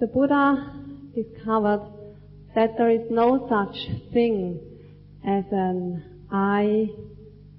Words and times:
The 0.00 0.06
Buddha 0.06 0.72
discovered 1.14 1.90
that 2.54 2.76
there 2.76 2.90
is 2.90 3.10
no 3.10 3.48
such 3.48 4.12
thing 4.12 4.60
as 5.26 5.44
an 5.50 6.26
I, 6.30 6.88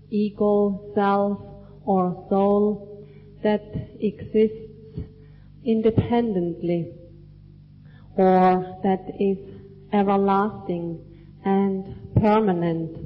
ego, 0.10 0.92
self, 0.94 1.40
or 1.86 2.26
soul 2.30 3.06
that 3.44 3.64
exists 4.00 5.10
independently 5.64 6.94
or 8.18 8.80
that 8.84 9.16
is 9.20 9.38
everlasting 9.92 11.00
and 11.44 12.14
permanent. 12.16 13.05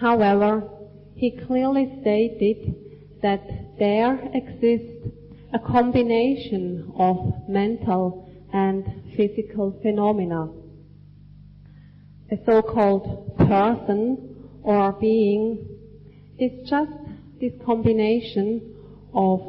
However, 0.00 0.66
he 1.14 1.30
clearly 1.30 1.98
stated 2.00 2.74
that 3.20 3.42
there 3.78 4.30
exists 4.32 5.08
a 5.52 5.58
combination 5.58 6.90
of 6.96 7.46
mental 7.46 8.26
and 8.50 8.84
physical 9.14 9.78
phenomena. 9.82 10.48
A 12.30 12.38
so-called 12.46 13.36
person 13.36 14.46
or 14.62 14.92
being 14.92 15.66
is 16.38 16.66
just 16.66 16.92
this 17.38 17.52
combination 17.66 18.74
of 19.12 19.40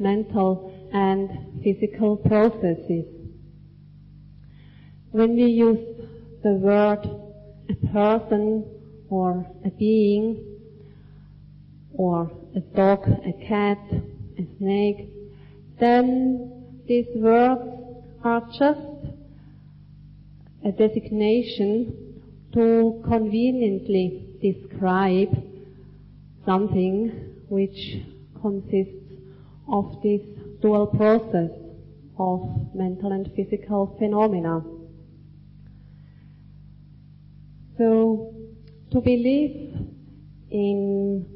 mental 0.00 0.72
and 0.90 1.62
physical 1.62 2.16
processes. 2.16 3.04
When 5.10 5.36
we 5.36 5.46
use 5.46 5.84
the 6.42 6.54
word 6.54 7.00
a 7.68 7.74
person 7.92 8.77
or 9.10 9.46
a 9.64 9.70
being 9.70 10.44
or 11.94 12.30
a 12.54 12.60
dog, 12.60 13.06
a 13.26 13.32
cat, 13.46 13.78
a 14.38 14.46
snake, 14.58 15.08
then 15.80 16.82
these 16.86 17.06
words 17.16 17.62
are 18.24 18.42
just 18.58 18.80
a 20.64 20.72
designation 20.72 22.20
to 22.52 23.02
conveniently 23.06 24.36
describe 24.40 25.28
something 26.44 27.34
which 27.48 27.98
consists 28.40 29.12
of 29.70 30.00
this 30.02 30.20
dual 30.60 30.86
process 30.86 31.50
of 32.18 32.74
mental 32.74 33.12
and 33.12 33.30
physical 33.36 33.94
phenomena. 33.98 34.62
So, 37.76 38.34
to 38.90 39.00
believe 39.00 39.74
in 40.50 41.26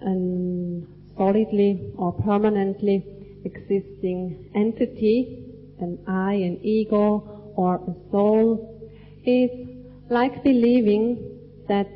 an 0.00 0.86
solidly 1.16 1.92
or 1.96 2.12
permanently 2.12 3.04
existing 3.44 4.50
entity, 4.54 5.44
an 5.80 5.98
I, 6.06 6.34
an 6.34 6.58
ego, 6.62 7.52
or 7.56 7.76
a 7.76 8.10
soul, 8.10 8.90
is 9.24 9.50
like 10.10 10.44
believing 10.44 11.64
that 11.68 11.88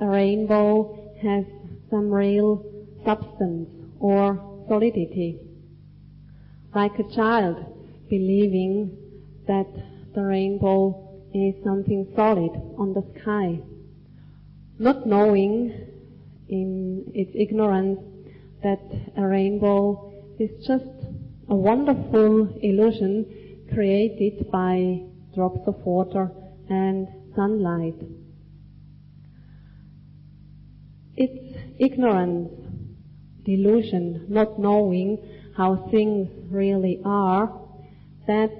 a 0.00 0.06
rainbow 0.06 1.12
has 1.22 1.44
some 1.90 2.10
real 2.10 2.64
substance 3.04 3.68
or 3.98 4.64
solidity. 4.68 5.40
Like 6.74 6.98
a 6.98 7.14
child 7.14 7.56
believing 8.08 8.96
that 9.46 9.66
the 10.14 10.22
rainbow 10.22 11.05
is 11.36 11.64
something 11.64 12.10
solid 12.16 12.50
on 12.78 12.94
the 12.94 13.04
sky, 13.20 13.58
not 14.78 15.06
knowing 15.06 15.72
in 16.48 17.04
its 17.14 17.30
ignorance 17.34 17.98
that 18.62 18.80
a 19.16 19.26
rainbow 19.26 20.12
is 20.38 20.50
just 20.66 20.84
a 21.48 21.54
wonderful 21.54 22.48
illusion 22.62 23.66
created 23.72 24.50
by 24.50 25.02
drops 25.34 25.60
of 25.66 25.74
water 25.84 26.30
and 26.68 27.08
sunlight. 27.34 27.96
It's 31.16 31.56
ignorance, 31.78 32.50
delusion, 33.44 34.26
not 34.28 34.58
knowing 34.58 35.18
how 35.56 35.88
things 35.90 36.28
really 36.50 37.00
are, 37.04 37.60
that 38.26 38.52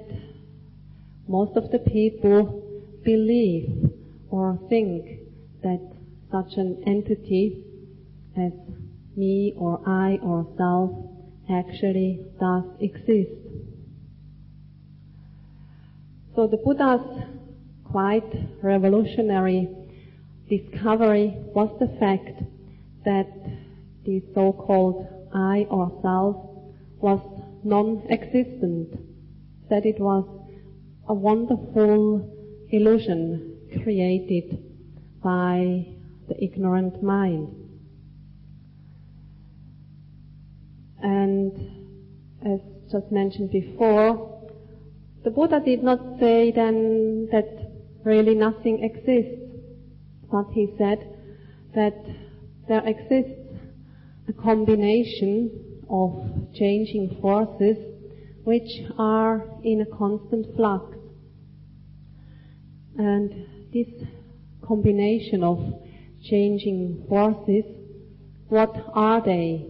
most 1.27 1.57
of 1.57 1.71
the 1.71 1.79
people 1.79 2.66
believe 3.07 3.89
or 4.29 4.59
think 4.67 5.21
that 5.63 5.79
such 6.29 6.57
an 6.57 6.83
entity 6.85 7.63
as 8.35 8.51
me 9.15 9.53
or 9.57 9.79
I 9.87 10.19
or 10.21 10.45
self 10.57 10.91
actually 11.49 12.19
does 12.37 12.65
exist. 12.81 13.31
So 16.35 16.47
the 16.47 16.57
Buddha's 16.57 17.23
quite 17.85 18.29
revolutionary 18.61 19.69
discovery 20.49 21.33
was 21.55 21.69
the 21.79 21.87
fact 22.01 22.43
that 23.05 23.29
the 24.03 24.21
so-called 24.35 25.07
I 25.33 25.65
or 25.69 25.97
self 26.01 26.35
was 26.99 27.21
non-existent, 27.63 28.99
that 29.69 29.85
it 29.85 29.97
was 29.97 30.25
a 31.07 31.13
wonderful 31.13 32.36
illusion 32.69 33.57
created 33.83 34.63
by 35.23 35.85
the 36.27 36.43
ignorant 36.43 37.01
mind. 37.01 37.53
And 41.01 41.51
as 42.45 42.59
just 42.91 43.11
mentioned 43.11 43.51
before, 43.51 44.49
the 45.23 45.31
Buddha 45.31 45.61
did 45.63 45.83
not 45.83 45.99
say 46.19 46.51
then 46.51 47.27
that 47.31 47.71
really 48.03 48.35
nothing 48.35 48.83
exists, 48.83 49.41
but 50.31 50.45
he 50.53 50.73
said 50.77 50.99
that 51.75 51.95
there 52.67 52.85
exists 52.85 53.53
a 54.27 54.33
combination 54.33 55.83
of 55.89 56.53
changing 56.53 57.17
forces 57.21 57.77
which 58.43 58.81
are 58.97 59.45
in 59.63 59.81
a 59.81 59.97
constant 59.97 60.55
flux. 60.55 60.96
And 62.97 63.45
this 63.71 63.87
combination 64.65 65.43
of 65.43 65.59
changing 66.23 67.05
forces, 67.07 67.63
what 68.49 68.75
are 68.93 69.21
they? 69.23 69.67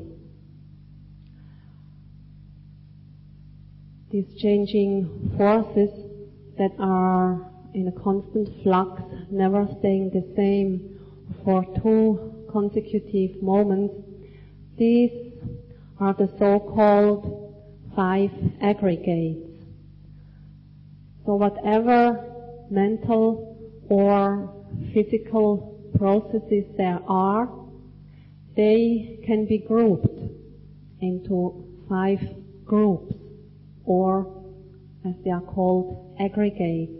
These 4.12 4.40
changing 4.40 5.34
forces 5.38 5.90
that 6.58 6.72
are 6.80 7.52
in 7.74 7.90
a 7.90 8.02
constant 8.02 8.50
flux, 8.64 9.02
never 9.30 9.68
staying 9.80 10.12
the 10.12 10.34
same 10.36 10.98
for 11.44 11.66
two 11.84 12.46
consecutive 12.50 13.42
moments, 13.44 13.94
these 14.78 15.12
are 16.00 16.14
the 16.14 16.32
so-called 16.40 17.56
five 17.96 18.32
aggregates. 18.62 19.50
So 21.26 21.36
whatever 21.36 22.27
mental 22.70 23.58
or 23.90 24.54
physical 24.94 25.92
processes 25.98 26.66
there 26.78 27.00
are, 27.08 27.50
they 28.56 29.20
can 29.26 29.46
be 29.46 29.60
grouped 29.60 30.20
into 31.02 31.64
five 31.90 32.20
groups, 32.66 33.14
or 33.86 34.44
as 35.06 35.14
they 35.24 35.32
are 35.32 35.42
called, 35.42 36.16
aggregates. 36.20 36.92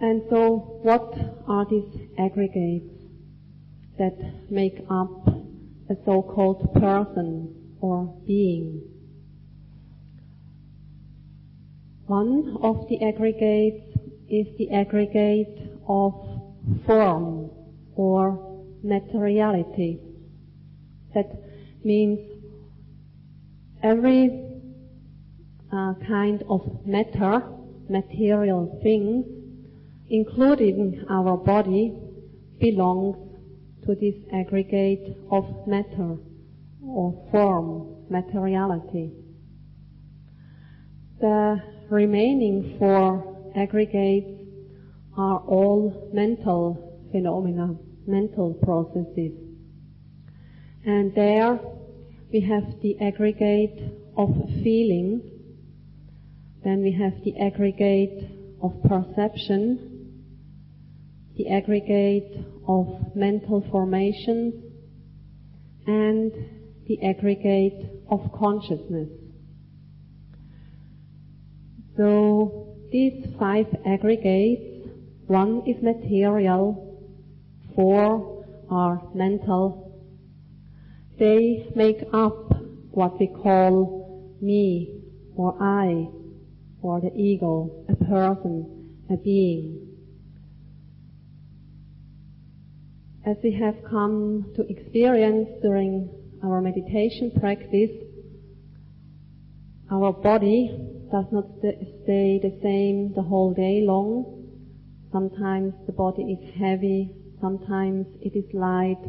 And 0.00 0.22
so, 0.30 0.78
what 0.82 1.12
are 1.48 1.66
these 1.68 2.08
aggregates 2.18 2.94
that 3.98 4.16
make 4.50 4.78
up 4.88 5.26
a 5.90 5.96
so-called 6.04 6.72
person 6.74 7.76
or 7.80 8.14
being? 8.26 8.97
One 12.08 12.56
of 12.62 12.88
the 12.88 13.04
aggregates 13.04 13.84
is 14.30 14.46
the 14.56 14.70
aggregate 14.70 15.58
of 15.86 16.14
form 16.86 17.50
or 17.96 18.64
materiality. 18.82 20.00
That 21.14 21.30
means 21.84 22.18
every 23.82 24.42
uh, 25.70 25.92
kind 26.06 26.42
of 26.48 26.86
matter, 26.86 27.42
material 27.90 28.80
things, 28.82 29.26
including 30.08 31.04
our 31.10 31.36
body, 31.36 31.94
belongs 32.58 33.18
to 33.84 33.94
this 33.94 34.14
aggregate 34.32 35.14
of 35.30 35.44
matter 35.66 36.16
or 36.82 37.28
form, 37.30 38.06
materiality. 38.08 39.12
The 41.20 41.76
remaining 41.90 42.76
four 42.78 43.52
aggregates 43.56 44.42
are 45.16 45.40
all 45.40 46.10
mental 46.12 47.08
phenomena, 47.10 47.74
mental 48.06 48.54
processes. 48.54 49.32
And 50.84 51.14
there 51.14 51.58
we 52.32 52.40
have 52.40 52.80
the 52.82 52.98
aggregate 53.00 53.80
of 54.16 54.28
feeling, 54.62 55.22
then 56.64 56.82
we 56.82 56.92
have 56.92 57.14
the 57.24 57.38
aggregate 57.40 58.30
of 58.62 58.72
perception, 58.82 60.24
the 61.36 61.48
aggregate 61.48 62.44
of 62.66 63.16
mental 63.16 63.64
formations, 63.70 64.54
and 65.86 66.32
the 66.86 67.02
aggregate 67.02 68.02
of 68.10 68.20
consciousness. 68.38 69.08
So 71.98 72.76
these 72.92 73.26
five 73.40 73.66
aggregates, 73.84 74.88
one 75.26 75.64
is 75.66 75.82
material, 75.82 77.02
four 77.74 78.46
are 78.70 79.02
mental. 79.16 80.00
They 81.18 81.66
make 81.74 82.04
up 82.12 82.52
what 82.92 83.18
we 83.18 83.26
call 83.26 84.36
me 84.40 85.00
or 85.34 85.60
I 85.60 86.06
or 86.82 87.00
the 87.00 87.12
ego, 87.16 87.84
a 87.88 87.96
person, 87.96 88.94
a 89.10 89.16
being. 89.16 89.88
As 93.26 93.36
we 93.42 93.50
have 93.54 93.74
come 93.90 94.52
to 94.54 94.62
experience 94.70 95.48
during 95.62 96.08
our 96.44 96.60
meditation 96.60 97.32
practice, 97.40 97.90
our 99.90 100.12
body 100.12 100.87
does 101.10 101.26
not 101.32 101.46
st- 101.60 101.78
stay 102.02 102.38
the 102.38 102.58
same 102.62 103.12
the 103.14 103.22
whole 103.22 103.52
day 103.52 103.82
long. 103.82 104.24
Sometimes 105.12 105.74
the 105.86 105.92
body 105.92 106.22
is 106.32 106.54
heavy, 106.54 107.10
sometimes 107.40 108.06
it 108.20 108.36
is 108.36 108.44
light. 108.52 109.02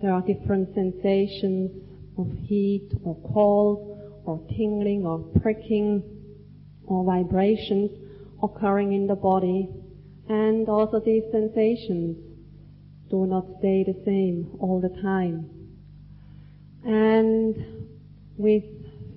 There 0.00 0.12
are 0.12 0.22
different 0.22 0.74
sensations 0.74 1.70
of 2.18 2.30
heat 2.44 2.90
or 3.04 3.16
cold 3.34 4.22
or 4.24 4.40
tingling 4.56 5.06
or 5.06 5.18
pricking 5.40 6.02
or 6.86 7.04
vibrations 7.04 7.90
occurring 8.42 8.92
in 8.92 9.06
the 9.06 9.14
body. 9.14 9.68
And 10.28 10.68
also 10.68 11.00
these 11.00 11.24
sensations 11.30 12.16
do 13.10 13.26
not 13.26 13.46
stay 13.58 13.84
the 13.84 13.96
same 14.04 14.50
all 14.60 14.80
the 14.80 15.00
time. 15.00 15.50
And 16.84 17.54
with 18.36 18.64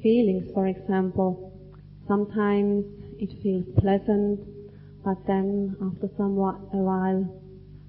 feelings, 0.01 0.51
for 0.53 0.67
example, 0.67 1.48
Sometimes 2.09 2.85
it 3.19 3.29
feels 3.43 3.65
pleasant, 3.77 4.39
but 5.05 5.17
then 5.27 5.77
after 5.79 6.09
somewhat 6.17 6.55
a 6.73 6.77
while, 6.77 7.39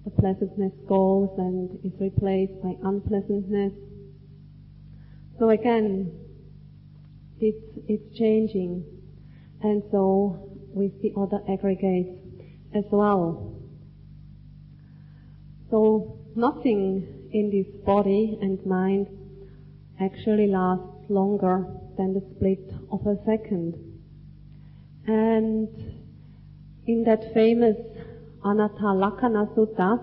the 0.04 0.10
pleasantness 0.10 0.74
goes 0.86 1.30
and 1.38 1.78
is 1.82 1.98
replaced 1.98 2.52
by 2.62 2.74
unpleasantness. 2.84 3.72
So 5.38 5.48
again, 5.48 6.12
it's, 7.40 7.64
it's 7.88 8.18
changing. 8.18 8.84
And 9.62 9.82
so 9.90 10.50
with 10.74 11.00
the 11.00 11.14
other 11.16 11.40
aggregates 11.48 12.20
as 12.74 12.84
well. 12.92 13.58
So 15.70 16.18
nothing 16.36 17.30
in 17.32 17.50
this 17.50 17.74
body 17.86 18.38
and 18.42 18.64
mind 18.66 19.06
actually 19.98 20.48
lasts 20.48 21.08
longer 21.08 21.64
than 21.96 22.12
the 22.12 22.22
split 22.36 22.70
of 22.92 23.06
a 23.06 23.16
second. 23.24 23.89
And 25.10 25.68
in 26.86 27.02
that 27.02 27.34
famous 27.34 27.76
Anatta 28.44 28.94
Sutta, 29.56 29.98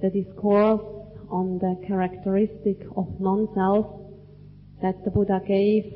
the 0.00 0.10
discourse 0.10 0.80
on 1.28 1.58
the 1.58 1.74
characteristic 1.88 2.86
of 2.96 3.20
non-self 3.20 3.86
that 4.80 5.04
the 5.04 5.10
Buddha 5.10 5.40
gave 5.44 5.92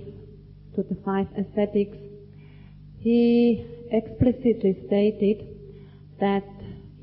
to 0.74 0.82
the 0.82 0.96
five 1.04 1.28
ascetics, 1.36 1.96
he 2.98 3.64
explicitly 3.92 4.76
stated 4.88 5.46
that 6.18 6.48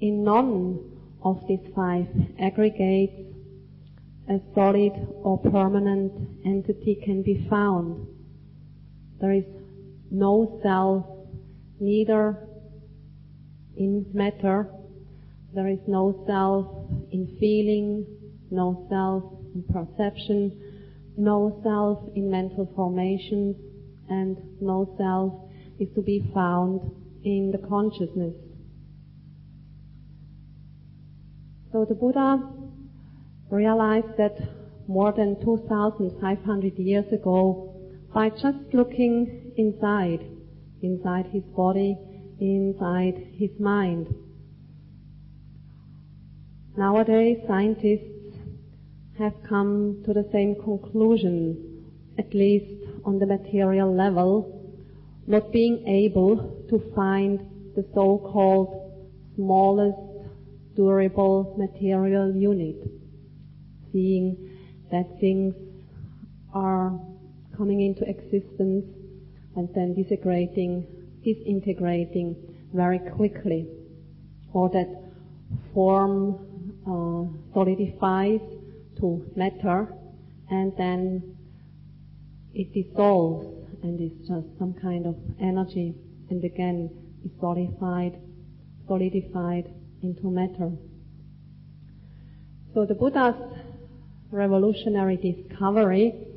in 0.02 0.26
none 0.26 0.92
of 1.24 1.42
these 1.48 1.66
five 1.74 2.08
aggregates 2.38 3.34
a 4.28 4.42
solid 4.54 4.92
or 5.24 5.38
permanent 5.38 6.12
entity 6.46 6.96
can 7.02 7.22
be 7.24 7.48
found. 7.50 8.08
There 9.22 9.32
is 9.32 9.46
no 10.12 10.60
self 10.62 11.19
neither 11.80 12.48
in 13.78 14.06
matter, 14.14 14.68
there 15.54 15.68
is 15.68 15.80
no 15.88 16.24
self 16.28 16.68
in 17.12 17.38
feeling, 17.40 18.06
no 18.52 18.86
self 18.90 19.24
in 19.56 19.64
perception, 19.64 20.52
no 21.18 21.60
self 21.64 22.00
in 22.16 22.30
mental 22.30 22.72
formations, 22.76 23.56
and 24.10 24.38
no 24.62 24.94
self 24.98 25.50
is 25.80 25.88
to 25.96 26.02
be 26.02 26.30
found 26.34 26.82
in 27.24 27.52
the 27.52 27.68
consciousness. 27.68 28.36
So 31.72 31.86
the 31.86 31.96
Buddha 31.96 32.50
realized 33.50 34.18
that 34.18 34.38
more 34.88 35.12
than 35.12 35.40
2,500 35.44 36.78
years 36.78 37.12
ago 37.14 37.76
by 38.14 38.30
just 38.30 38.58
looking 38.74 39.54
inside 39.56 40.39
inside 40.82 41.26
his 41.28 41.44
body, 41.56 41.98
inside 42.40 43.16
his 43.38 43.50
mind. 43.60 44.08
Nowadays, 46.78 47.38
scientists 47.48 48.38
have 49.18 49.34
come 49.48 50.02
to 50.06 50.14
the 50.14 50.28
same 50.32 50.56
conclusion, 50.56 51.86
at 52.18 52.34
least 52.34 52.86
on 53.04 53.20
the 53.20 53.26
material 53.26 53.94
level, 53.94 54.78
not 55.28 55.52
being 55.52 55.86
able 55.88 56.66
to 56.70 56.80
find 56.96 57.40
the 57.76 57.86
so-called 57.94 58.94
smallest 59.36 59.98
durable 60.76 61.56
material 61.58 62.34
unit, 62.34 62.90
seeing 63.92 64.38
that 64.92 65.06
things 65.20 65.54
are 66.54 66.98
coming 67.58 67.82
into 67.82 68.08
existence 68.10 68.86
and 69.60 69.68
then 69.76 69.94
disintegrating, 69.94 70.88
disintegrating 71.22 72.34
very 72.74 73.00
quickly, 73.00 73.68
or 74.54 74.70
that 74.70 74.88
form 75.74 76.72
uh, 76.88 77.54
solidifies 77.54 78.40
to 78.98 79.30
matter, 79.36 79.94
and 80.50 80.72
then 80.78 81.36
it 82.54 82.74
dissolves 82.74 83.48
and 83.84 84.00
is 84.00 84.18
just 84.26 84.48
some 84.58 84.74
kind 84.82 85.06
of 85.06 85.16
energy, 85.42 85.94
and 86.30 86.42
again 86.46 86.90
is 87.26 87.32
solidified, 87.42 88.18
solidified 88.88 89.70
into 90.02 90.32
matter. 90.32 90.72
So 92.74 92.86
the 92.86 92.96
Buddha's 92.96 93.36
revolutionary 94.32 95.18
discovery 95.18 96.29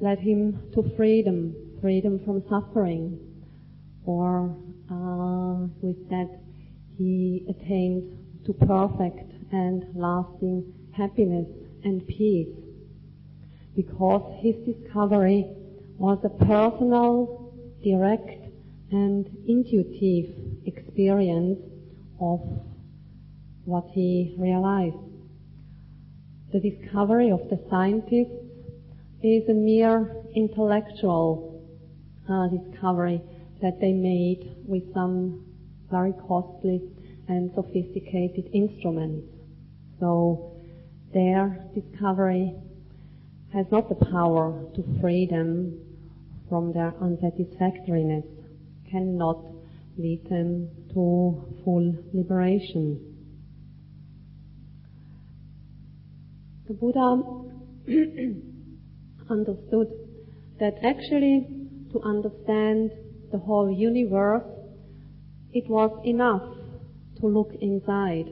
led 0.00 0.18
him 0.18 0.70
to 0.74 0.82
freedom, 0.96 1.54
freedom 1.80 2.20
from 2.24 2.42
suffering, 2.48 3.18
or 4.04 4.56
uh, 4.90 5.66
with 5.82 6.08
that 6.08 6.28
he 6.96 7.44
attained 7.48 8.44
to 8.46 8.52
perfect 8.52 9.32
and 9.52 9.84
lasting 9.94 10.72
happiness 10.92 11.46
and 11.84 12.06
peace. 12.06 12.48
Because 13.76 14.22
his 14.40 14.56
discovery 14.64 15.46
was 15.98 16.18
a 16.24 16.44
personal, 16.44 17.52
direct, 17.82 18.48
and 18.90 19.28
intuitive 19.46 20.34
experience 20.66 21.58
of 22.20 22.40
what 23.64 23.84
he 23.92 24.34
realized. 24.38 24.96
The 26.52 26.60
discovery 26.60 27.30
of 27.30 27.40
the 27.50 27.60
scientists 27.68 28.47
is 29.22 29.48
a 29.48 29.54
mere 29.54 30.16
intellectual 30.34 31.64
uh, 32.30 32.46
discovery 32.48 33.20
that 33.60 33.80
they 33.80 33.92
made 33.92 34.54
with 34.66 34.82
some 34.94 35.44
very 35.90 36.12
costly 36.26 36.82
and 37.28 37.50
sophisticated 37.54 38.48
instruments. 38.52 39.26
So 39.98 40.52
their 41.12 41.66
discovery 41.74 42.54
has 43.52 43.66
not 43.72 43.88
the 43.88 44.04
power 44.06 44.64
to 44.76 45.00
free 45.00 45.26
them 45.26 45.80
from 46.48 46.72
their 46.72 46.92
unsatisfactoriness, 47.00 48.24
cannot 48.90 49.42
lead 49.96 50.24
them 50.30 50.68
to 50.90 51.44
full 51.64 51.96
liberation. 52.12 53.16
The 56.68 56.74
Buddha 56.74 57.22
understood 59.30 59.88
that 60.60 60.74
actually 60.84 61.46
to 61.92 62.00
understand 62.02 62.90
the 63.32 63.38
whole 63.38 63.70
universe, 63.70 64.42
it 65.52 65.68
was 65.68 65.90
enough 66.04 66.42
to 67.20 67.26
look 67.26 67.52
inside, 67.60 68.26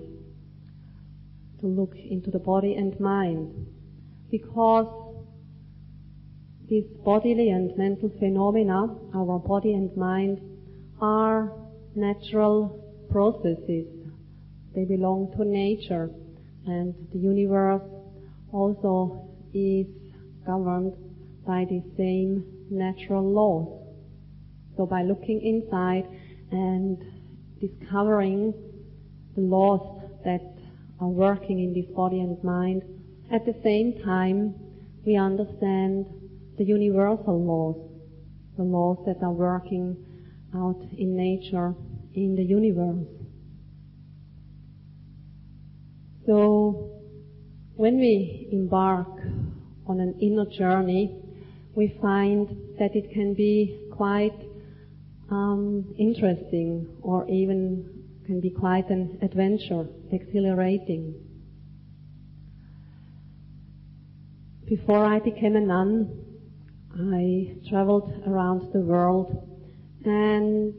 to 1.61 1.67
look 1.67 1.95
into 1.97 2.31
the 2.31 2.39
body 2.39 2.75
and 2.75 2.99
mind, 3.01 3.67
because 4.31 4.87
these 6.69 6.85
bodily 7.05 7.51
and 7.51 7.77
mental 7.77 8.11
phenomena, 8.19 8.95
our 9.15 9.39
body 9.39 9.73
and 9.73 9.97
mind, 9.97 10.41
are 11.01 11.53
natural 11.95 12.83
processes. 13.11 13.87
They 14.75 14.85
belong 14.85 15.33
to 15.37 15.45
nature, 15.45 16.11
and 16.67 16.95
the 17.13 17.19
universe 17.19 17.83
also 18.53 19.29
is 19.55 19.87
governed 20.47 20.95
by 21.47 21.65
the 21.65 21.83
same 21.97 22.45
natural 22.71 23.25
laws. 23.25 23.83
So 24.77 24.87
by 24.87 25.03
looking 25.03 25.41
inside 25.41 26.05
and 26.51 27.03
discovering 27.61 28.55
the 29.35 29.41
laws 29.41 30.03
that 30.25 30.43
are 31.01 31.09
working 31.09 31.61
in 31.61 31.73
this 31.75 31.87
body 31.95 32.21
and 32.21 32.43
mind, 32.45 32.83
at 33.33 33.45
the 33.45 33.55
same 33.63 34.03
time 34.05 34.55
we 35.05 35.17
understand 35.17 36.07
the 36.59 36.65
universal 36.65 37.45
laws, 37.45 37.77
the 38.57 38.63
laws 38.63 38.99
that 39.07 39.23
are 39.23 39.33
working 39.33 39.97
out 40.55 40.81
in 40.97 41.17
nature, 41.17 41.75
in 42.15 42.35
the 42.35 42.43
universe. 42.43 43.07
So 46.27 47.03
when 47.77 47.99
we 47.99 48.49
embark 48.51 49.09
on 49.87 50.01
an 50.01 50.19
inner 50.21 50.47
journey, 50.47 51.17
we 51.75 51.97
find 52.01 52.49
that 52.79 52.95
it 52.97 53.13
can 53.13 53.35
be 53.35 53.89
quite 53.93 54.39
um, 55.31 55.95
interesting 55.99 56.89
or 57.03 57.29
even 57.29 58.05
can 58.27 58.41
be 58.41 58.51
quite 58.51 58.89
an 58.91 59.19
adventure, 59.23 59.87
exhilarating. 60.11 61.15
Before 64.69 65.05
I 65.05 65.21
became 65.21 65.55
a 65.55 65.61
nun, 65.61 66.25
I 66.99 67.69
traveled 67.69 68.11
around 68.27 68.73
the 68.73 68.81
world 68.81 69.47
and 70.05 70.75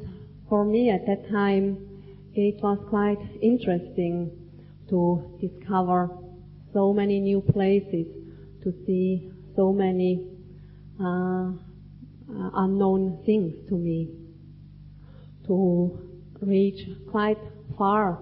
for 0.50 0.66
me 0.66 0.90
at 0.90 1.06
that 1.06 1.30
time 1.30 1.88
it 2.34 2.62
was 2.62 2.80
quite 2.90 3.20
interesting 3.42 4.32
to 4.90 5.38
discover 5.40 6.10
so 6.74 6.94
many 6.94 7.20
new 7.20 7.42
places, 7.42 8.08
to 8.68 8.74
see 8.86 9.32
so 9.56 9.72
many 9.72 10.28
uh, 11.00 11.52
unknown 12.56 13.18
things 13.26 13.54
to 13.70 13.76
me, 13.76 14.10
to 15.46 15.98
reach 16.42 16.82
quite 17.10 17.38
far 17.78 18.20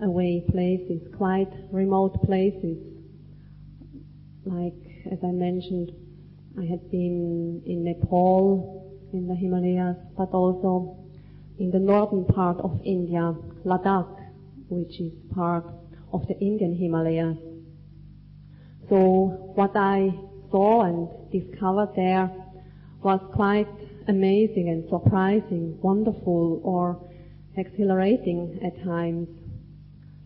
away 0.00 0.42
places, 0.50 1.00
quite 1.16 1.52
remote 1.70 2.20
places. 2.24 2.78
Like, 4.44 4.74
as 5.12 5.18
I 5.22 5.30
mentioned, 5.30 5.92
I 6.58 6.64
had 6.64 6.90
been 6.90 7.62
in 7.64 7.84
Nepal, 7.84 8.98
in 9.12 9.28
the 9.28 9.36
Himalayas, 9.36 9.96
but 10.18 10.30
also 10.32 10.96
in 11.60 11.70
the 11.70 11.78
northern 11.78 12.24
part 12.24 12.58
of 12.58 12.80
India, 12.84 13.36
Ladakh, 13.64 14.18
which 14.68 14.98
is 15.00 15.12
part 15.32 15.64
of 16.12 16.26
the 16.26 16.36
Indian 16.40 16.74
Himalayas. 16.74 17.38
So 18.88 19.52
what 19.54 19.76
I 19.76 20.10
saw 20.50 20.82
and 20.82 21.08
discovered 21.32 21.90
there 21.96 22.30
was 23.02 23.20
quite 23.34 23.68
amazing 24.08 24.68
and 24.68 24.88
surprising, 24.88 25.78
wonderful 25.80 26.60
or 26.62 27.00
exhilarating 27.56 28.60
at 28.64 28.84
times. 28.84 29.28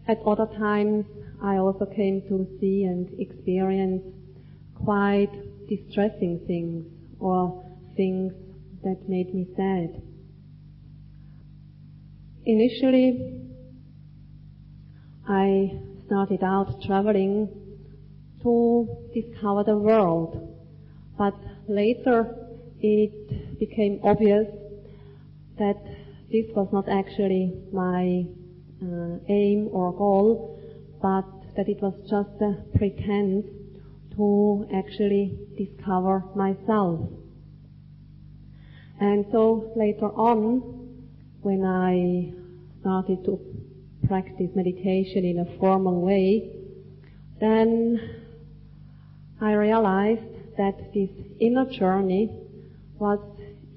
At 0.08 0.18
other 0.26 0.46
times 0.58 1.06
I 1.42 1.56
also 1.56 1.86
came 1.86 2.22
to 2.28 2.46
see 2.60 2.84
and 2.84 3.08
experience 3.18 4.02
quite 4.74 5.32
distressing 5.68 6.40
things 6.46 6.84
or 7.18 7.64
things 7.96 8.32
that 8.82 9.08
made 9.08 9.34
me 9.34 9.46
sad. 9.56 10.02
Initially, 12.44 13.40
I 15.28 15.78
started 16.06 16.42
out 16.42 16.82
traveling 16.82 17.59
to 18.42 18.88
discover 19.14 19.64
the 19.64 19.76
world. 19.76 20.56
But 21.18 21.34
later 21.68 22.34
it 22.80 23.58
became 23.58 24.00
obvious 24.02 24.46
that 25.58 25.76
this 26.30 26.46
was 26.54 26.68
not 26.72 26.88
actually 26.88 27.52
my 27.72 28.24
uh, 28.82 29.18
aim 29.28 29.68
or 29.72 29.92
goal, 29.92 30.58
but 31.02 31.24
that 31.56 31.68
it 31.68 31.82
was 31.82 31.94
just 32.08 32.30
a 32.40 32.56
pretense 32.78 33.44
to 34.16 34.66
actually 34.72 35.38
discover 35.58 36.24
myself. 36.34 37.00
And 39.00 39.26
so 39.32 39.72
later 39.76 40.06
on, 40.06 41.04
when 41.42 41.64
I 41.64 42.32
started 42.80 43.24
to 43.24 43.40
practice 44.06 44.50
meditation 44.54 45.24
in 45.24 45.38
a 45.40 45.58
formal 45.58 46.00
way, 46.00 46.50
then 47.40 48.19
I 49.42 49.52
realized 49.52 50.56
that 50.58 50.92
this 50.92 51.08
inner 51.38 51.64
journey 51.64 52.30
was 52.98 53.18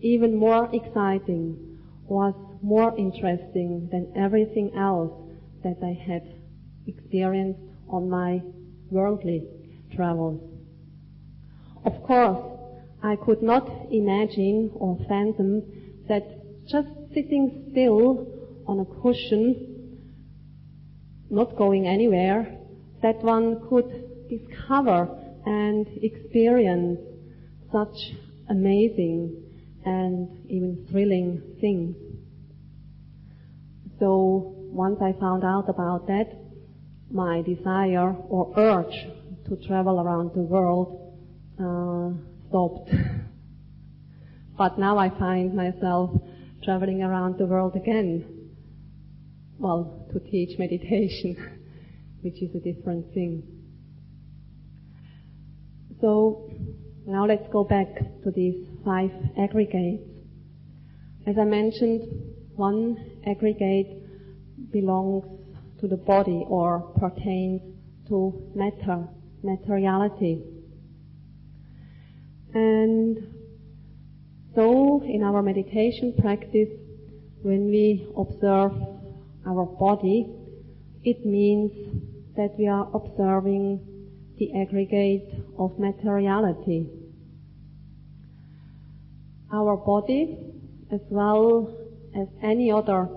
even 0.01 0.35
more 0.35 0.69
exciting, 0.73 1.79
was 2.05 2.33
more 2.61 2.93
interesting 2.97 3.87
than 3.89 4.11
everything 4.15 4.75
else 4.75 5.13
that 5.63 5.77
I 5.81 5.93
had 5.93 6.23
experienced 6.85 7.61
on 7.87 8.09
my 8.09 8.41
worldly 8.91 9.47
travels. 9.95 10.41
Of 11.85 12.03
course, 12.03 12.43
I 13.01 13.15
could 13.15 13.41
not 13.41 13.69
imagine 13.89 14.71
or 14.75 14.97
fathom 15.07 15.63
that 16.09 16.65
just 16.67 16.89
sitting 17.13 17.69
still 17.71 18.27
on 18.67 18.81
a 18.81 18.85
cushion, 19.01 19.99
not 21.29 21.55
going 21.55 21.87
anywhere, 21.87 22.57
that 23.01 23.23
one 23.23 23.61
could 23.69 24.29
discover 24.29 25.22
and 25.45 25.87
experience 26.01 26.99
such 27.71 28.13
amazing 28.49 29.43
and 29.85 30.29
even 30.49 30.85
thrilling 30.89 31.41
things. 31.59 31.95
So 33.99 34.55
once 34.57 34.99
I 35.01 35.13
found 35.19 35.43
out 35.43 35.69
about 35.69 36.07
that, 36.07 36.31
my 37.11 37.41
desire 37.41 38.15
or 38.29 38.53
urge 38.57 39.07
to 39.47 39.67
travel 39.67 39.99
around 39.99 40.31
the 40.33 40.41
world 40.41 41.13
uh, 41.59 42.11
stopped. 42.49 42.89
but 44.57 44.79
now 44.79 44.97
I 44.97 45.09
find 45.09 45.53
myself 45.53 46.11
traveling 46.63 47.03
around 47.03 47.37
the 47.37 47.45
world 47.45 47.75
again. 47.75 48.25
Well, 49.59 50.07
to 50.11 50.19
teach 50.19 50.57
meditation, 50.57 51.37
which 52.21 52.41
is 52.41 52.55
a 52.55 52.59
different 52.59 53.13
thing. 53.13 53.62
So 56.03 56.51
now 57.07 57.25
let's 57.25 57.47
go 57.49 57.63
back 57.63 57.87
to 58.23 58.31
these 58.35 58.67
five 58.83 59.09
aggregates. 59.39 60.03
As 61.25 61.37
I 61.37 61.45
mentioned, 61.45 62.01
one 62.57 63.21
aggregate 63.25 63.87
belongs 64.73 65.23
to 65.79 65.87
the 65.87 65.95
body 65.95 66.43
or 66.49 66.81
pertains 66.99 67.61
to 68.09 68.51
matter, 68.53 69.07
materiality. 69.43 70.43
And 72.53 73.17
so 74.55 75.01
in 75.05 75.23
our 75.23 75.41
meditation 75.41 76.15
practice, 76.19 76.67
when 77.43 77.67
we 77.67 78.09
observe 78.17 78.73
our 79.47 79.65
body, 79.79 80.35
it 81.05 81.25
means 81.25 81.71
that 82.35 82.59
we 82.59 82.67
are 82.67 82.89
observing 82.93 83.92
the 84.37 84.51
aggregate 84.59 85.33
of 85.57 85.77
materiality. 85.79 86.89
Our 89.51 89.77
body, 89.77 90.37
as 90.91 91.01
well 91.09 91.77
as 92.15 92.27
any 92.41 92.71
other 92.71 93.07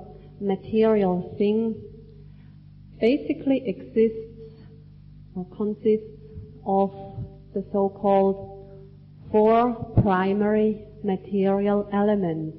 material 0.41 1.35
thing, 1.39 1.75
basically 3.01 3.67
exists 3.67 4.67
or 5.35 5.47
consists 5.57 6.07
of 6.67 6.91
the 7.55 7.65
so-called 7.73 8.83
four 9.31 9.75
primary 10.03 10.85
material 11.03 11.89
elements. 11.93 12.57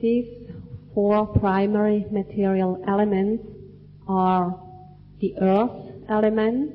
These 0.00 0.50
four 0.94 1.26
primary 1.26 2.04
material 2.10 2.82
elements 2.86 3.55
are 4.08 4.60
the 5.20 5.34
earth 5.40 6.04
element, 6.08 6.72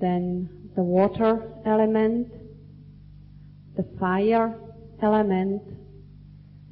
then 0.00 0.70
the 0.74 0.82
water 0.82 1.52
element, 1.66 2.28
the 3.76 3.84
fire 3.98 4.58
element, 5.02 5.62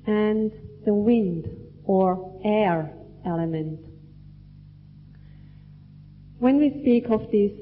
and 0.07 0.52
the 0.85 0.95
wind 0.95 1.47
or 1.85 2.40
air 2.45 2.92
element. 3.26 3.80
When 6.38 6.59
we 6.59 6.71
speak 6.80 7.11
of 7.11 7.30
these 7.30 7.52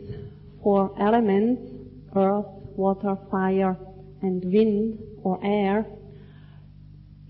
four 0.63 0.95
elements, 1.01 1.63
earth, 2.15 2.47
water, 2.77 3.17
fire, 3.31 3.77
and 4.23 4.45
wind 4.45 4.99
or 5.23 5.39
air, 5.43 5.87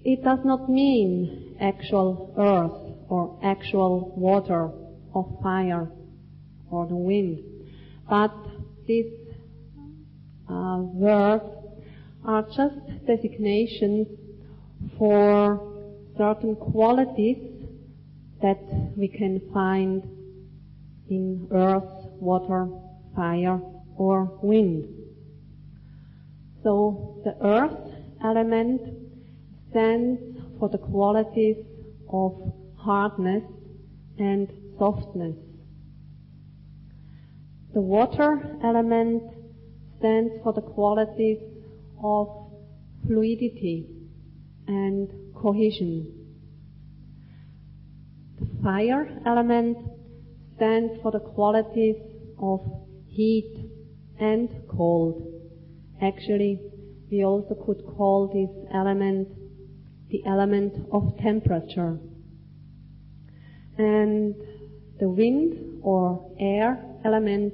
it 0.04 0.22
does 0.24 0.40
not 0.44 0.68
mean 0.68 1.56
actual 1.60 2.34
earth 2.36 2.85
or 3.08 3.38
actual 3.42 4.12
water 4.16 4.70
or 5.12 5.38
fire 5.42 5.88
or 6.70 6.86
the 6.86 6.96
wind, 6.96 7.42
but 8.08 8.34
these 8.86 9.12
uh, 10.48 10.78
words 10.78 11.44
are 12.25 12.42
just 12.42 13.06
designations 13.06 14.06
for 14.98 15.72
certain 16.16 16.56
qualities 16.56 17.38
that 18.42 18.58
we 18.96 19.08
can 19.08 19.40
find 19.52 20.02
in 21.08 21.48
earth, 21.52 21.84
water, 22.20 22.68
fire, 23.14 23.60
or 23.96 24.38
wind. 24.42 24.88
So 26.62 27.22
the 27.25 27.36
earth 27.44 27.78
element 28.25 28.82
stands 29.70 30.20
for 30.58 30.68
the 30.68 30.78
qualities 30.78 31.56
of 32.08 32.52
hardness 32.86 33.42
and 34.16 34.48
softness. 34.78 35.36
The 37.74 37.80
water 37.80 38.56
element 38.62 39.24
stands 39.98 40.34
for 40.44 40.52
the 40.52 40.60
qualities 40.60 41.38
of 42.02 42.28
fluidity 43.04 43.88
and 44.68 45.10
cohesion. 45.34 46.12
The 48.38 48.46
fire 48.62 49.20
element 49.26 49.78
stands 50.54 50.92
for 51.02 51.10
the 51.10 51.20
qualities 51.34 51.96
of 52.38 52.60
heat 53.08 53.68
and 54.20 54.49
cold. 54.68 55.26
Actually, 56.00 56.60
we 57.10 57.25
also 57.25 57.54
could 57.66 57.84
call 57.96 58.28
this 58.28 58.52
element 58.72 59.28
the 60.08 60.22
element 60.25 60.72
of 60.92 61.18
temperature. 61.18 61.99
And 63.78 64.34
the 64.99 65.08
wind 65.08 65.80
or 65.82 66.34
air 66.41 66.82
element 67.04 67.52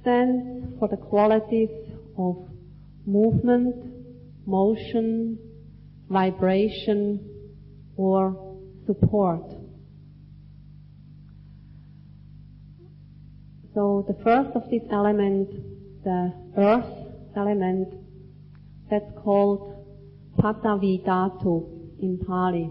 stands 0.00 0.78
for 0.78 0.88
the 0.88 0.96
qualities 0.96 1.70
of 2.16 2.48
movement, 3.06 3.76
motion, 4.46 5.38
vibration, 6.08 7.28
or 7.96 8.56
support. 8.86 9.42
So 13.74 14.04
the 14.06 14.14
first 14.22 14.50
of 14.54 14.70
these 14.70 14.86
elements, 14.92 15.52
the 16.04 16.32
earth 16.56 17.08
element, 17.36 17.94
that's 18.90 19.10
called 19.24 19.86
Patavidhatu 20.38 22.00
in 22.00 22.18
Pali. 22.24 22.70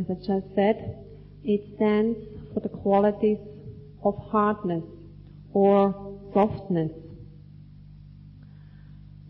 As 0.00 0.06
I 0.10 0.14
just 0.14 0.54
said, 0.56 1.03
it 1.44 1.60
stands 1.76 2.18
for 2.52 2.60
the 2.60 2.68
qualities 2.68 3.38
of 4.02 4.16
hardness 4.30 4.84
or 5.52 6.18
softness. 6.32 6.90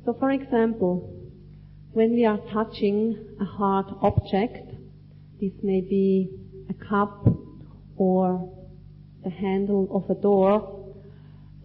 So 0.05 0.15
for 0.19 0.31
example, 0.31 1.11
when 1.93 2.13
we 2.13 2.25
are 2.25 2.39
touching 2.53 3.37
a 3.41 3.45
hard 3.45 3.87
object, 4.03 4.75
this 5.41 5.53
may 5.63 5.81
be 5.81 6.31
a 6.69 6.75
cup 6.89 7.27
or 7.97 8.53
the 9.23 9.31
handle 9.31 9.89
of 9.93 10.11
a 10.17 10.21
door. 10.21 10.95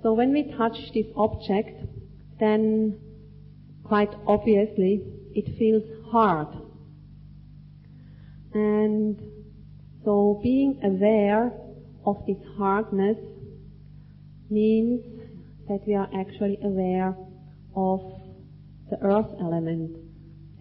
So 0.01 0.13
when 0.13 0.31
we 0.31 0.53
touch 0.57 0.77
this 0.93 1.07
object, 1.15 1.81
then 2.39 2.99
quite 3.83 4.13
obviously 4.27 5.03
it 5.33 5.57
feels 5.57 5.83
hard. 6.11 6.47
And 8.53 9.19
so 10.09 10.39
being 10.41 10.79
aware 10.83 11.51
of 12.03 12.17
this 12.25 12.41
hardness 12.57 13.17
means 14.49 15.01
that 15.67 15.85
we 15.85 15.93
are 15.93 16.09
actually 16.15 16.57
aware 16.63 17.15
of 17.75 18.01
the 18.89 18.97
earth 19.03 19.31
element 19.39 19.95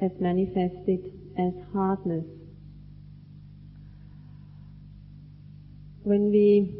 as 0.02 0.10
manifested 0.20 1.00
as 1.38 1.54
hardness. 1.72 2.26
When 6.02 6.30
we 6.30 6.74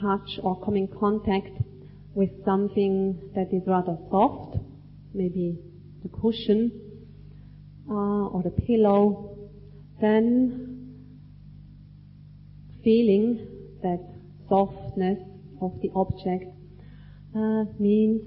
touch 0.00 0.40
or 0.42 0.58
come 0.64 0.76
in 0.76 0.88
contact 0.88 1.52
with 2.14 2.30
something 2.46 3.30
that 3.34 3.52
is 3.52 3.62
rather 3.66 3.98
soft, 4.10 4.56
maybe 5.12 5.58
the 6.02 6.08
cushion 6.08 6.72
uh, 7.90 8.28
or 8.28 8.42
the 8.42 8.52
pillow, 8.66 9.36
then 10.00 10.71
feeling 12.82 13.46
that 13.82 14.00
softness 14.48 15.18
of 15.60 15.72
the 15.80 15.90
object 15.94 16.44
uh, 17.34 17.64
means 17.78 18.22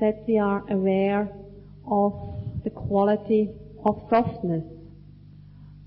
that 0.00 0.24
we 0.28 0.38
are 0.38 0.62
aware 0.70 1.28
of 1.86 2.12
the 2.64 2.70
quality 2.70 3.50
of 3.84 4.02
softness 4.10 4.64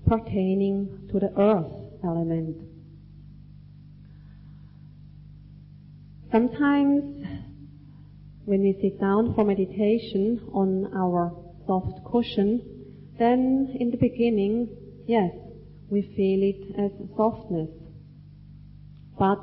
pertaining 0.06 1.08
to 1.10 1.20
the 1.20 1.32
earth 1.38 1.72
element. 2.04 2.56
Sometimes 6.32 7.26
when 8.44 8.62
we 8.62 8.76
sit 8.80 9.00
down 9.00 9.34
for 9.34 9.44
meditation 9.44 10.40
on 10.52 10.90
our 10.94 11.32
soft 11.66 12.04
cushion, 12.04 12.60
then 13.18 13.76
in 13.78 13.90
the 13.90 13.96
beginning, 13.96 14.68
yes, 15.06 15.30
we 15.88 16.02
feel 16.16 16.42
it 16.42 16.74
as 16.78 16.90
softness. 17.16 17.68
But 19.20 19.38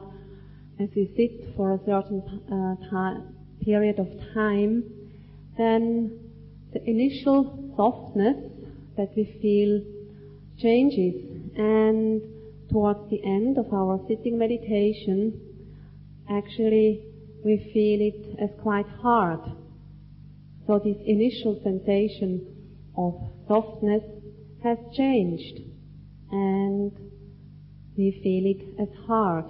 as 0.79 0.89
we 0.95 1.13
sit 1.15 1.55
for 1.55 1.75
a 1.75 1.79
certain 1.85 2.23
uh, 2.51 2.89
time, 2.89 3.35
period 3.61 3.99
of 3.99 4.07
time, 4.33 4.83
then 5.55 6.19
the 6.73 6.83
initial 6.89 7.73
softness 7.77 8.37
that 8.97 9.15
we 9.15 9.37
feel 9.39 9.83
changes 10.57 11.13
and 11.55 12.23
towards 12.71 13.07
the 13.11 13.23
end 13.23 13.59
of 13.59 13.71
our 13.71 13.99
sitting 14.07 14.39
meditation, 14.39 15.39
actually 16.27 17.03
we 17.45 17.57
feel 17.71 18.01
it 18.01 18.39
as 18.41 18.49
quite 18.63 18.87
hard. 19.03 19.41
So 20.65 20.79
this 20.79 20.97
initial 21.05 21.61
sensation 21.63 22.47
of 22.97 23.13
softness 23.47 24.01
has 24.63 24.79
changed 24.95 25.59
and 26.31 26.91
we 27.95 28.19
feel 28.23 28.45
it 28.47 28.81
as 28.81 29.05
hard. 29.05 29.45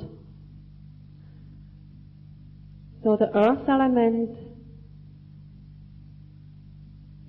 So 3.08 3.16
the 3.16 3.34
earth 3.38 3.70
element 3.70 4.38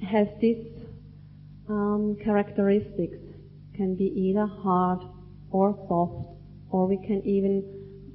has 0.02 0.26
these 0.40 0.66
um, 1.68 2.16
characteristics, 2.24 3.18
can 3.76 3.94
be 3.94 4.06
either 4.06 4.44
hard 4.44 5.04
or 5.52 5.78
soft 5.86 6.36
or 6.72 6.88
we 6.88 6.96
can 6.96 7.22
even 7.24 7.62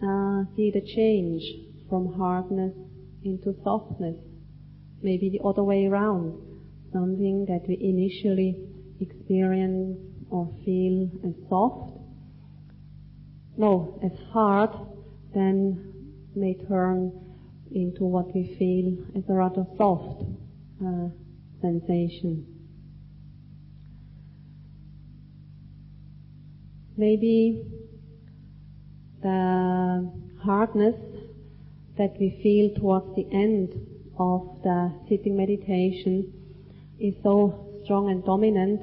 uh, 0.03 0.53
see 0.57 0.71
the 0.71 0.81
change 0.81 1.41
from 1.87 2.13
hardness 2.15 2.73
into 3.23 3.55
softness. 3.63 4.17
Maybe 5.01 5.29
the 5.29 5.47
other 5.47 5.63
way 5.63 5.85
around. 5.85 6.33
Something 6.91 7.45
that 7.45 7.65
we 7.65 7.77
initially 7.79 8.57
experience 8.99 9.99
or 10.29 10.53
feel 10.65 11.09
as 11.25 11.35
soft, 11.47 11.97
no, 13.55 14.01
as 14.03 14.19
hard, 14.33 14.71
then 15.33 15.93
may 16.35 16.55
turn 16.67 17.23
into 17.73 18.03
what 18.03 18.33
we 18.33 18.55
feel 18.57 18.97
is 19.17 19.23
a 19.29 19.33
rather 19.33 19.65
soft 19.77 20.23
uh, 20.85 21.09
sensation. 21.61 22.45
Maybe 26.95 27.65
the 29.21 30.11
hardness 30.43 30.95
that 31.97 32.15
we 32.19 32.39
feel 32.43 32.79
towards 32.79 33.15
the 33.15 33.25
end 33.31 33.73
of 34.19 34.61
the 34.63 34.91
sitting 35.09 35.35
meditation 35.35 36.31
is 36.99 37.15
so 37.23 37.81
strong 37.83 38.09
and 38.09 38.23
dominant 38.23 38.81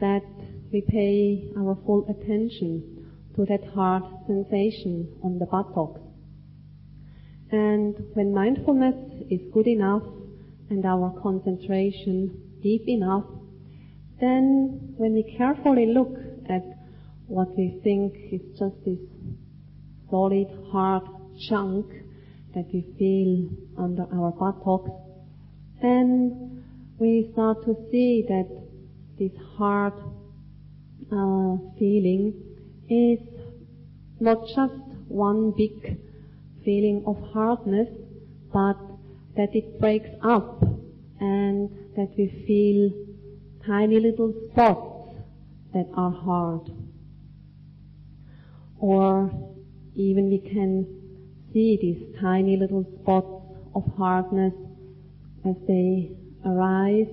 that 0.00 0.24
we 0.72 0.80
pay 0.80 1.48
our 1.56 1.78
full 1.86 2.04
attention 2.08 3.06
to 3.36 3.46
that 3.46 3.64
hard 3.74 4.02
sensation 4.26 5.08
on 5.22 5.38
the 5.38 5.46
buttocks. 5.46 6.01
And 7.52 7.94
when 8.14 8.32
mindfulness 8.32 8.94
is 9.30 9.40
good 9.52 9.66
enough 9.66 10.02
and 10.70 10.84
our 10.86 11.12
concentration 11.20 12.58
deep 12.62 12.88
enough, 12.88 13.26
then 14.20 14.94
when 14.96 15.12
we 15.12 15.22
carefully 15.36 15.92
look 15.92 16.16
at 16.48 16.64
what 17.26 17.54
we 17.54 17.78
think 17.84 18.14
is 18.32 18.40
just 18.58 18.74
this 18.86 18.98
solid, 20.08 20.48
hard 20.70 21.02
chunk 21.46 21.86
that 22.54 22.64
we 22.72 22.86
feel 22.98 23.50
under 23.76 24.06
our 24.14 24.30
buttocks, 24.32 24.90
then 25.82 26.64
we 26.98 27.28
start 27.34 27.62
to 27.66 27.76
see 27.90 28.24
that 28.28 28.48
this 29.18 29.32
hard 29.58 29.92
uh, 31.10 31.56
feeling 31.78 32.32
is 32.88 33.18
not 34.20 34.38
just 34.54 34.72
one 35.08 35.52
big 35.54 35.98
feeling 36.64 37.02
of 37.06 37.16
hardness, 37.32 37.88
but 38.52 38.76
that 39.36 39.54
it 39.54 39.80
breaks 39.80 40.10
up 40.22 40.62
and 41.20 41.70
that 41.96 42.08
we 42.16 42.28
feel 42.46 42.90
tiny 43.66 44.00
little 44.00 44.32
spots 44.50 45.16
that 45.72 45.88
are 45.94 46.10
hard. 46.10 46.70
Or 48.78 49.30
even 49.94 50.28
we 50.28 50.38
can 50.38 50.86
see 51.52 51.78
these 51.80 52.20
tiny 52.20 52.56
little 52.56 52.84
spots 53.00 53.44
of 53.74 53.84
hardness 53.96 54.54
as 55.44 55.56
they 55.66 56.10
arise, 56.44 57.08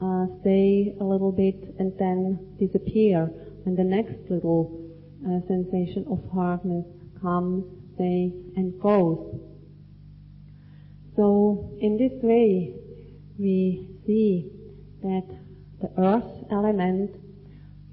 uh, 0.00 0.26
stay 0.40 0.94
a 1.00 1.04
little 1.04 1.32
bit 1.32 1.74
and 1.78 1.92
then 1.98 2.56
disappear 2.58 3.30
and 3.66 3.76
the 3.76 3.84
next 3.84 4.16
little 4.30 4.88
uh, 5.26 5.40
sensation 5.46 6.06
of 6.10 6.20
hardness 6.32 6.86
comes, 7.20 7.64
stays 7.98 8.32
and 8.56 8.80
goes. 8.80 9.18
So 11.16 11.76
in 11.80 11.98
this 11.98 12.12
way 12.22 12.76
we 13.38 13.88
see 14.06 14.52
that 15.02 15.26
the 15.80 15.90
earth 16.00 16.46
element 16.52 17.10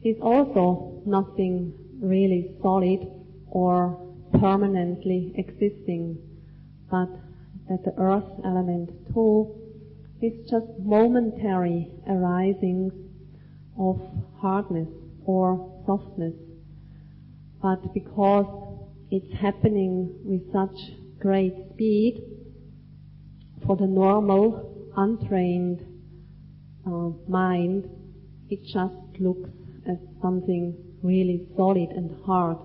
is 0.03 0.15
also 0.21 1.01
nothing 1.07 1.73
really 1.99 2.55
solid 2.61 3.07
or 3.47 3.99
permanently 4.39 5.33
existing, 5.37 6.17
but 6.91 7.09
that 7.67 7.83
the 7.83 7.93
earth 7.97 8.29
element 8.43 8.91
too 9.13 9.55
is 10.21 10.33
just 10.49 10.67
momentary 10.79 11.91
arisings 12.07 12.93
of 13.79 13.99
hardness 14.39 14.89
or 15.25 15.83
softness. 15.85 16.35
But 17.61 17.93
because 17.93 18.64
it's 19.15 19.33
happening 19.39 20.13
with 20.25 20.41
such 20.51 20.77
great 21.21 21.53
speed, 21.71 22.21
for 23.65 23.77
the 23.77 23.87
normal, 23.87 24.91
untrained 24.97 25.79
uh, 26.85 27.11
mind, 27.29 27.89
it 28.49 28.59
just 28.65 29.21
looks 29.21 29.49
as 29.89 29.95
something 30.21 30.75
really 31.01 31.47
solid 31.55 31.91
and 31.91 32.11
hard, 32.25 32.57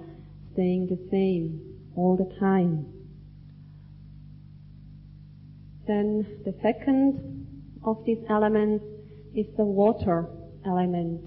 staying 0.52 0.88
the 0.88 0.98
same 1.08 1.60
all 1.94 2.16
the 2.16 2.36
time. 2.40 2.84
Then 5.86 6.26
the 6.44 6.54
second 6.62 7.46
of 7.84 8.04
these 8.04 8.24
elements 8.28 8.84
is 9.36 9.46
the 9.56 9.64
water 9.64 10.26
element. 10.66 11.20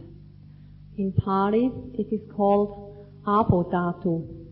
In 0.97 1.13
Pali, 1.13 1.71
it 1.93 2.13
is 2.13 2.21
called 2.35 3.07
apodhatu, 3.25 4.42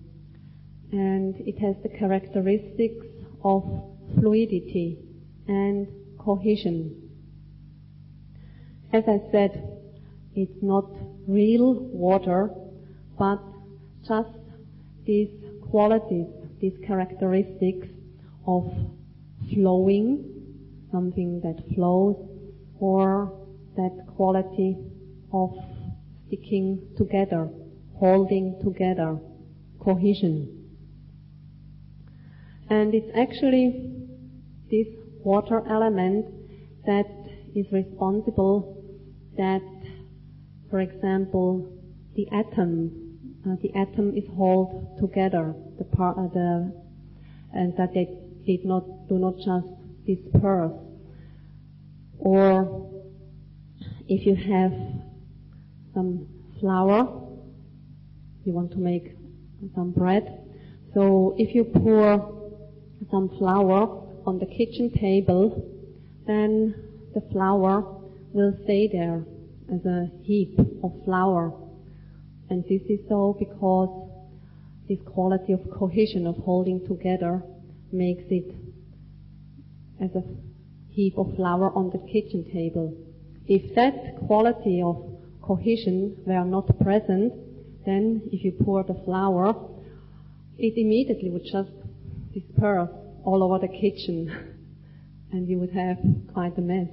and 0.92 1.36
it 1.48 1.58
has 1.60 1.76
the 1.84 1.90
characteristics 1.90 3.06
of 3.44 3.64
fluidity 4.20 5.00
and 5.48 5.88
cohesion. 6.18 7.10
As 8.94 9.04
I 9.08 9.22
said, 9.32 9.80
it's 10.36 10.62
not 10.62 10.92
real 11.28 11.74
water, 11.74 12.50
but 13.18 13.42
just 14.06 14.30
these 15.06 15.30
qualities, 15.70 16.28
these 16.60 16.78
characteristics 16.86 17.88
of 18.46 18.70
flowing, 19.54 20.26
something 20.92 21.40
that 21.42 21.64
flows, 21.74 22.18
or 22.80 23.32
that 23.78 24.06
quality 24.16 24.78
of 25.32 25.56
sticking 26.28 26.82
together, 26.98 27.50
holding 27.96 28.60
together, 28.62 29.18
cohesion. 29.80 30.61
And 32.72 32.94
it's 32.96 33.12
actually 33.14 33.92
this 34.72 34.88
water 35.26 35.62
element 35.70 36.26
that 36.86 37.06
is 37.54 37.66
responsible 37.70 38.82
that, 39.36 39.62
for 40.70 40.80
example, 40.80 41.70
the 42.16 42.28
atom, 42.32 43.20
uh, 43.46 43.56
the 43.62 43.76
atom 43.76 44.16
is 44.16 44.24
held 44.38 44.98
together, 45.02 45.54
the 45.80 45.84
part, 45.84 46.18
uh, 46.18 46.30
the, 46.34 46.74
and 47.54 47.76
that 47.76 47.94
they 47.94 48.08
did 48.46 48.64
not, 48.64 48.86
do 49.10 49.20
not 49.20 49.36
just 49.36 49.68
disperse. 50.08 50.72
Or 52.20 52.90
if 54.08 54.26
you 54.26 54.36
have 54.36 54.72
some 55.94 56.26
flour, 56.62 57.28
you 58.46 58.54
want 58.54 58.72
to 58.72 58.78
make 58.78 59.18
some 59.76 59.92
bread. 59.92 60.38
So 60.94 61.36
if 61.38 61.54
you 61.54 61.66
pour 61.66 62.41
some 63.12 63.30
flour 63.38 64.08
on 64.26 64.40
the 64.40 64.46
kitchen 64.46 64.90
table, 64.92 65.70
then 66.26 66.74
the 67.14 67.22
flour 67.32 68.02
will 68.34 68.58
stay 68.64 68.88
there 68.88 69.26
as 69.74 69.86
a 69.86 70.10
heap 70.24 70.58
of 70.84 70.94
flour. 71.04 71.54
And 72.50 72.64
this 72.64 72.82
is 72.90 73.00
so 73.10 73.36
because 73.38 74.10
this 74.88 75.00
quality 75.06 75.54
of 75.54 75.60
cohesion, 75.72 76.26
of 76.26 76.38
holding 76.38 76.88
together, 76.88 77.44
makes 77.92 78.24
it 78.30 78.56
as 80.02 80.12
a 80.16 80.24
heap 80.90 81.18
of 81.18 81.36
flour 81.36 81.72
on 81.76 81.90
the 81.90 82.00
kitchen 82.12 82.50
table. 82.52 82.96
If 83.48 83.76
that 83.76 84.18
quality 84.28 84.82
of 84.82 84.98
cohesion 85.42 86.18
were 86.26 86.46
not 86.46 86.80
present, 86.80 87.34
then 87.86 88.22
if 88.32 88.44
you 88.44 88.52
pour 88.64 88.84
the 88.84 89.00
flour, 89.06 89.70
it 90.58 90.78
immediately 90.78 91.30
would 91.30 91.46
just 91.46 91.72
disperse 92.34 92.90
all 93.24 93.44
over 93.44 93.60
the 93.60 93.68
kitchen 93.68 94.30
and 95.32 95.48
you 95.48 95.58
would 95.58 95.72
have 95.72 95.98
quite 96.34 96.58
a 96.58 96.62
mess. 96.62 96.88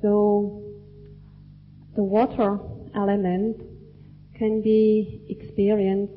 So 0.00 0.62
the 1.94 2.02
water 2.02 2.58
element 2.94 3.62
can 4.36 4.60
be 4.62 5.24
experienced 5.28 6.12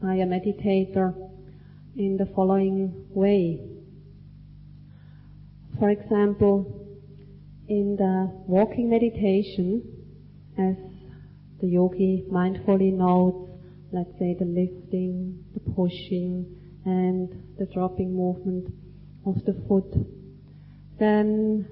by 0.00 0.14
a 0.14 0.26
meditator 0.26 1.14
in 1.96 2.16
the 2.16 2.26
following 2.34 3.06
way. 3.10 3.60
For 5.78 5.90
example, 5.90 6.86
in 7.68 7.96
the 7.96 8.30
walking 8.46 8.88
meditation, 8.88 9.82
as 10.56 10.76
the 11.60 11.66
yogi 11.66 12.24
mindfully 12.30 12.92
notes, 12.92 13.50
let's 13.92 14.10
say 14.18 14.34
the 14.38 14.44
lifting, 14.44 15.44
the 15.54 15.60
pushing, 15.72 16.44
and 16.84 17.28
the 17.58 17.66
dropping 17.66 18.14
movement 18.14 18.72
of 19.26 19.44
the 19.44 19.54
foot, 19.68 19.92
then 20.98 21.66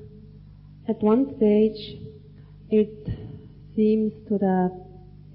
at 0.89 1.01
one 1.03 1.37
stage 1.37 1.99
it 2.71 3.09
seems 3.75 4.13
to 4.29 4.39
the 4.39 4.85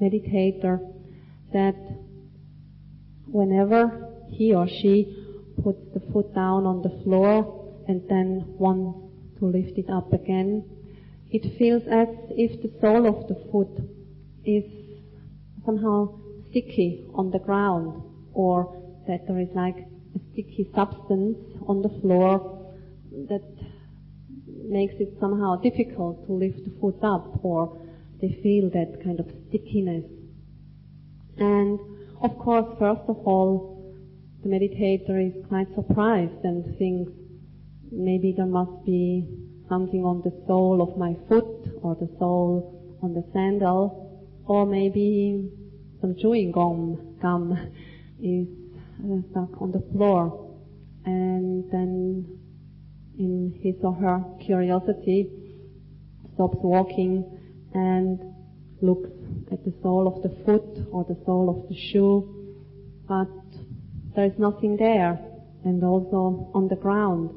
meditator 0.02 0.80
that 1.54 1.76
whenever 3.26 4.10
he 4.30 4.54
or 4.54 4.68
she 4.68 5.16
puts 5.64 5.82
the 5.94 6.02
foot 6.12 6.34
down 6.36 6.66
on 6.66 6.82
the 6.82 7.04
floor 7.04 7.84
and 7.88 8.02
then 8.10 8.44
wants 8.58 9.00
to 9.40 9.46
lift 9.46 9.78
it 9.78 9.90
up 9.90 10.12
again, 10.14 10.64
it 11.32 11.58
feels 11.58 11.84
as 11.84 12.08
if 12.32 12.62
the 12.62 12.72
sole 12.82 13.08
of 13.08 13.28
the 13.28 13.36
foot 13.52 13.70
is 14.44 14.64
somehow 15.66 16.10
sticky 16.50 17.06
on 17.14 17.32
the 17.32 17.40
ground 17.40 18.02
or 18.34 18.76
that 19.08 19.28
there 19.28 19.40
is 19.40 19.50
like 19.56 19.78
a 20.16 20.20
sticky 20.32 20.70
substance 20.76 21.38
on 21.68 21.82
the 21.82 21.90
floor 22.02 22.74
that 23.28 23.44
makes 24.70 24.94
it 25.00 25.14
somehow 25.20 25.56
difficult 25.56 26.26
to 26.28 26.34
lift 26.34 26.64
the 26.64 26.72
foot 26.80 27.04
up 27.04 27.44
or 27.44 27.82
they 28.22 28.40
feel 28.44 28.70
that 28.70 29.02
kind 29.04 29.20
of 29.20 29.26
stickiness. 29.48 30.06
And 31.38 31.80
of 32.22 32.38
course, 32.38 32.66
first 32.78 33.02
of 33.08 33.18
all, 33.26 33.96
the 34.44 34.50
meditator 34.50 35.18
is 35.26 35.46
quite 35.48 35.68
surprised 35.76 36.44
and 36.44 36.78
thinks 36.78 37.12
maybe 37.92 38.34
there 38.36 38.46
must 38.46 38.86
be 38.86 39.28
something 39.68 40.04
on 40.04 40.22
the 40.22 40.34
sole 40.48 40.82
of 40.82 40.98
my 40.98 41.16
foot 41.28 41.46
or 41.82 41.96
the 41.96 42.10
sole 42.20 42.98
on 43.02 43.14
the 43.14 43.24
sandal 43.34 44.28
or 44.46 44.66
maybe 44.66 45.50
some 46.02 46.16
chewing 46.16 46.52
gum, 46.52 47.18
gum 47.22 47.54
is 48.22 48.48
uh, 49.04 49.22
stuck 49.32 49.62
on 49.62 49.72
the 49.72 49.84
floor. 49.92 50.48
And 51.06 51.70
then 51.72 52.40
in 53.18 53.60
his 53.62 53.76
or 53.84 53.94
her 53.94 54.24
curiosity 54.46 55.30
stops 56.34 56.58
walking 56.62 57.26
and 57.74 58.20
looks 58.82 59.10
at 59.52 59.64
the 59.66 59.74
sole 59.82 60.08
of 60.08 60.24
the 60.24 60.44
foot 60.46 60.88
or 60.92 61.04
the 61.04 61.18
sole 61.26 61.50
of 61.50 61.70
the 61.70 61.76
shoe, 61.76 62.56
but 63.08 63.28
there 64.16 64.26
is 64.26 64.38
nothing 64.38 64.78
there. 64.78 65.20
And 65.66 65.84
also 65.84 66.50
on 66.54 66.70
the 66.70 66.78
ground, 66.78 67.32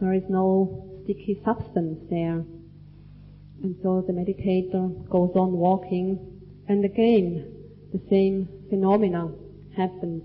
there 0.00 0.12
is 0.12 0.24
no 0.28 1.00
sticky 1.04 1.40
substance 1.44 1.98
there. 2.10 2.44
And 3.62 3.76
so 3.82 4.04
the 4.06 4.12
meditator 4.12 5.08
goes 5.08 5.30
on 5.34 5.52
walking, 5.52 6.18
and 6.68 6.84
again, 6.84 7.53
the 7.94 8.00
same 8.10 8.48
phenomena 8.68 9.30
happens. 9.76 10.22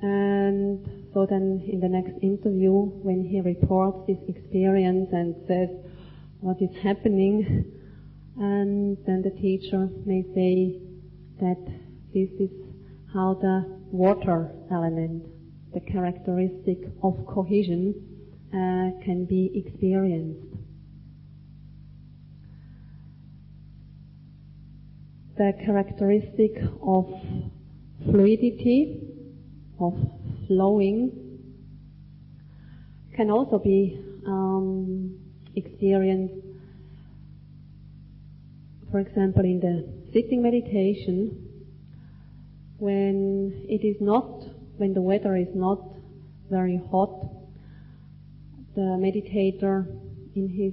And 0.00 1.10
so 1.12 1.26
then 1.28 1.68
in 1.68 1.80
the 1.80 1.88
next 1.88 2.12
interview, 2.22 2.70
when 2.70 3.24
he 3.24 3.40
reports 3.40 4.06
his 4.06 4.18
experience 4.28 5.08
and 5.10 5.34
says 5.48 5.70
what 6.40 6.62
is 6.62 6.70
happening, 6.84 7.64
and 8.38 8.96
then 9.06 9.22
the 9.22 9.30
teacher 9.42 9.88
may 10.04 10.22
say 10.34 10.78
that 11.40 11.58
this 12.14 12.30
is 12.38 12.50
how 13.12 13.34
the 13.34 13.64
water 13.90 14.52
element, 14.70 15.24
the 15.74 15.80
characteristic 15.80 16.78
of 17.02 17.26
cohesion, 17.26 17.92
uh, 18.52 19.02
can 19.04 19.26
be 19.28 19.50
experienced. 19.66 20.65
The 25.36 25.52
characteristic 25.64 26.56
of 26.82 27.06
fluidity, 28.04 29.00
of 29.78 29.94
flowing, 30.46 31.12
can 33.14 33.30
also 33.30 33.58
be 33.58 33.98
um, 34.26 35.18
experienced 35.54 36.46
for 38.96 39.00
example, 39.00 39.44
in 39.44 39.60
the 39.60 39.86
sitting 40.12 40.42
meditation, 40.42 41.48
when 42.78 43.66
it 43.68 43.84
is 43.84 43.96
not, 44.00 44.44
when 44.78 44.94
the 44.94 45.02
weather 45.02 45.36
is 45.36 45.48
not 45.54 45.82
very 46.50 46.80
hot, 46.90 47.28
the 48.74 48.96
meditator 48.96 49.86
in 50.34 50.48
his 50.48 50.72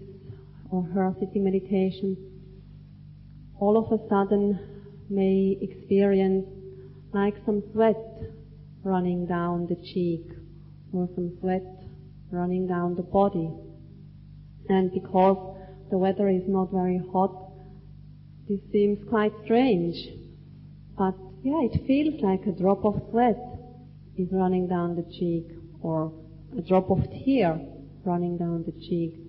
or 0.72 0.84
her 0.84 1.14
sitting 1.20 1.44
meditation 1.44 2.33
all 3.64 3.78
of 3.78 3.98
a 3.98 4.10
sudden 4.10 4.60
may 5.10 5.58
experience 5.62 6.46
like 7.14 7.34
some 7.46 7.64
sweat 7.72 7.96
running 8.84 9.26
down 9.26 9.66
the 9.68 9.76
cheek 9.94 10.26
or 10.92 11.08
some 11.16 11.32
sweat 11.40 11.64
running 12.30 12.68
down 12.68 12.94
the 12.96 13.08
body. 13.20 13.50
And 14.68 14.92
because 14.92 15.56
the 15.90 15.98
weather 15.98 16.28
is 16.28 16.44
not 16.46 16.74
very 16.74 17.02
hot, 17.14 17.54
this 18.50 18.60
seems 18.74 19.00
quite 19.08 19.32
strange, 19.46 19.96
but 20.98 21.16
yeah, 21.42 21.62
it 21.64 21.88
feels 21.88 22.20
like 22.22 22.46
a 22.46 22.52
drop 22.52 22.84
of 22.84 23.02
sweat 23.12 23.40
is 24.18 24.28
running 24.34 24.68
down 24.68 24.98
the 24.98 25.08
cheek 25.18 25.48
or 25.82 26.12
a 26.58 26.62
drop 26.62 26.92
of 26.92 27.00
tear 27.24 27.62
running 28.04 28.38
down 28.38 28.66
the 28.66 28.74
cheek. 28.74 29.23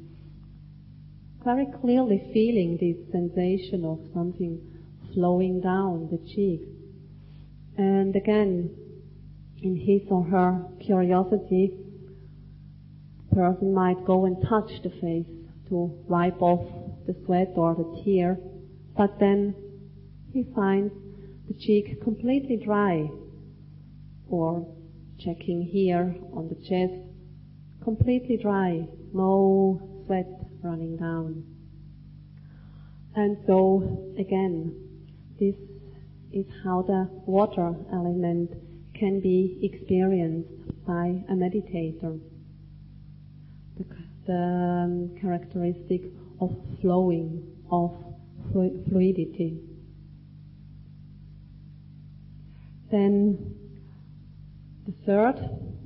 Very 1.44 1.66
clearly 1.66 2.30
feeling 2.32 2.78
this 2.78 2.96
sensation 3.12 3.84
of 3.84 4.00
something 4.14 4.60
flowing 5.12 5.60
down 5.60 6.08
the 6.10 6.18
cheek. 6.18 6.62
And 7.76 8.16
again, 8.16 8.70
in 9.62 9.76
his 9.76 10.02
or 10.10 10.24
her 10.24 10.64
curiosity, 10.80 11.72
the 13.28 13.36
person 13.36 13.74
might 13.74 14.04
go 14.04 14.24
and 14.24 14.40
touch 14.48 14.70
the 14.82 14.90
face 14.90 15.26
to 15.68 15.76
wipe 16.08 16.40
off 16.40 16.66
the 17.06 17.14
sweat 17.24 17.52
or 17.56 17.74
the 17.74 18.02
tear 18.02 18.38
but 18.96 19.18
then 19.18 19.54
he 20.32 20.44
finds 20.54 20.92
the 21.48 21.54
cheek 21.54 22.00
completely 22.02 22.56
dry, 22.56 23.10
or 24.28 24.66
checking 25.18 25.62
here 25.62 26.14
on 26.32 26.48
the 26.48 26.54
chest, 26.54 26.94
completely 27.82 28.36
dry, 28.36 28.86
no 29.12 29.80
sweat 30.06 30.26
running 30.64 30.96
down. 30.96 31.44
And 33.14 33.36
so, 33.46 34.14
again, 34.18 34.74
this 35.38 35.54
is 36.32 36.46
how 36.64 36.82
the 36.82 37.08
water 37.26 37.74
element 37.92 38.50
can 38.98 39.20
be 39.20 39.58
experienced 39.62 40.48
by 40.86 41.22
a 41.28 41.34
meditator. 41.34 42.18
The, 43.76 43.84
the 44.26 44.32
um, 44.32 45.16
characteristic 45.20 46.02
of 46.40 46.50
flowing, 46.80 47.46
of 47.70 47.92
fluidity. 48.52 49.60
Then 52.90 53.54
the 54.86 54.92
third 55.06 55.36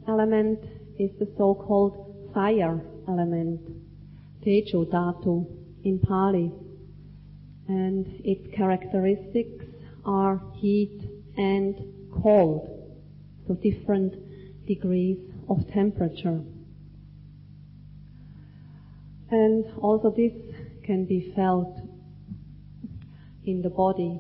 element 0.06 0.60
is 0.98 1.10
the 1.18 1.28
so-called 1.36 2.30
fire 2.34 2.80
element, 3.08 3.60
Tejo 4.44 4.86
Dhatu 4.86 5.46
in 5.84 5.98
Pali. 5.98 6.52
And 7.68 8.06
its 8.24 8.54
characteristics 8.56 9.64
are 10.04 10.40
heat 10.56 11.02
and 11.36 11.76
cold, 12.22 12.66
so 13.46 13.54
different 13.54 14.14
degrees 14.66 15.18
of 15.48 15.70
temperature. 15.72 16.42
And 19.30 19.64
also 19.82 20.10
this 20.10 20.32
can 20.84 21.04
be 21.04 21.32
felt 21.36 21.78
in 23.44 23.60
the 23.62 23.68
body. 23.68 24.18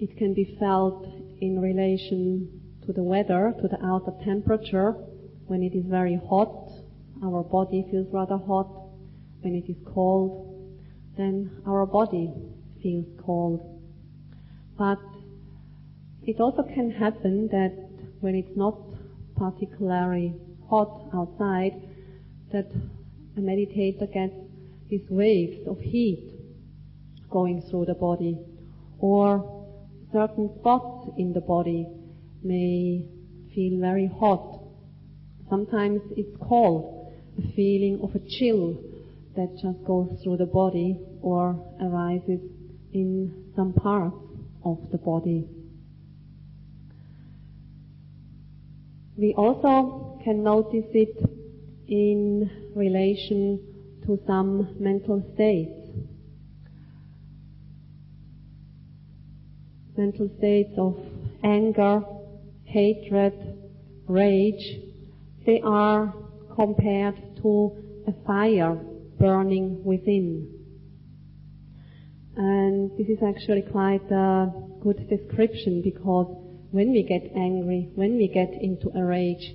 It 0.00 0.16
can 0.16 0.34
be 0.34 0.56
felt 0.58 1.06
in 1.40 1.60
relation 1.60 2.60
to 2.86 2.92
the 2.92 3.02
weather, 3.02 3.54
to 3.60 3.68
the 3.68 3.78
outer 3.84 4.12
temperature. 4.24 4.92
When 5.46 5.62
it 5.62 5.74
is 5.74 5.84
very 5.86 6.18
hot, 6.28 6.61
our 7.22 7.42
body 7.42 7.86
feels 7.90 8.06
rather 8.12 8.36
hot. 8.36 8.68
When 9.40 9.54
it 9.54 9.68
is 9.68 9.76
cold, 9.92 10.78
then 11.16 11.50
our 11.66 11.84
body 11.86 12.32
feels 12.82 13.06
cold. 13.24 13.80
But 14.78 15.00
it 16.24 16.40
also 16.40 16.62
can 16.62 16.90
happen 16.90 17.48
that 17.48 17.74
when 18.20 18.34
it's 18.34 18.56
not 18.56 18.78
particularly 19.36 20.34
hot 20.68 21.08
outside, 21.12 21.72
that 22.52 22.70
a 23.36 23.40
meditator 23.40 24.12
gets 24.12 24.34
these 24.88 25.08
waves 25.10 25.66
of 25.66 25.80
heat 25.80 26.30
going 27.30 27.62
through 27.62 27.86
the 27.86 27.94
body, 27.94 28.38
or 28.98 29.66
certain 30.12 30.50
spots 30.60 31.10
in 31.16 31.32
the 31.32 31.40
body 31.40 31.86
may 32.42 33.08
feel 33.54 33.80
very 33.80 34.06
hot. 34.06 34.60
Sometimes 35.48 36.00
it's 36.16 36.36
cold, 36.40 37.01
a 37.38 37.52
feeling 37.54 38.00
of 38.02 38.14
a 38.14 38.18
chill 38.28 38.78
that 39.36 39.56
just 39.62 39.84
goes 39.84 40.08
through 40.22 40.36
the 40.36 40.46
body 40.46 40.98
or 41.22 41.58
arises 41.80 42.40
in 42.92 43.52
some 43.56 43.72
parts 43.72 44.16
of 44.64 44.78
the 44.90 44.98
body. 44.98 45.48
We 49.16 49.34
also 49.34 50.20
can 50.24 50.42
notice 50.42 50.86
it 50.92 51.16
in 51.88 52.50
relation 52.74 53.60
to 54.06 54.18
some 54.26 54.76
mental 54.80 55.22
states. 55.34 55.70
Mental 59.96 60.30
states 60.38 60.72
of 60.78 60.96
anger, 61.44 62.02
hatred, 62.64 63.34
rage, 64.08 64.80
they 65.44 65.60
are 65.62 66.14
compared 66.54 67.16
to 67.42 67.76
a 68.06 68.12
fire 68.26 68.74
burning 69.18 69.82
within. 69.84 70.48
And 72.36 72.90
this 72.98 73.08
is 73.08 73.18
actually 73.22 73.62
quite 73.62 74.10
a 74.10 74.50
good 74.82 75.08
description 75.08 75.82
because 75.82 76.26
when 76.70 76.90
we 76.90 77.02
get 77.02 77.30
angry, 77.36 77.90
when 77.94 78.16
we 78.16 78.28
get 78.28 78.50
into 78.60 78.90
a 78.96 79.04
rage, 79.04 79.54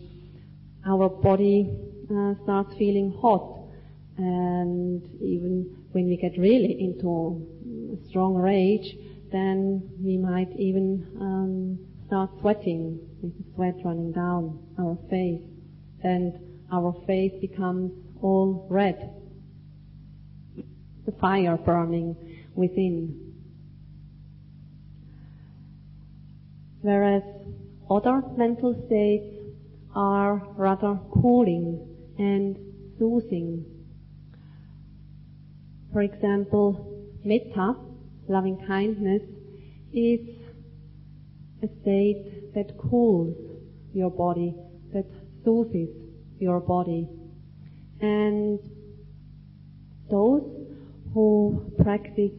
our 0.87 1.09
body 1.09 1.75
uh, 2.09 2.33
starts 2.43 2.75
feeling 2.77 3.17
hot. 3.19 3.55
And 4.17 5.03
even 5.21 5.85
when 5.91 6.07
we 6.07 6.17
get 6.17 6.37
really 6.37 6.77
into 6.79 7.47
a 7.93 8.09
strong 8.09 8.35
rage, 8.35 8.95
then 9.31 9.89
we 9.99 10.17
might 10.17 10.51
even 10.57 11.07
um, 11.19 11.79
start 12.07 12.29
sweating 12.39 12.99
with 13.21 13.33
sweat 13.55 13.75
running 13.83 14.11
down 14.11 14.59
our 14.79 14.97
face. 15.09 15.41
And 16.03 16.46
our 16.71 16.93
face 17.05 17.33
becomes 17.39 17.91
all 18.21 18.67
red. 18.69 19.13
The 21.05 21.11
fire 21.13 21.57
burning 21.57 22.15
within. 22.55 23.33
Whereas 26.81 27.23
other 27.89 28.21
mental 28.35 28.73
states 28.87 29.33
are 29.95 30.45
rather 30.57 30.99
cooling 31.21 31.87
and 32.17 32.57
soothing. 32.99 33.65
For 35.93 36.01
example, 36.01 37.07
metta, 37.23 37.75
loving 38.27 38.63
kindness, 38.67 39.21
is 39.93 40.19
a 41.63 41.67
state 41.81 42.53
that 42.53 42.77
cools 42.77 43.35
your 43.93 44.11
body, 44.11 44.53
that 44.93 45.05
soothes 45.43 46.06
your 46.39 46.59
body. 46.59 47.07
And 47.99 48.59
those 50.09 50.43
who 51.13 51.73
practice 51.81 52.31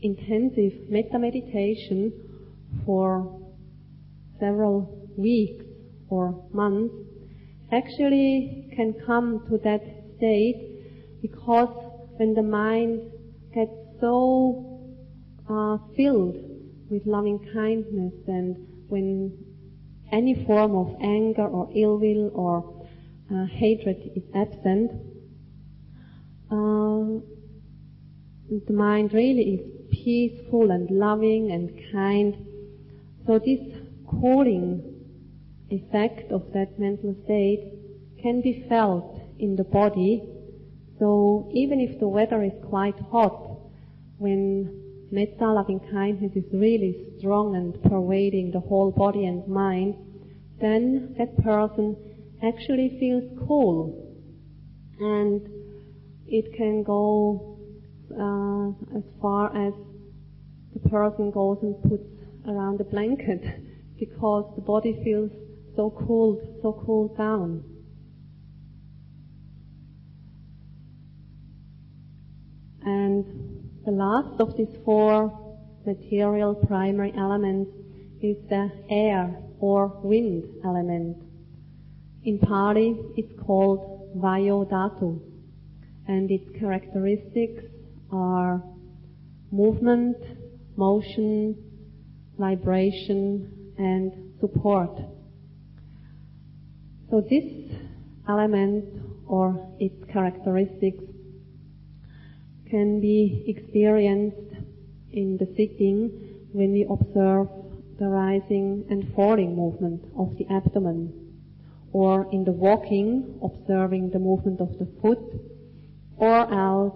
intensive 0.00 0.88
metta 0.88 1.18
meditation 1.18 2.12
for 2.84 3.40
several 4.40 5.08
weeks 5.16 5.64
or 6.08 6.44
months 6.52 6.94
actually 7.70 8.68
can 8.74 8.94
come 9.06 9.46
to 9.48 9.58
that 9.58 9.82
state 10.16 11.20
because 11.22 11.68
when 12.16 12.34
the 12.34 12.42
mind 12.42 13.00
gets 13.54 13.70
so 14.00 14.80
uh, 15.48 15.78
filled 15.96 16.36
with 16.90 17.06
loving 17.06 17.38
kindness 17.54 18.12
and 18.26 18.56
when 18.88 19.32
any 20.12 20.44
form 20.44 20.74
of 20.76 20.94
anger 21.00 21.46
or 21.46 21.70
ill 21.74 21.98
will 21.98 22.30
or 22.34 22.71
uh, 23.32 23.46
hatred 23.46 24.10
is 24.14 24.22
absent, 24.34 24.90
uh, 26.50 27.20
the 28.66 28.72
mind 28.72 29.12
really 29.14 29.54
is 29.54 29.60
peaceful 29.90 30.70
and 30.70 30.90
loving 30.90 31.50
and 31.50 31.70
kind. 31.92 32.36
So 33.26 33.38
this 33.38 33.60
cooling 34.06 34.82
effect 35.70 36.30
of 36.30 36.52
that 36.52 36.78
mental 36.78 37.16
state 37.24 37.72
can 38.20 38.42
be 38.42 38.66
felt 38.68 39.20
in 39.38 39.56
the 39.56 39.64
body. 39.64 40.22
So 40.98 41.50
even 41.54 41.80
if 41.80 41.98
the 41.98 42.08
weather 42.08 42.42
is 42.42 42.52
quite 42.68 42.98
hot, 43.10 43.58
when 44.18 45.08
metta 45.10 45.46
loving 45.46 45.80
kindness 45.90 46.32
is 46.34 46.44
really 46.52 47.14
strong 47.18 47.56
and 47.56 47.82
pervading 47.82 48.50
the 48.50 48.60
whole 48.60 48.90
body 48.90 49.24
and 49.26 49.46
mind, 49.48 49.94
then 50.60 51.14
that 51.18 51.36
person 51.42 51.96
actually 52.42 52.96
feels 52.98 53.24
cool. 53.46 54.08
And 54.98 55.40
it 56.26 56.54
can 56.56 56.82
go 56.82 57.58
uh, 58.10 58.96
as 58.96 59.04
far 59.20 59.54
as 59.56 59.74
the 60.72 60.88
person 60.88 61.30
goes 61.30 61.58
and 61.62 61.80
puts 61.82 62.04
around 62.48 62.80
a 62.80 62.84
blanket 62.84 63.42
because 63.98 64.44
the 64.56 64.62
body 64.62 65.00
feels 65.04 65.30
so 65.76 65.90
cooled, 65.90 66.40
so 66.62 66.72
cooled 66.84 67.16
down. 67.16 67.64
And 72.84 73.24
the 73.84 73.92
last 73.92 74.40
of 74.40 74.56
these 74.56 74.74
four 74.84 75.30
material 75.86 76.54
primary 76.54 77.12
elements 77.16 77.70
is 78.20 78.36
the 78.48 78.70
air 78.90 79.36
or 79.60 79.88
wind 80.02 80.44
element. 80.64 81.31
In 82.24 82.38
Pali, 82.38 82.96
it's 83.16 83.32
called 83.44 84.16
Vayo 84.16 84.64
Dhatu, 84.70 85.20
and 86.06 86.30
its 86.30 86.48
characteristics 86.58 87.64
are 88.12 88.62
movement, 89.50 90.16
motion, 90.76 91.56
vibration, 92.38 93.74
and 93.76 94.38
support. 94.40 94.96
So 97.10 97.20
this 97.28 97.44
element 98.28 98.84
or 99.26 99.74
its 99.80 100.04
characteristics 100.12 101.02
can 102.70 103.00
be 103.00 103.44
experienced 103.48 104.54
in 105.12 105.36
the 105.38 105.46
sitting 105.56 106.10
when 106.52 106.72
we 106.72 106.86
observe 106.88 107.48
the 107.98 108.06
rising 108.06 108.86
and 108.90 109.12
falling 109.14 109.56
movement 109.56 110.04
of 110.16 110.36
the 110.38 110.46
abdomen, 110.54 111.21
or 111.92 112.28
in 112.32 112.44
the 112.44 112.52
walking, 112.52 113.38
observing 113.42 114.10
the 114.10 114.18
movement 114.18 114.60
of 114.60 114.78
the 114.78 114.86
foot, 115.00 115.22
or 116.16 116.52
else 116.52 116.94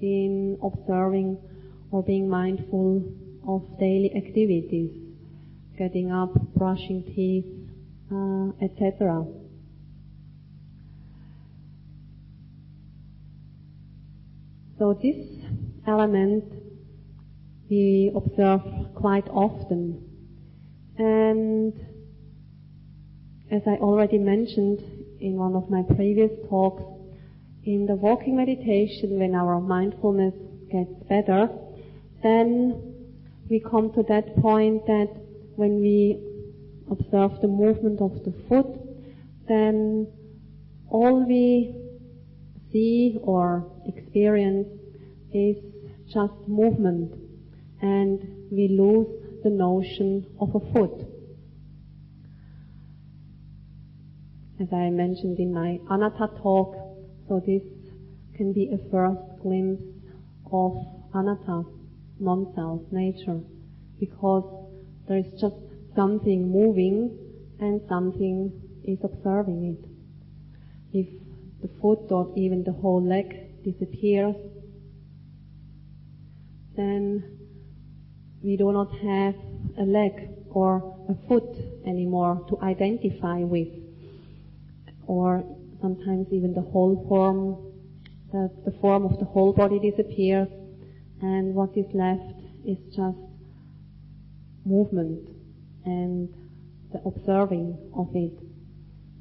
in 0.00 0.58
observing 0.62 1.38
or 1.90 2.02
being 2.02 2.28
mindful 2.28 3.02
of 3.46 3.78
daily 3.78 4.12
activities, 4.16 4.90
getting 5.76 6.10
up, 6.10 6.32
brushing 6.54 7.02
teeth, 7.04 7.46
uh, 8.12 8.64
etc. 8.64 9.24
So 14.78 14.98
this 15.00 15.16
element 15.86 16.44
we 17.70 18.12
observe 18.14 18.60
quite 18.94 19.28
often. 19.28 20.02
And 20.98 21.72
as 23.52 23.60
I 23.66 23.72
already 23.72 24.16
mentioned 24.16 24.80
in 25.20 25.36
one 25.36 25.54
of 25.54 25.68
my 25.68 25.82
previous 25.94 26.30
talks, 26.48 26.82
in 27.64 27.84
the 27.84 27.94
walking 27.94 28.34
meditation, 28.34 29.18
when 29.18 29.34
our 29.34 29.60
mindfulness 29.60 30.34
gets 30.70 30.90
better, 31.06 31.50
then 32.22 32.94
we 33.50 33.60
come 33.60 33.92
to 33.92 34.02
that 34.08 34.34
point 34.36 34.86
that 34.86 35.10
when 35.56 35.80
we 35.82 36.18
observe 36.90 37.42
the 37.42 37.46
movement 37.46 38.00
of 38.00 38.24
the 38.24 38.32
foot, 38.48 38.72
then 39.46 40.08
all 40.88 41.22
we 41.28 41.76
see 42.72 43.18
or 43.22 43.70
experience 43.86 44.66
is 45.34 45.58
just 46.06 46.32
movement 46.48 47.12
and 47.82 48.48
we 48.50 48.68
lose 48.68 49.08
the 49.44 49.50
notion 49.50 50.26
of 50.40 50.54
a 50.54 50.72
foot. 50.72 51.11
As 54.62 54.72
I 54.72 54.90
mentioned 54.90 55.40
in 55.40 55.52
my 55.52 55.80
anatta 55.90 56.28
talk, 56.40 56.76
so 57.26 57.40
this 57.44 57.64
can 58.36 58.52
be 58.52 58.70
a 58.70 58.78
first 58.92 59.42
glimpse 59.42 59.82
of 60.52 60.76
anatta, 61.12 61.64
non-self, 62.20 62.82
nature, 62.92 63.40
because 63.98 64.44
there 65.08 65.16
is 65.16 65.26
just 65.40 65.56
something 65.96 66.48
moving 66.48 67.10
and 67.58 67.80
something 67.88 68.52
is 68.84 68.98
observing 69.02 69.64
it. 69.74 70.96
If 70.96 71.08
the 71.60 71.70
foot 71.80 72.12
or 72.12 72.32
even 72.36 72.62
the 72.62 72.72
whole 72.72 73.02
leg 73.02 73.64
disappears, 73.64 74.36
then 76.76 77.24
we 78.44 78.56
do 78.56 78.70
not 78.70 78.92
have 78.92 79.34
a 79.76 79.82
leg 79.82 80.28
or 80.50 81.04
a 81.08 81.16
foot 81.26 81.56
anymore 81.84 82.46
to 82.48 82.60
identify 82.60 83.38
with. 83.40 83.81
Or 85.06 85.44
sometimes 85.80 86.28
even 86.32 86.54
the 86.54 86.62
whole 86.62 87.06
form, 87.08 87.72
the, 88.32 88.50
the 88.64 88.76
form 88.80 89.04
of 89.04 89.18
the 89.18 89.24
whole 89.24 89.52
body 89.52 89.78
disappears 89.78 90.48
and 91.20 91.54
what 91.54 91.76
is 91.76 91.86
left 91.94 92.40
is 92.66 92.78
just 92.94 93.18
movement 94.64 95.28
and 95.84 96.28
the 96.92 97.00
observing 97.04 97.76
of 97.96 98.08
it. 98.14 98.38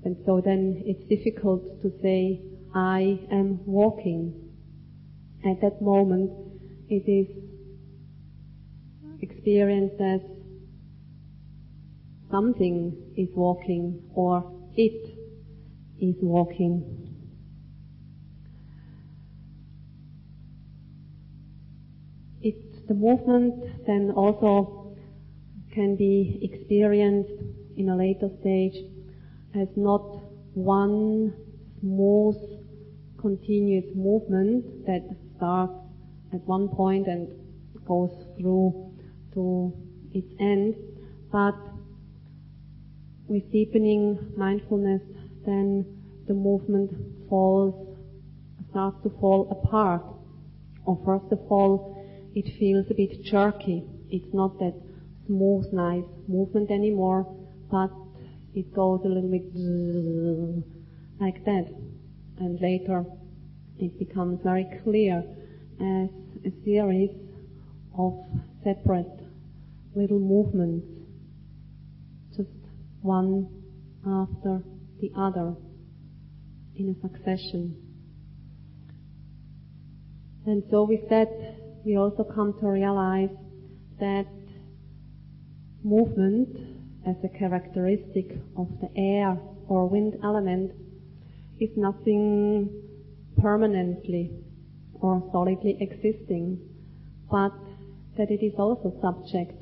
And 0.03 0.17
so 0.25 0.41
then 0.43 0.81
it's 0.85 1.07
difficult 1.07 1.81
to 1.83 1.91
say, 2.01 2.41
I 2.73 3.19
am 3.31 3.59
walking, 3.65 4.33
At 5.43 5.59
that 5.61 5.81
moment, 5.81 6.31
it 6.87 7.09
is 7.09 7.27
experienced 9.21 9.99
as 9.99 10.21
something 12.29 13.13
is 13.17 13.29
walking 13.35 14.01
or 14.13 14.43
it 14.75 15.10
is 16.01 16.15
walking. 16.21 16.83
It, 22.41 22.87
the 22.87 22.93
movement 22.95 23.85
then 23.85 24.11
also 24.11 24.97
can 25.73 25.95
be 25.95 26.39
experienced 26.41 27.31
in 27.77 27.89
a 27.89 27.95
later 27.95 28.29
stage 28.41 28.75
as 29.55 29.67
not 29.75 30.01
one 30.53 31.33
smooth, 31.79 32.35
continuous 33.19 33.85
movement 33.95 34.85
that 34.85 35.03
starts 35.37 35.73
at 36.33 36.41
one 36.47 36.67
point 36.69 37.07
and 37.07 37.27
goes 37.87 38.11
through 38.39 38.91
to 39.33 39.73
its 40.13 40.27
end, 40.39 40.75
but 41.31 41.55
with 43.27 43.49
deepening 43.51 44.17
mindfulness, 44.35 45.01
then 45.45 45.85
the 46.27 46.33
movement 46.33 46.91
falls, 47.29 47.97
starts 48.69 48.97
to 49.03 49.09
fall 49.19 49.49
apart. 49.51 50.03
Or 50.85 50.99
first 51.05 51.31
of 51.31 51.39
all, 51.49 51.97
it 52.35 52.57
feels 52.57 52.85
a 52.89 52.93
bit 52.93 53.23
jerky. 53.23 53.83
It's 54.09 54.33
not 54.33 54.59
that 54.59 54.75
smooth, 55.25 55.71
nice 55.73 56.05
movement 56.27 56.71
anymore, 56.71 57.25
but 57.69 57.91
it 58.53 58.73
goes 58.73 59.01
a 59.05 59.07
little 59.07 59.29
bit 59.29 59.53
like 61.19 61.43
that. 61.45 61.67
And 62.39 62.59
later 62.59 63.05
it 63.77 63.97
becomes 63.99 64.39
very 64.43 64.67
clear 64.83 65.23
as 65.79 66.09
a 66.45 66.51
series 66.63 67.09
of 67.97 68.13
separate 68.63 69.19
little 69.95 70.19
movements, 70.19 70.85
just 72.35 72.49
one 73.01 73.47
after 74.05 74.63
the 75.01 75.11
other 75.17 75.55
in 76.75 76.95
a 76.95 77.01
succession. 77.01 77.75
And 80.45 80.63
so 80.71 80.83
with 80.83 81.09
that, 81.09 81.29
we 81.83 81.97
also 81.97 82.23
come 82.23 82.53
to 82.59 82.67
realize 82.67 83.29
that 83.99 84.27
movement 85.83 86.55
as 87.07 87.15
a 87.23 87.37
characteristic 87.37 88.31
of 88.55 88.67
the 88.79 88.89
air 88.95 89.37
or 89.67 89.87
wind 89.87 90.17
element 90.23 90.71
is 91.59 91.69
nothing 91.75 92.69
permanently 93.41 94.31
or 94.93 95.27
solidly 95.31 95.77
existing, 95.79 96.59
but 97.29 97.53
that 98.17 98.29
it 98.29 98.43
is 98.43 98.53
also 98.57 98.93
subject 99.01 99.53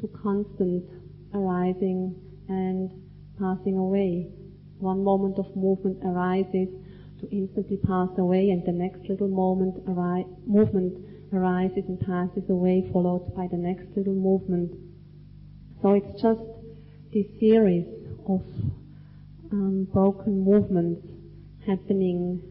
to 0.00 0.08
constant 0.22 0.84
arising 1.34 2.14
and 2.48 2.90
passing 3.38 3.76
away. 3.76 4.28
One 4.78 5.02
moment 5.02 5.38
of 5.38 5.54
movement 5.56 5.98
arises 6.04 6.68
to 7.20 7.30
instantly 7.30 7.78
pass 7.78 8.10
away 8.18 8.50
and 8.50 8.64
the 8.64 8.72
next 8.72 9.08
little 9.08 9.28
moment 9.28 9.84
arri- 9.86 10.28
movement 10.46 10.98
arises 11.32 11.84
and 11.88 11.98
passes 12.00 12.48
away 12.50 12.88
followed 12.92 13.34
by 13.34 13.46
the 13.50 13.56
next 13.56 13.86
little 13.96 14.14
movement. 14.14 14.72
So 15.82 15.92
it's 15.94 16.20
just 16.20 16.40
this 17.12 17.26
series 17.40 17.86
of 18.28 18.42
um, 19.52 19.88
broken 19.92 20.44
movements 20.44 21.06
happening 21.66 22.42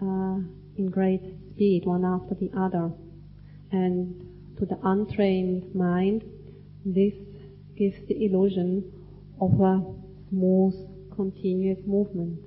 uh, 0.00 0.38
in 0.78 0.90
great 0.90 1.22
speed, 1.50 1.84
one 1.84 2.04
after 2.04 2.34
the 2.34 2.50
other. 2.56 2.90
And 3.70 4.56
to 4.58 4.66
the 4.66 4.78
untrained 4.84 5.74
mind, 5.74 6.24
this 6.84 7.14
gives 7.76 7.96
the 8.08 8.24
illusion 8.24 8.84
of 9.40 9.60
a 9.60 9.82
smooth, 10.28 10.74
continuous 11.14 11.78
movement. 11.86 12.38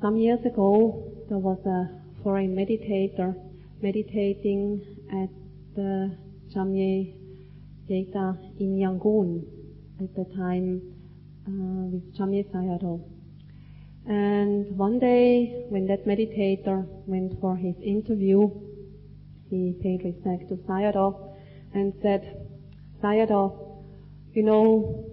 Some 0.00 0.16
years 0.16 0.40
ago, 0.46 1.12
there 1.28 1.38
was 1.38 1.58
a 1.66 2.22
foreign 2.22 2.54
meditator 2.56 3.34
meditating 3.82 4.80
at 5.12 5.28
the 5.74 6.16
Chanmyay 6.54 7.14
Yeiktha 7.88 8.38
in 8.58 8.78
Yangon 8.78 9.44
at 10.00 10.14
the 10.14 10.24
time 10.36 10.80
uh, 11.46 11.90
with 11.92 12.16
Chanmyay 12.16 12.50
Sayadaw. 12.50 13.00
And 14.06 14.76
one 14.78 14.98
day, 14.98 15.66
when 15.68 15.86
that 15.88 16.06
meditator 16.06 16.86
went 17.06 17.38
for 17.40 17.56
his 17.56 17.74
interview, 17.82 18.50
he 19.50 19.76
paid 19.82 20.02
respect 20.04 20.48
to 20.48 20.56
Sayadaw 20.56 21.36
and 21.74 21.92
said, 22.00 22.46
Sayadaw, 23.02 23.69
you 24.40 24.46
know, 24.46 25.04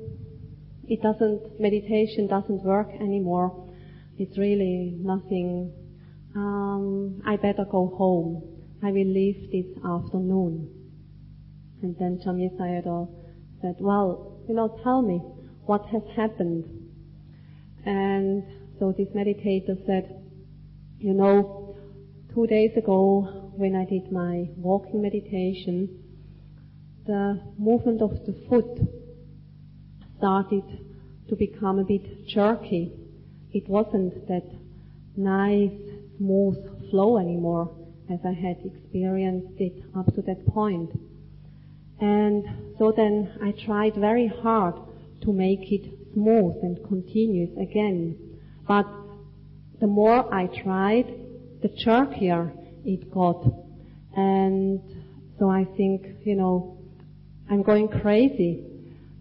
it 0.88 1.02
doesn't, 1.02 1.60
meditation 1.60 2.28
doesn't 2.28 2.64
work 2.64 2.88
anymore. 2.92 3.68
It's 4.18 4.38
really 4.38 4.96
nothing. 5.02 5.74
Um, 6.34 7.22
I 7.26 7.36
better 7.36 7.66
go 7.70 7.94
home. 7.98 8.42
I 8.82 8.92
will 8.92 9.06
leave 9.06 9.52
this 9.52 9.66
afternoon. 9.84 10.72
And 11.82 11.94
then 12.00 12.22
Chanmyay 12.26 12.58
Sayadaw 12.58 13.10
said, 13.62 13.76
well, 13.82 14.40
you 14.48 14.56
know, 14.56 14.80
tell 14.82 15.02
me 15.02 15.18
what 15.66 15.86
has 15.88 16.04
happened. 16.16 16.64
And 17.86 18.46
so 18.80 18.94
this 18.98 19.10
meditator 19.10 19.86
said, 19.86 20.24
you 21.00 21.14
know, 21.14 21.76
two 22.34 22.48
days 22.48 22.72
ago 22.78 23.52
when 23.58 23.76
I 23.76 23.84
did 23.84 24.10
my 24.10 24.46
walking 24.56 25.02
meditation, 25.02 26.02
the 27.06 27.42
movement 27.58 28.02
of 28.02 28.12
the 28.26 28.34
foot 28.48 28.97
started 30.18 30.64
to 31.30 31.36
become 31.36 31.80
a 31.80 31.84
bit 31.84 32.28
jerky. 32.28 32.92
It 33.54 33.68
wasn't 33.68 34.28
that 34.28 34.46
nice, 35.16 35.72
smooth 36.18 36.90
flow 36.90 37.18
anymore 37.18 37.76
as 38.12 38.20
I 38.26 38.34
had 38.34 38.58
experienced 38.64 39.60
it 39.60 39.84
up 39.96 40.14
to 40.16 40.22
that 40.24 40.46
point. 40.48 40.92
And 42.00 42.46
so 42.78 42.94
then 42.96 43.38
I 43.42 43.52
tried 43.66 43.96
very 43.96 44.28
hard 44.28 44.76
to 45.22 45.34
make 45.34 45.72
it 45.72 46.14
smooth 46.14 46.56
and 46.62 46.78
continuous 46.88 47.50
again. 47.60 48.18
But 48.68 48.86
the 49.80 49.88
more 49.88 50.34
I 50.34 50.48
tried, 50.48 51.08
the 51.62 51.70
jerkier 51.70 52.52
it 52.86 53.12
got. 53.12 53.44
And 54.16 54.80
so 55.40 55.50
I 55.50 55.66
think, 55.76 56.06
you 56.24 56.36
know, 56.36 56.78
I'm 57.50 57.64
going 57.64 57.88
crazy. 57.88 58.67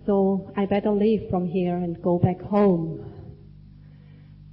So 0.06 0.52
I 0.56 0.66
better 0.66 0.92
leave 0.92 1.28
from 1.28 1.46
here 1.46 1.76
and 1.76 2.00
go 2.00 2.18
back 2.18 2.40
home. 2.40 3.12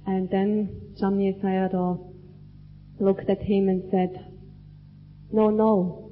And 0.04 0.28
then 0.28 0.92
Chanmyay 1.00 1.40
Sayadaw 1.40 2.12
looked 2.98 3.30
at 3.30 3.40
him 3.40 3.68
and 3.68 3.84
said, 3.90 4.32
no, 5.32 5.50
no, 5.50 6.10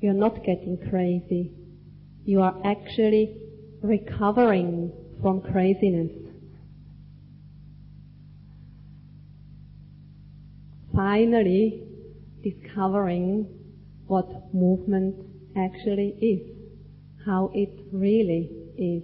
you're 0.00 0.14
not 0.14 0.44
getting 0.44 0.78
crazy. 0.88 1.52
You 2.24 2.40
are 2.40 2.56
actually 2.64 3.36
recovering 3.82 4.92
from 5.20 5.42
craziness. 5.42 6.12
Finally, 10.94 11.82
discovering 12.44 13.48
what 14.06 14.54
movement 14.54 15.16
actually 15.56 16.14
is, 16.20 16.40
how 17.26 17.50
it 17.52 17.70
really 17.92 18.63
is, 18.76 19.02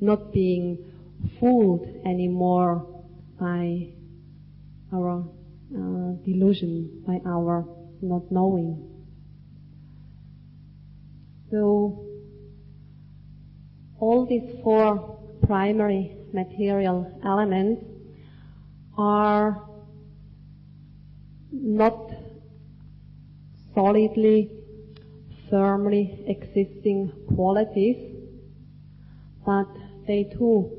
not 0.00 0.32
being 0.32 0.78
fooled 1.40 1.86
anymore 2.04 3.04
by 3.40 3.88
our 4.92 5.24
uh, 5.74 6.12
delusion, 6.24 7.02
by 7.06 7.20
our 7.26 7.66
not 8.02 8.30
knowing. 8.30 8.96
So, 11.50 12.04
all 13.98 14.26
these 14.26 14.62
four 14.62 15.18
primary 15.46 16.16
material 16.32 17.18
elements 17.24 17.84
are 18.98 19.62
not 21.52 22.10
solidly, 23.74 24.50
firmly 25.50 26.24
existing 26.26 27.12
qualities, 27.34 28.15
but 29.46 29.68
they 30.08 30.24
too 30.24 30.70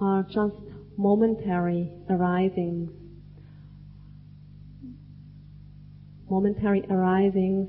are 0.00 0.22
just 0.22 0.56
momentary 0.96 1.92
arisings. 2.08 2.90
Momentary 6.28 6.82
arisings 6.90 7.68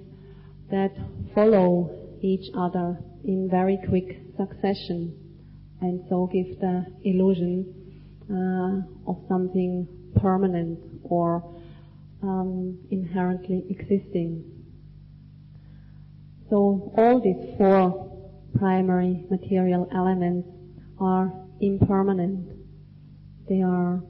that 0.71 0.95
follow 1.35 1.91
each 2.21 2.49
other 2.57 2.97
in 3.25 3.47
very 3.51 3.77
quick 3.87 4.17
succession 4.37 5.13
and 5.81 6.03
so 6.09 6.27
give 6.31 6.59
the 6.59 6.85
illusion 7.03 7.73
uh, 8.31 9.09
of 9.09 9.17
something 9.27 9.87
permanent 10.19 10.79
or 11.03 11.43
um, 12.23 12.79
inherently 12.89 13.63
existing. 13.69 14.43
So 16.49 16.91
all 16.97 17.21
these 17.21 17.55
four 17.57 18.06
primary 18.57 19.25
material 19.29 19.87
elements 19.93 20.47
are 20.99 21.31
impermanent. 21.61 22.47
They 23.49 23.61
are 23.61 24.01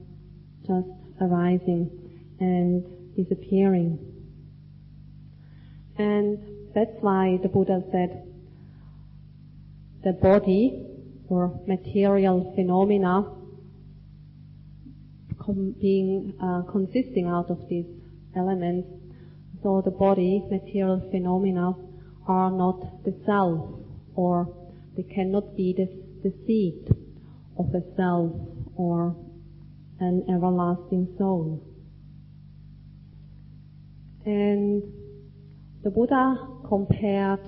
just 0.65 0.87
arising 1.21 1.89
and 2.39 3.15
disappearing. 3.15 3.99
And 5.97 6.71
that's 6.75 6.95
why 7.01 7.39
the 7.41 7.49
Buddha 7.49 7.81
said 7.91 8.23
the 10.03 10.13
body 10.13 10.85
or 11.27 11.59
material 11.67 12.53
phenomena 12.55 13.33
being 15.79 16.33
uh, 16.41 16.61
consisting 16.71 17.27
out 17.27 17.49
of 17.49 17.59
these 17.69 17.85
elements. 18.35 18.87
So 19.63 19.81
the 19.83 19.91
body, 19.91 20.43
material 20.51 21.07
phenomena, 21.09 21.73
are 22.27 22.51
not 22.51 23.03
the 23.03 23.15
self, 23.25 23.79
or 24.17 24.53
they 24.97 25.03
cannot 25.03 25.55
be 25.55 25.73
the, 25.77 25.87
the 26.27 26.35
seat 26.45 26.87
of 27.57 27.67
a 27.73 27.81
self 27.95 28.33
or 28.75 29.15
an 29.99 30.25
everlasting 30.29 31.15
soul. 31.17 31.63
And 34.25 34.83
the 35.83 35.91
Buddha 35.91 36.35
compared 36.67 37.39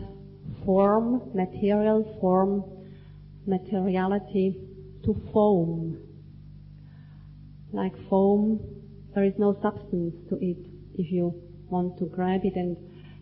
form, 0.63 1.31
material 1.33 2.17
form, 2.21 2.63
materiality 3.45 4.55
to 5.03 5.15
foam. 5.33 5.97
Like 7.73 7.93
foam, 8.09 8.59
there 9.15 9.23
is 9.23 9.33
no 9.37 9.57
substance 9.61 10.15
to 10.29 10.35
it. 10.35 10.57
If 10.95 11.11
you 11.11 11.33
want 11.69 11.97
to 11.99 12.05
grab 12.05 12.41
it 12.43 12.55
and 12.55 12.77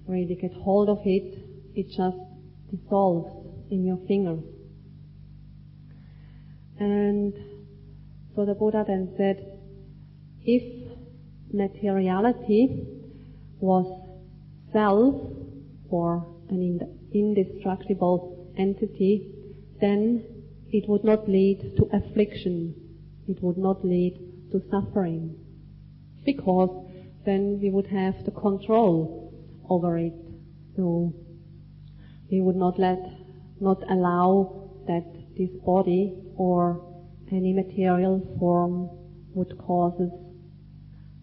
really 0.08 0.36
get 0.36 0.54
hold 0.54 0.90
of 0.90 1.00
it, 1.06 1.40
it 1.76 1.88
just 1.90 2.18
dissolves 2.70 3.48
in 3.70 3.86
your 3.86 3.98
fingers. 4.08 4.44
And 6.80 7.34
so 8.36 8.46
the 8.46 8.54
Buddha 8.54 8.84
then 8.86 9.14
said, 9.18 9.60
if 10.44 10.64
materiality 11.52 12.86
was 13.60 13.86
self 14.72 15.16
or 15.90 16.28
an 16.50 16.80
indestructible 17.14 18.54
entity, 18.58 19.34
then 19.82 20.24
it 20.70 20.88
would 20.88 21.04
not 21.04 21.28
lead 21.28 21.76
to 21.78 21.90
affliction. 21.94 22.76
It 23.28 23.42
would 23.42 23.58
not 23.58 23.84
lead 23.86 24.52
to 24.52 24.62
suffering. 24.70 25.36
Because 26.26 26.86
then 27.26 27.60
we 27.62 27.70
would 27.70 27.88
have 27.88 28.24
the 28.26 28.32
control 28.32 29.34
over 29.70 29.98
it. 29.98 30.14
So 30.76 31.14
we 32.32 32.42
would 32.42 32.56
not 32.56 32.80
let, 32.80 33.00
not 33.60 33.82
allow 33.90 34.70
that 34.88 35.06
this 35.38 35.50
body 35.66 36.14
or 36.36 36.84
any 37.32 37.54
material 37.54 38.22
form 38.40 38.90
would 39.34 39.58
cause 39.60 39.94
us 40.00 40.12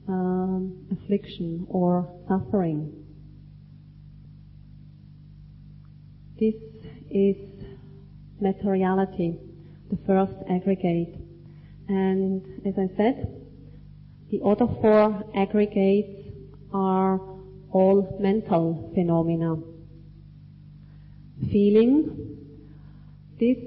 um, 0.09 0.86
affliction 0.92 1.66
or 1.68 2.09
suffering. 2.28 2.92
This 6.38 6.55
is 7.11 7.36
materiality, 8.40 9.38
the 9.90 9.98
first 10.07 10.34
aggregate. 10.50 11.14
And 11.88 12.42
as 12.66 12.74
I 12.76 12.88
said, 12.96 13.40
the 14.30 14.40
other 14.44 14.66
four 14.80 15.24
aggregates 15.34 16.28
are 16.72 17.20
all 17.70 18.16
mental 18.20 18.90
phenomena. 18.94 19.74
Feeling, 21.51 22.39
this 23.41 23.59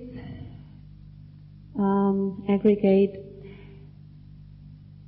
um, 1.78 2.46
aggregate 2.50 3.24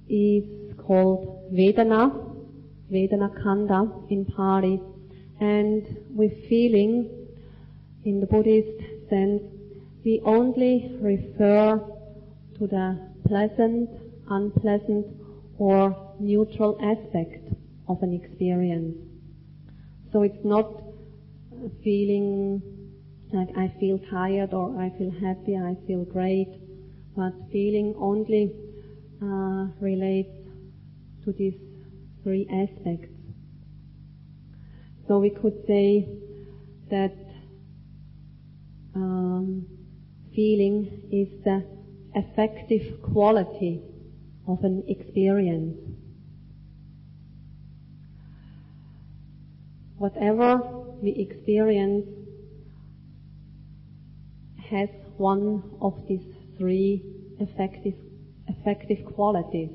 is 0.10 0.44
called 0.78 1.52
Vedana, 1.54 2.12
Vedana 2.92 3.30
Khandha 3.42 4.12
in 4.12 4.26
Pali, 4.26 4.82
and 5.40 5.98
with 6.10 6.34
feeling, 6.50 7.10
in 8.04 8.20
the 8.20 8.26
Buddhist 8.28 8.78
sense, 9.10 9.42
we 10.04 10.22
only 10.26 10.98
refer 11.00 11.78
to 12.58 12.68
the 12.68 13.00
pleasant, 13.26 13.90
unpleasant, 14.30 15.08
or 15.58 16.16
neutral 16.20 16.78
aspect 16.82 17.54
of 17.88 18.02
an 18.04 18.14
experience. 18.14 18.98
So 20.12 20.24
it's 20.24 20.44
not 20.44 20.89
feeling 21.84 22.62
like 23.32 23.56
I 23.56 23.68
feel 23.80 24.00
tired 24.10 24.54
or 24.54 24.80
I 24.80 24.90
feel 24.98 25.12
happy, 25.12 25.56
I 25.56 25.76
feel 25.86 26.04
great, 26.04 26.50
but 27.16 27.34
feeling 27.52 27.94
only 27.98 28.52
uh, 29.22 29.68
relates 29.80 30.36
to 31.24 31.32
these 31.34 31.56
three 32.24 32.48
aspects. 32.52 33.14
So 35.08 35.20
we 35.20 35.30
could 35.30 35.66
say 35.68 36.08
that 36.90 37.16
um, 38.96 39.66
feeling 40.36 40.88
is 41.12 41.28
the 41.44 41.64
affective 42.16 43.02
quality 43.02 43.82
of 44.48 44.64
an 44.64 44.84
experience. 44.88 45.78
Whatever 49.98 50.79
we 51.02 51.12
experience 51.12 52.06
has 54.70 54.90
one 55.18 55.64
of 55.82 55.94
these 56.08 56.26
three 56.58 57.04
effective, 57.40 57.96
affective 58.48 59.06
qualities. 59.16 59.70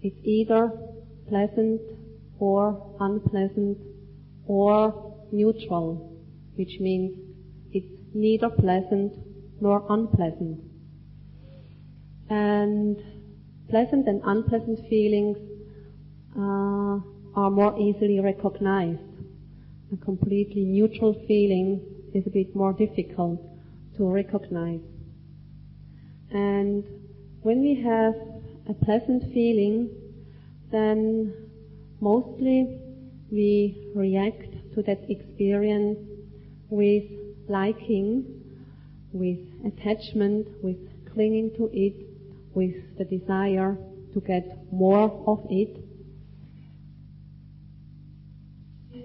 It's 0.00 0.16
either 0.24 0.70
pleasant 1.28 1.80
or 2.38 2.96
unpleasant 3.00 3.78
or 4.46 5.26
neutral, 5.32 6.20
which 6.56 6.78
means 6.80 7.18
it's 7.72 7.86
neither 8.14 8.48
pleasant 8.48 9.12
nor 9.60 9.84
unpleasant. 9.88 10.60
And 12.30 12.96
pleasant 13.68 14.06
and 14.06 14.22
unpleasant 14.24 14.88
feelings 14.88 15.36
uh, 16.36 17.00
are 17.34 17.50
more 17.50 17.78
easily 17.78 18.20
recognized. 18.20 19.07
A 19.90 19.96
completely 19.96 20.64
neutral 20.64 21.14
feeling 21.26 21.80
is 22.12 22.26
a 22.26 22.30
bit 22.30 22.54
more 22.54 22.74
difficult 22.74 23.40
to 23.96 24.04
recognize. 24.04 24.80
And 26.30 26.84
when 27.40 27.62
we 27.62 27.82
have 27.82 28.14
a 28.68 28.74
pleasant 28.74 29.22
feeling, 29.32 29.88
then 30.70 31.32
mostly 32.00 32.80
we 33.30 33.90
react 33.94 34.52
to 34.74 34.82
that 34.82 35.08
experience 35.08 35.98
with 36.68 37.04
liking, 37.48 38.24
with 39.12 39.38
attachment, 39.64 40.48
with 40.62 40.76
clinging 41.14 41.50
to 41.56 41.70
it, 41.72 41.94
with 42.54 42.74
the 42.98 43.04
desire 43.04 43.78
to 44.12 44.20
get 44.20 44.70
more 44.70 45.10
of 45.26 45.46
it. 45.48 45.87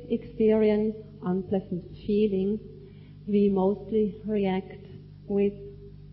Experience 0.10 0.96
unpleasant 1.24 1.84
feelings, 2.06 2.60
we 3.28 3.50
mostly 3.50 4.16
react 4.26 4.86
with 5.28 5.54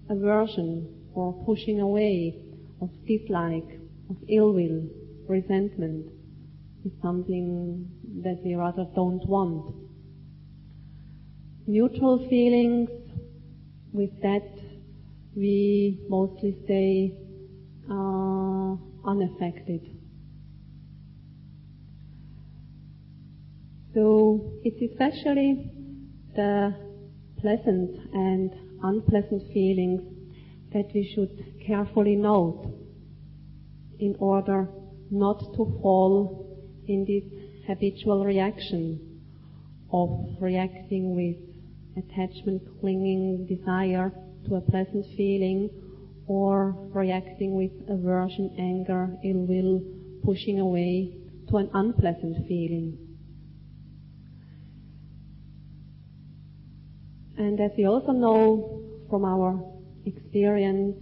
aversion 0.08 0.86
or 1.14 1.32
pushing 1.44 1.80
away 1.80 2.36
of 2.80 2.90
dislike, 3.06 3.78
of 4.08 4.16
ill 4.28 4.52
will, 4.52 4.82
resentment. 5.28 6.06
It's 6.84 6.94
something 7.02 7.88
that 8.22 8.42
we 8.44 8.54
rather 8.54 8.86
don't 8.94 9.26
want. 9.28 9.74
Neutral 11.66 12.26
feelings, 12.28 12.88
with 13.92 14.10
that 14.22 14.48
we 15.36 16.00
mostly 16.08 16.56
stay 16.64 17.14
uh, 17.90 18.76
unaffected. 19.04 19.99
So 23.92 24.60
it's 24.62 24.80
especially 24.92 25.68
the 26.36 26.74
pleasant 27.40 27.90
and 28.12 28.52
unpleasant 28.82 29.52
feelings 29.52 30.02
that 30.72 30.86
we 30.94 31.10
should 31.12 31.64
carefully 31.66 32.14
note 32.14 32.72
in 33.98 34.14
order 34.20 34.68
not 35.10 35.40
to 35.54 35.78
fall 35.82 36.46
in 36.86 37.04
this 37.04 37.24
habitual 37.66 38.24
reaction 38.24 39.20
of 39.92 40.36
reacting 40.40 41.16
with 41.16 41.36
attachment, 41.96 42.62
clinging, 42.80 43.46
desire 43.46 44.12
to 44.46 44.54
a 44.54 44.60
pleasant 44.60 45.04
feeling 45.16 45.68
or 46.28 46.76
reacting 46.94 47.56
with 47.56 47.72
aversion, 47.88 48.54
anger, 48.56 49.10
ill 49.24 49.46
will 49.46 49.82
pushing 50.24 50.60
away 50.60 51.16
to 51.48 51.56
an 51.56 51.68
unpleasant 51.74 52.46
feeling. 52.46 53.09
And 57.40 57.58
as 57.58 57.70
we 57.78 57.86
also 57.86 58.12
know 58.12 58.82
from 59.08 59.24
our 59.24 59.58
experience 60.04 60.94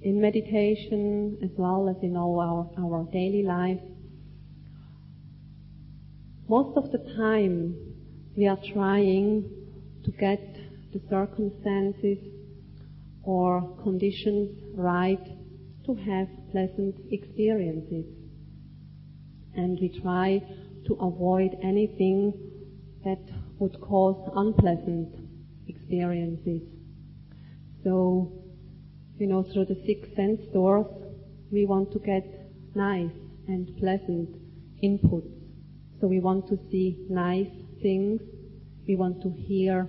in 0.00 0.18
meditation 0.18 1.36
as 1.44 1.50
well 1.58 1.86
as 1.90 2.02
in 2.02 2.16
all 2.16 2.40
our, 2.40 2.82
our 2.82 3.04
daily 3.12 3.42
life, 3.42 3.78
most 6.48 6.78
of 6.78 6.90
the 6.92 7.14
time 7.14 7.76
we 8.38 8.46
are 8.46 8.56
trying 8.72 9.50
to 10.02 10.10
get 10.12 10.40
the 10.94 11.00
circumstances 11.10 12.16
or 13.22 13.76
conditions 13.82 14.58
right 14.74 15.22
to 15.84 15.94
have 15.94 16.26
pleasant 16.52 16.96
experiences. 17.10 18.06
And 19.54 19.78
we 19.78 20.00
try 20.00 20.42
to 20.86 20.94
avoid 20.94 21.58
anything 21.62 22.32
that 23.04 23.20
would 23.58 23.78
cause 23.82 24.16
unpleasant 24.34 25.19
experiences. 25.90 26.62
So, 27.82 28.32
you 29.18 29.26
know, 29.26 29.42
through 29.42 29.66
the 29.66 29.76
six 29.86 30.08
sense 30.14 30.40
doors, 30.52 30.86
we 31.50 31.66
want 31.66 31.92
to 31.92 31.98
get 31.98 32.24
nice 32.74 33.10
and 33.48 33.76
pleasant 33.78 34.28
inputs. 34.82 35.32
So 36.00 36.06
we 36.06 36.20
want 36.20 36.48
to 36.48 36.58
see 36.70 37.06
nice 37.10 37.50
things. 37.82 38.20
We 38.86 38.96
want 38.96 39.20
to 39.22 39.30
hear 39.30 39.88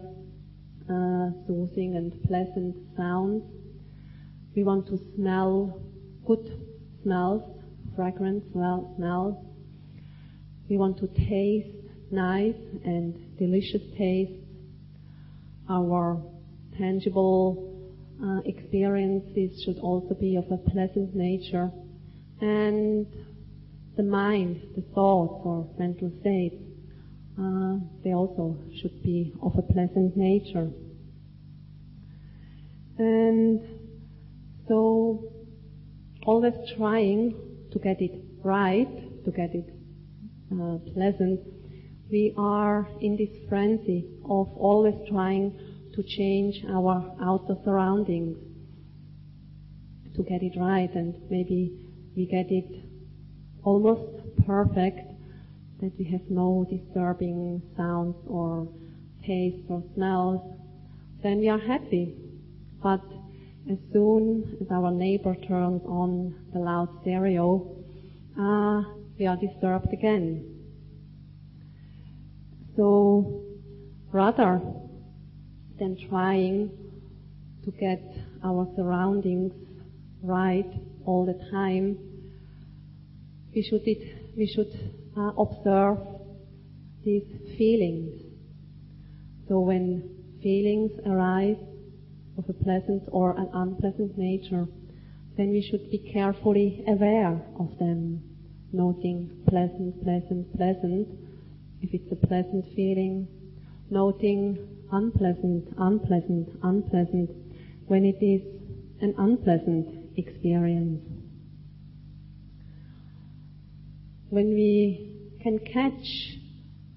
uh, 0.90 1.30
soothing 1.46 1.96
and 1.96 2.12
pleasant 2.24 2.76
sounds. 2.98 3.44
We 4.56 4.64
want 4.64 4.88
to 4.88 5.00
smell 5.16 5.82
good 6.26 6.52
smells, 7.04 7.44
fragrant 7.96 8.44
smell, 8.52 8.94
smells. 8.98 9.36
We 10.68 10.78
want 10.78 10.98
to 11.00 11.08
taste 11.08 11.70
nice 12.12 12.56
and 12.84 13.38
delicious 13.38 13.82
tastes. 13.98 14.51
Our 15.72 16.22
tangible 16.78 17.90
uh, 18.22 18.42
experiences 18.44 19.64
should 19.64 19.80
also 19.80 20.14
be 20.16 20.36
of 20.36 20.44
a 20.52 20.58
pleasant 20.58 21.16
nature. 21.16 21.72
And 22.42 23.08
the 23.96 24.04
mind, 24.04 24.62
the 24.76 24.82
thoughts 24.94 25.42
or 25.46 25.70
mental 25.80 26.12
states, 26.20 26.56
uh, 27.40 27.78
they 28.04 28.14
also 28.14 28.58
should 28.82 29.02
be 29.02 29.34
of 29.42 29.54
a 29.58 29.62
pleasant 29.62 30.18
nature. 30.18 30.70
And 32.98 33.62
so, 34.68 35.32
always 36.26 36.54
trying 36.76 37.34
to 37.72 37.80
get 37.80 38.02
it 38.02 38.22
right, 38.44 39.24
to 39.24 39.32
get 39.32 39.56
it 39.56 39.70
uh, 40.52 40.80
pleasant, 40.94 41.40
we 42.12 42.34
are 42.38 42.88
in 43.00 43.16
this 43.16 43.30
frenzy 43.48 44.06
of 44.26 44.48
always 44.58 44.96
trying 45.10 45.58
to 45.96 46.04
change 46.04 46.64
our 46.70 47.16
outer 47.24 47.56
surroundings 47.64 48.38
to 50.16 50.24
get 50.24 50.44
it 50.44 50.54
right 50.58 50.94
and 50.94 51.16
maybe 51.30 51.88
we 52.16 52.26
get 52.26 52.52
it 52.52 52.84
almost 53.64 54.22
perfect 54.46 55.00
that 55.80 55.92
we 55.98 56.06
have 56.06 56.22
no 56.30 56.66
disturbing 56.70 57.62
sounds 57.78 58.16
or 58.28 58.68
tastes 59.26 59.66
or 59.70 59.84
smells, 59.96 60.42
then 61.24 61.40
we 61.40 61.50
are 61.50 61.60
happy. 61.60 62.16
But 62.84 63.04
as 63.70 63.78
soon 63.94 64.58
as 64.62 64.68
our 64.72 64.92
neighbor 64.92 65.36
turns 65.48 65.82
on 65.86 66.36
the 66.54 66.60
loud 66.60 66.90
stereo, 67.02 67.76
uh, 68.40 68.84
we 69.18 69.26
are 69.28 69.38
disturbed 69.38 69.94
again. 69.94 70.51
So 72.82 73.44
rather 74.12 74.60
than 75.78 75.96
trying 76.10 76.72
to 77.64 77.72
get 77.80 78.02
our 78.44 78.68
surroundings 78.76 79.54
right 80.24 80.66
all 81.06 81.28
the 81.28 81.38
time, 81.52 81.96
we 83.54 83.62
should, 83.62 83.84
it, 83.86 84.36
we 84.36 84.48
should 84.48 84.72
uh, 85.16 85.30
observe 85.38 86.00
these 87.06 87.28
feelings. 87.56 88.20
So 89.48 89.60
when 89.60 90.40
feelings 90.42 90.90
arise 91.06 91.62
of 92.36 92.50
a 92.50 92.54
pleasant 92.54 93.04
or 93.12 93.38
an 93.38 93.52
unpleasant 93.54 94.18
nature, 94.18 94.66
then 95.38 95.52
we 95.52 95.62
should 95.70 95.92
be 95.92 96.00
carefully 96.12 96.84
aware 96.88 97.44
of 97.60 97.78
them, 97.78 98.24
noting 98.74 99.44
pleasant, 99.48 100.04
pleasant, 100.04 100.58
pleasant, 100.58 101.31
if 101.82 101.94
it's 101.94 102.12
a 102.12 102.28
pleasant 102.28 102.66
feeling, 102.76 103.28
noting 103.90 104.58
unpleasant, 104.92 105.68
unpleasant, 105.78 106.50
unpleasant, 106.64 107.30
when 107.88 108.06
it 108.06 108.24
is 108.24 108.42
an 109.02 109.16
unpleasant 109.18 110.18
experience. 110.18 111.02
When 114.30 114.54
we 114.54 115.38
can 115.42 115.60
catch 115.60 116.38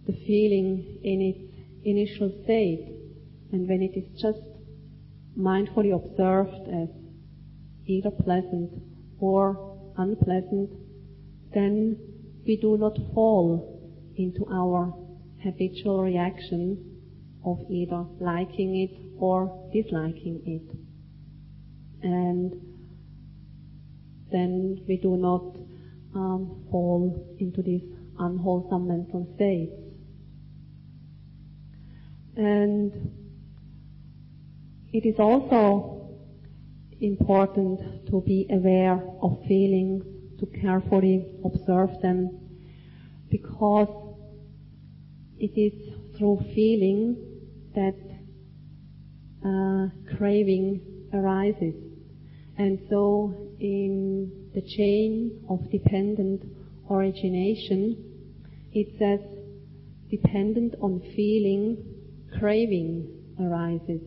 the 0.07 0.12
feeling 0.26 1.01
in 1.03 1.20
its 1.20 1.55
initial 1.85 2.30
state, 2.45 2.87
and 3.53 3.68
when 3.68 3.82
it 3.82 3.97
is 3.97 4.20
just 4.20 4.39
mindfully 5.39 5.95
observed 5.95 6.68
as 6.68 6.89
either 7.87 8.11
pleasant 8.11 8.70
or 9.18 9.78
unpleasant, 9.97 10.70
then 11.53 11.97
we 12.47 12.57
do 12.57 12.76
not 12.76 12.97
fall 13.14 13.74
into 14.17 14.47
our 14.53 14.93
habitual 15.43 16.03
reaction 16.03 16.95
of 17.45 17.59
either 17.71 18.05
liking 18.21 18.77
it 18.77 18.97
or 19.19 19.71
disliking 19.73 20.41
it. 20.47 20.77
And 22.03 22.53
then 24.31 24.85
we 24.89 24.97
do 24.97 25.17
not 25.17 25.57
um, 26.15 26.67
fall 26.71 27.37
into 27.39 27.62
these 27.62 27.83
unwholesome 28.19 28.89
mental 28.89 29.31
states. 29.35 29.73
And 32.37 32.93
it 34.93 35.07
is 35.07 35.19
also 35.19 36.09
important 37.01 38.07
to 38.07 38.21
be 38.23 38.47
aware 38.51 39.03
of 39.23 39.39
feelings, 39.47 40.05
to 40.41 40.47
carefully 40.61 41.27
observe 41.45 41.91
them, 42.01 42.41
because 43.31 44.03
it 45.45 45.61
is 45.61 46.16
through 46.16 46.38
feeling 46.55 47.16
that 47.74 47.99
uh, 49.45 50.16
craving 50.16 50.80
arises. 51.12 51.74
And 52.57 52.78
so 52.88 53.53
in 53.61 54.51
the 54.55 54.62
chain 54.62 55.45
of 55.51 55.70
dependent 55.70 56.45
origination, 56.90 57.82
it 58.72 58.88
says 58.99 59.20
dependent 60.11 60.76
on 60.80 61.01
feeling, 61.14 61.76
craving 62.38 63.07
arises, 63.38 64.01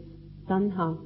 tanha. 0.49 0.97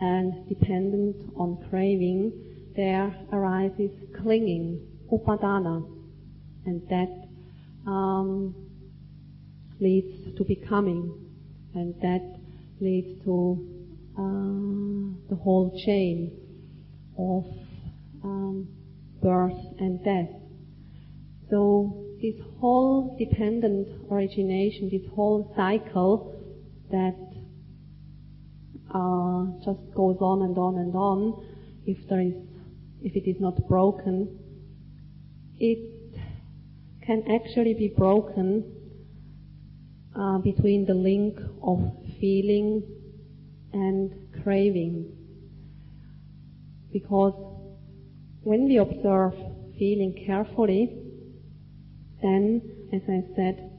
And 0.00 0.48
dependent 0.48 1.16
on 1.36 1.64
craving, 1.70 2.32
there 2.74 3.14
arises 3.32 3.92
clinging, 4.20 4.84
upadana. 5.12 5.86
And 6.66 6.82
that 6.88 7.28
um, 7.86 8.63
leads 9.80 10.36
to 10.36 10.44
becoming, 10.44 11.12
and 11.74 11.94
that 12.00 12.38
leads 12.80 13.22
to 13.24 13.58
uh, 14.16 15.28
the 15.28 15.36
whole 15.42 15.78
chain 15.84 16.32
of 17.18 17.44
um, 18.22 18.68
birth 19.22 19.60
and 19.78 20.02
death. 20.04 20.30
So 21.50 22.04
this 22.20 22.34
whole 22.58 23.16
dependent 23.18 23.88
origination, 24.10 24.88
this 24.90 25.08
whole 25.14 25.52
cycle 25.56 26.34
that 26.90 27.16
uh, 28.94 29.46
just 29.64 29.94
goes 29.94 30.16
on 30.20 30.42
and 30.42 30.56
on 30.56 30.78
and 30.78 30.94
on, 30.94 31.44
if 31.86 32.08
there 32.08 32.20
is, 32.20 32.34
if 33.02 33.16
it 33.16 33.28
is 33.28 33.40
not 33.40 33.68
broken, 33.68 34.38
it 35.58 36.18
can 37.04 37.24
actually 37.30 37.74
be 37.74 37.88
broken 37.88 38.64
uh, 40.16 40.38
between 40.38 40.86
the 40.86 40.94
link 40.94 41.38
of 41.62 41.80
feeling 42.20 42.82
and 43.72 44.12
craving. 44.42 45.10
Because 46.92 47.34
when 48.42 48.68
we 48.68 48.76
observe 48.76 49.34
feeling 49.78 50.24
carefully, 50.26 50.96
then, 52.22 52.62
as 52.92 53.02
I 53.08 53.24
said, 53.34 53.70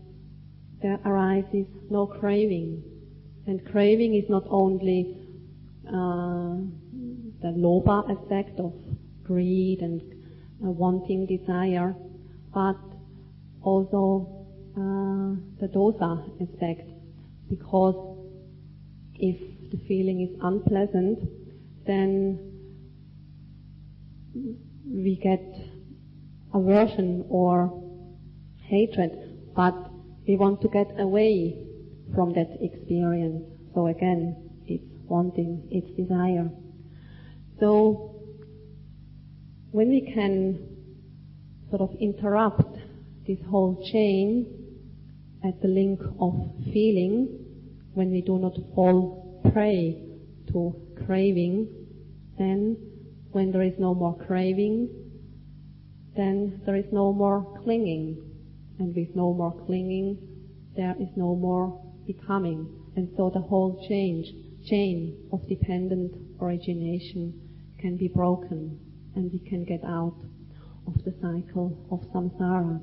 there 0.82 1.00
arises 1.06 1.68
no 1.90 2.06
craving. 2.06 2.84
And 3.48 3.66
craving 3.72 4.16
is 4.16 4.30
not 4.30 4.44
only 4.50 5.18
uh, 5.88 6.58
the 7.42 7.54
lobha 7.56 8.10
aspect 8.10 8.60
of 8.60 8.74
greed 9.24 9.80
and 9.80 10.02
a 10.64 10.70
wanting 10.70 11.26
desire, 11.26 11.96
but 12.54 12.78
also 13.62 14.35
uh, 14.78 15.36
the 15.60 15.68
dosa 15.74 16.30
aspect, 16.42 16.90
because 17.50 17.96
if 19.16 19.38
the 19.72 19.78
feeling 19.88 20.22
is 20.22 20.38
unpleasant, 20.42 21.20
then 21.88 22.52
we 24.86 25.20
get 25.22 25.42
aversion 26.54 27.26
or 27.30 27.82
hatred, 28.64 29.12
but 29.56 29.76
we 30.28 30.36
want 30.36 30.62
to 30.62 30.68
get 30.68 31.00
away 31.00 31.58
from 32.14 32.34
that 32.34 32.58
experience. 32.62 33.44
So 33.74 33.88
again, 33.88 34.36
it's 34.66 34.84
wanting, 35.08 35.68
it's 35.72 35.90
desire. 35.96 36.50
So 37.60 38.22
when 39.72 39.90
we 39.90 40.02
can 40.14 40.60
sort 41.70 41.82
of 41.82 41.96
interrupt 42.00 42.78
this 43.28 43.40
whole 43.50 43.88
chain 43.92 44.65
at 45.46 45.62
the 45.62 45.68
link 45.68 46.00
of 46.20 46.34
feeling, 46.74 47.28
when 47.94 48.12
we 48.12 48.22
do 48.22 48.40
not 48.40 48.54
fall 48.74 49.42
prey 49.52 50.02
to 50.52 50.76
craving, 51.06 51.68
then 52.38 52.76
when 53.32 53.52
there 53.52 53.62
is 53.62 53.74
no 53.78 53.94
more 53.94 54.18
craving, 54.26 54.90
then 56.16 56.62
there 56.66 56.76
is 56.76 56.86
no 56.92 57.14
more 57.14 57.62
clinging. 57.64 58.18
And 58.80 58.96
with 58.96 59.16
no 59.16 59.34
more 59.34 59.54
clinging, 59.66 60.18
there 60.76 60.96
is 61.00 61.10
no 61.16 61.36
more 61.36 61.82
becoming. 62.08 62.68
And 62.96 63.10
so 63.16 63.30
the 63.34 63.42
whole 63.42 63.86
change, 63.88 64.28
chain 64.66 65.30
of 65.32 65.48
dependent 65.48 66.14
origination 66.42 67.34
can 67.80 67.98
be 67.98 68.08
broken 68.08 68.80
and 69.16 69.32
we 69.32 69.40
can 69.40 69.64
get 69.64 69.84
out 69.84 70.16
of 70.88 71.04
the 71.04 71.14
cycle 71.22 71.88
of 71.92 72.02
samsara. 72.12 72.82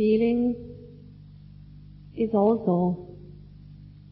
Feeling 0.00 0.56
is 2.16 2.30
also 2.32 3.18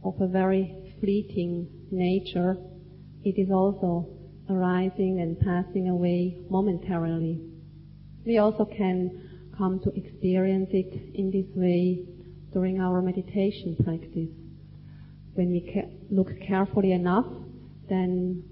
of 0.04 0.20
a 0.20 0.26
very 0.26 0.76
fleeting 1.00 1.66
nature. 1.90 2.58
It 3.24 3.38
is 3.38 3.50
also 3.50 4.06
arising 4.50 5.20
and 5.22 5.40
passing 5.40 5.88
away 5.88 6.42
momentarily. 6.50 7.40
We 8.26 8.36
also 8.36 8.66
can 8.66 9.50
come 9.56 9.80
to 9.80 9.90
experience 9.96 10.68
it 10.74 10.92
in 11.14 11.30
this 11.30 11.46
way 11.56 12.04
during 12.52 12.80
our 12.80 13.00
meditation 13.00 13.74
practice. 13.82 14.36
When 15.32 15.50
we 15.50 15.72
ca- 15.72 15.88
look 16.10 16.38
carefully 16.46 16.92
enough, 16.92 17.32
then 17.88 18.44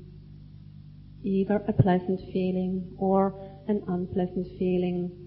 either 1.22 1.62
a 1.68 1.74
pleasant 1.74 2.18
feeling 2.32 2.96
or 2.96 3.38
an 3.68 3.82
unpleasant 3.88 4.46
feeling 4.58 5.25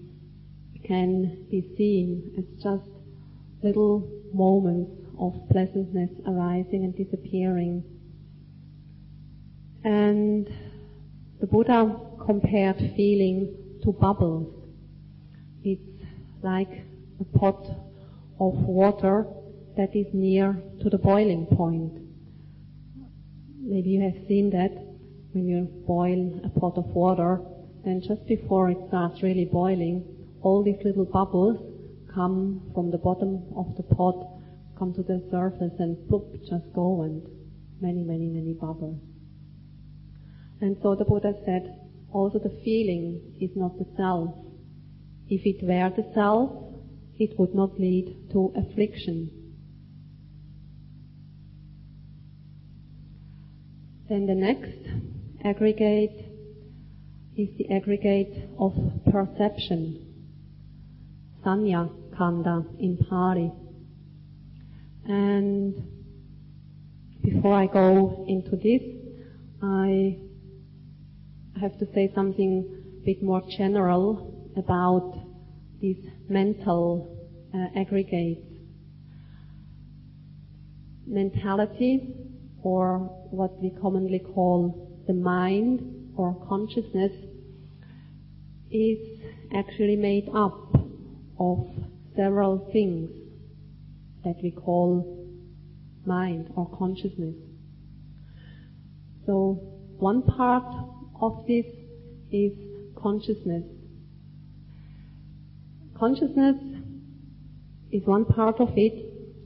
can 0.90 1.46
be 1.48 1.64
seen 1.78 2.34
as 2.36 2.44
just 2.60 2.90
little 3.62 4.10
moments 4.34 4.90
of 5.20 5.32
pleasantness 5.48 6.10
arising 6.26 6.82
and 6.82 6.96
disappearing. 6.96 7.84
And 9.84 10.48
the 11.38 11.46
Buddha 11.46 11.96
compared 12.26 12.78
feeling 12.96 13.54
to 13.84 13.92
bubbles. 13.92 14.52
It's 15.62 16.02
like 16.42 16.82
a 17.20 17.38
pot 17.38 17.64
of 18.40 18.54
water 18.64 19.26
that 19.76 19.94
is 19.94 20.06
near 20.12 20.60
to 20.82 20.90
the 20.90 20.98
boiling 20.98 21.46
point. 21.46 21.92
Maybe 23.60 23.90
you 23.90 24.00
have 24.00 24.26
seen 24.26 24.50
that 24.50 24.72
when 25.30 25.46
you 25.46 25.68
boil 25.86 26.40
a 26.42 26.48
pot 26.58 26.76
of 26.76 26.86
water, 26.86 27.40
then 27.84 28.00
just 28.00 28.26
before 28.26 28.70
it 28.70 28.78
starts 28.88 29.22
really 29.22 29.44
boiling, 29.44 30.19
all 30.42 30.62
these 30.64 30.82
little 30.84 31.04
bubbles 31.04 31.58
come 32.14 32.70
from 32.74 32.90
the 32.90 32.98
bottom 32.98 33.42
of 33.56 33.76
the 33.76 33.82
pot, 33.82 34.40
come 34.78 34.92
to 34.94 35.02
the 35.02 35.22
surface 35.30 35.72
and 35.78 35.96
bloop, 36.08 36.32
just 36.48 36.72
go 36.74 37.02
and 37.02 37.22
many, 37.80 38.02
many, 38.02 38.26
many 38.26 38.54
bubbles. 38.54 38.98
And 40.60 40.76
so 40.82 40.94
the 40.94 41.04
Buddha 41.04 41.34
said, 41.44 41.74
also 42.12 42.38
the 42.38 42.60
feeling 42.64 43.36
is 43.40 43.50
not 43.56 43.78
the 43.78 43.86
self. 43.96 44.34
If 45.28 45.42
it 45.44 45.64
were 45.64 45.90
the 45.96 46.10
self, 46.14 46.50
it 47.18 47.38
would 47.38 47.54
not 47.54 47.78
lead 47.78 48.30
to 48.32 48.52
affliction. 48.56 49.30
Then 54.08 54.26
the 54.26 54.34
next 54.34 54.72
aggregate 55.44 56.24
is 57.36 57.48
the 57.56 57.70
aggregate 57.72 58.50
of 58.58 58.74
perception. 59.10 60.09
Sanya 61.44 61.90
Khandha 62.14 62.64
in 62.78 62.98
Pali. 63.08 63.52
And 65.06 65.74
before 67.22 67.54
I 67.54 67.66
go 67.66 68.24
into 68.28 68.56
this, 68.56 68.82
I 69.62 70.18
have 71.60 71.78
to 71.78 71.86
say 71.94 72.10
something 72.14 72.64
a 73.02 73.04
bit 73.04 73.22
more 73.22 73.42
general 73.56 74.50
about 74.56 75.12
these 75.80 76.02
mental 76.28 77.28
uh, 77.54 77.78
aggregates. 77.78 78.46
Mentality, 81.06 82.14
or 82.62 82.98
what 83.30 83.60
we 83.60 83.70
commonly 83.80 84.20
call 84.20 85.02
the 85.06 85.14
mind 85.14 86.12
or 86.16 86.34
consciousness, 86.48 87.12
is 88.70 88.98
actually 89.52 89.96
made 89.96 90.28
up 90.34 90.69
of 91.40 91.66
several 92.14 92.68
things 92.70 93.10
that 94.24 94.36
we 94.42 94.50
call 94.50 95.26
mind 96.04 96.52
or 96.54 96.68
consciousness. 96.78 97.34
So 99.26 99.58
one 99.98 100.22
part 100.22 100.72
of 101.20 101.44
this 101.46 101.66
is 102.30 102.52
consciousness. 102.94 103.64
Consciousness 105.98 106.56
is 107.90 108.06
one 108.06 108.24
part 108.24 108.60
of 108.60 108.70
it, 108.76 108.94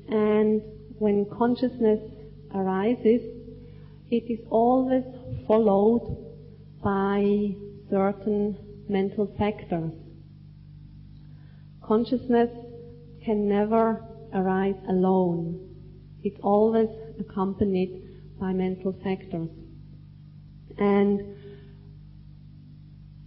and 0.08 0.62
when 0.98 1.26
consciousness 1.26 2.00
arises, 2.54 3.22
it 4.10 4.30
is 4.30 4.40
always 4.50 5.04
followed 5.46 6.16
by 6.82 7.54
certain 7.90 8.56
mental 8.88 9.32
factors. 9.38 9.92
Consciousness 11.86 12.48
can 13.24 13.46
never 13.46 14.02
arise 14.32 14.76
alone. 14.88 15.60
It's 16.22 16.40
always 16.42 16.88
accompanied 17.20 18.02
by 18.40 18.52
mental 18.52 18.98
factors. 19.04 19.50
And 20.78 21.20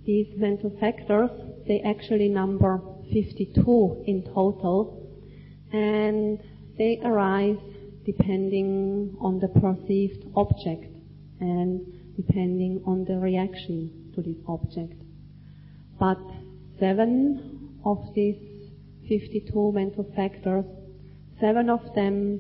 these 0.06 0.28
mental 0.38 0.76
factors, 0.80 1.30
they 1.68 1.82
actually 1.82 2.30
number 2.30 2.82
52 3.14 4.04
in 4.08 4.24
total, 4.24 5.08
and 5.72 6.40
they 6.78 7.00
arise 7.04 7.60
depending 8.06 9.16
on 9.20 9.40
the 9.40 9.50
perceived 9.50 10.26
object 10.36 10.86
and 11.40 11.86
depending 12.16 12.82
on 12.88 13.06
the 13.06 13.18
reaction 13.18 14.12
to 14.16 14.22
this 14.22 14.38
object. 14.48 15.00
But 16.00 16.20
seven 16.80 17.57
of 17.88 18.14
these 18.14 18.36
52 19.08 19.72
mental 19.72 20.06
factors, 20.16 20.66
seven 21.40 21.70
of 21.70 21.80
them 21.96 22.40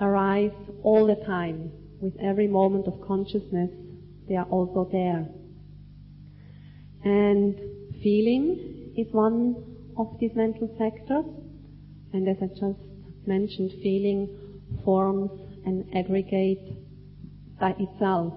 arise 0.00 0.58
all 0.82 1.06
the 1.06 1.22
time. 1.26 1.70
With 2.00 2.14
every 2.20 2.48
moment 2.48 2.86
of 2.86 3.00
consciousness, 3.06 3.70
they 4.28 4.36
are 4.36 4.46
also 4.46 4.88
there. 4.90 5.28
And 7.04 7.54
feeling 8.02 8.94
is 8.96 9.12
one 9.12 9.56
of 9.98 10.16
these 10.20 10.30
mental 10.34 10.68
factors. 10.78 11.26
And 12.12 12.28
as 12.28 12.36
I 12.40 12.46
just 12.46 12.80
mentioned, 13.26 13.72
feeling 13.82 14.28
forms 14.84 15.30
an 15.66 15.90
aggregate 15.94 16.64
by 17.60 17.74
itself. 17.78 18.32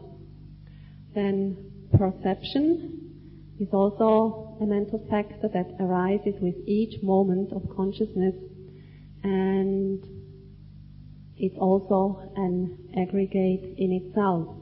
Then 1.14 1.72
perception 1.98 3.01
is 3.62 3.70
also 3.72 4.58
a 4.60 4.66
mental 4.66 5.00
factor 5.10 5.48
that 5.48 5.68
arises 5.80 6.36
with 6.42 6.56
each 6.68 7.02
moment 7.02 7.54
of 7.54 7.62
consciousness 7.76 8.36
and 9.24 10.04
it's 11.38 11.58
also 11.58 12.32
an 12.36 12.78
aggregate 12.98 13.76
in 13.78 13.92
itself 13.94 14.56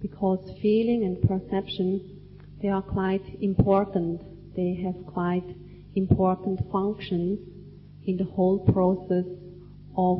because 0.00 0.40
feeling 0.60 1.04
and 1.04 1.22
perception 1.22 2.14
they 2.64 2.70
are 2.70 2.80
quite 2.80 3.42
important. 3.42 4.22
They 4.56 4.80
have 4.84 5.04
quite 5.12 5.44
important 5.94 6.60
functions 6.72 7.38
in 8.06 8.16
the 8.16 8.24
whole 8.24 8.60
process 8.72 9.26
of 9.98 10.18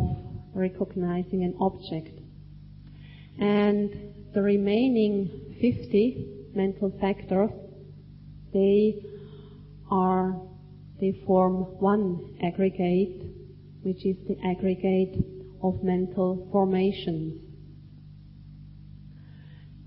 recognizing 0.52 1.42
an 1.42 1.54
object. 1.58 2.20
And 3.40 3.90
the 4.34 4.42
remaining 4.42 5.56
50 5.58 6.50
mental 6.54 6.92
factors, 7.00 7.48
they 8.54 9.04
are, 9.90 10.40
they 11.00 11.12
form 11.26 11.78
one 11.80 12.38
aggregate, 12.42 13.26
which 13.82 14.06
is 14.06 14.16
the 14.26 14.38
aggregate 14.46 15.22
of 15.62 15.82
mental 15.82 16.48
formations. 16.50 17.40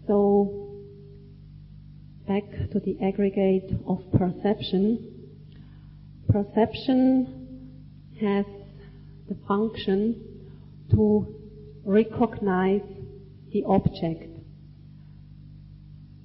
So, 0.05 0.83
back 2.27 2.43
to 2.71 2.79
the 2.79 2.97
aggregate 3.01 3.71
of 3.87 3.99
perception. 4.11 5.13
Perception 6.29 7.77
has 8.19 8.45
the 9.29 9.35
function 9.47 10.23
to 10.91 11.35
recognize 11.85 12.81
the 13.53 13.63
object. 13.65 14.29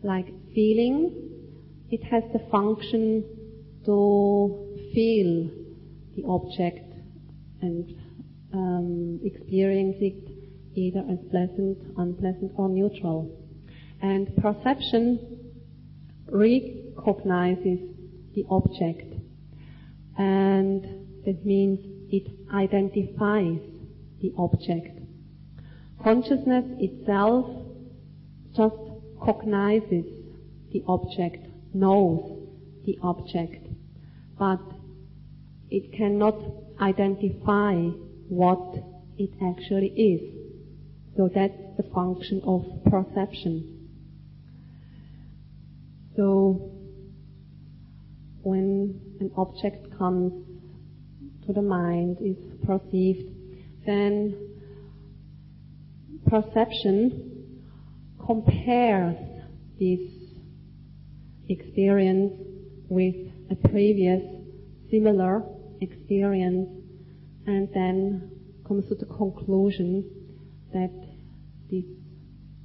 Like 0.03 0.26
feeling, 0.55 1.32
it 1.93 2.03
has 2.05 2.24
the 2.32 2.38
function 2.51 3.22
to 3.84 4.90
feel 4.95 5.51
the 6.16 6.24
object 6.26 6.90
and 7.61 7.95
um, 8.55 9.20
experience 9.22 9.97
it 10.01 10.32
either 10.74 11.01
as 11.11 11.18
pleasant, 11.30 11.78
unpleasant, 11.99 12.51
or 12.57 12.70
neutral. 12.70 13.38
And 14.01 14.34
perception 14.36 15.53
recognizes 16.26 17.78
the 18.34 18.45
object. 18.49 19.12
And 20.16 20.82
that 21.26 21.45
means 21.45 21.78
it 22.11 22.32
identifies 22.55 23.61
the 24.22 24.32
object. 24.38 24.99
Consciousness 26.03 26.64
itself 26.78 27.47
just 28.57 28.76
cognizes 29.22 30.07
the 30.72 30.82
object, 30.88 31.47
knows 31.75 32.49
the 32.85 32.99
object, 33.03 33.66
but 34.39 34.61
it 35.70 35.93
cannot 35.93 36.37
identify 36.81 37.75
what 38.29 38.77
it 39.18 39.31
actually 39.43 39.89
is. 39.89 40.20
So 41.16 41.31
that's 41.33 41.57
the 41.77 41.85
function 41.95 42.41
of 42.45 42.64
perception. 42.85 43.89
So 46.16 46.70
when 48.43 49.01
an 49.20 49.31
object 49.37 49.97
comes 49.97 50.33
to 51.47 51.53
the 51.53 51.62
mind, 51.62 52.18
is 52.20 52.37
perceived, 52.64 53.29
then 53.87 54.37
perception 56.27 57.57
compares 58.25 59.16
this 59.79 60.22
experience 61.49 62.32
with 62.88 63.14
a 63.51 63.68
previous 63.68 64.22
similar 64.90 65.43
experience 65.80 66.68
and 67.47 67.68
then 67.74 68.30
comes 68.66 68.88
to 68.88 68.95
the 68.95 69.07
conclusion 69.07 70.09
that 70.72 70.90
this, 71.70 71.84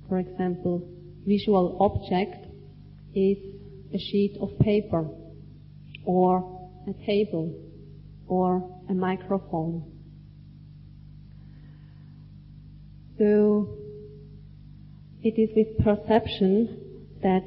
for 0.08 0.20
example, 0.20 0.88
visual 1.26 1.78
object 1.80 2.46
is 3.16 3.38
a 3.94 3.98
sheet 3.98 4.38
of 4.40 4.58
paper 4.60 5.08
or 6.06 6.70
a 6.88 7.06
table 7.06 7.54
or 8.28 8.82
a 8.90 8.94
microphone. 8.94 9.84
So 13.18 13.70
it 15.24 15.40
is 15.40 15.50
with 15.56 15.84
perception 15.84 16.80
that 17.24 17.44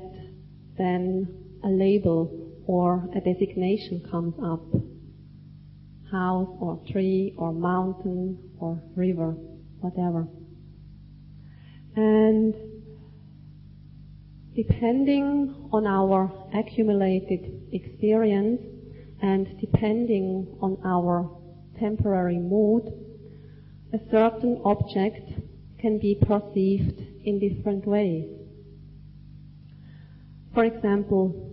then 0.81 1.29
a 1.63 1.69
label 1.69 2.63
or 2.67 3.07
a 3.15 3.21
designation 3.21 4.03
comes 4.11 4.35
up. 4.43 4.65
House 6.11 6.49
or 6.59 6.83
tree 6.91 7.35
or 7.37 7.53
mountain 7.53 8.39
or 8.59 8.83
river, 8.97 9.33
whatever. 9.81 10.27
And 11.95 12.55
depending 14.57 15.69
on 15.73 15.87
our 15.87 16.33
accumulated 16.55 17.69
experience 17.73 18.63
and 19.23 19.47
depending 19.61 20.57
on 20.61 20.79
our 20.85 21.31
temporary 21.79 22.39
mood, 22.39 22.85
a 23.93 23.99
certain 24.11 24.61
object 24.65 25.31
can 25.79 25.99
be 25.99 26.17
perceived 26.27 27.01
in 27.25 27.39
different 27.39 27.87
ways. 27.87 28.40
For 30.53 30.65
example, 30.65 31.49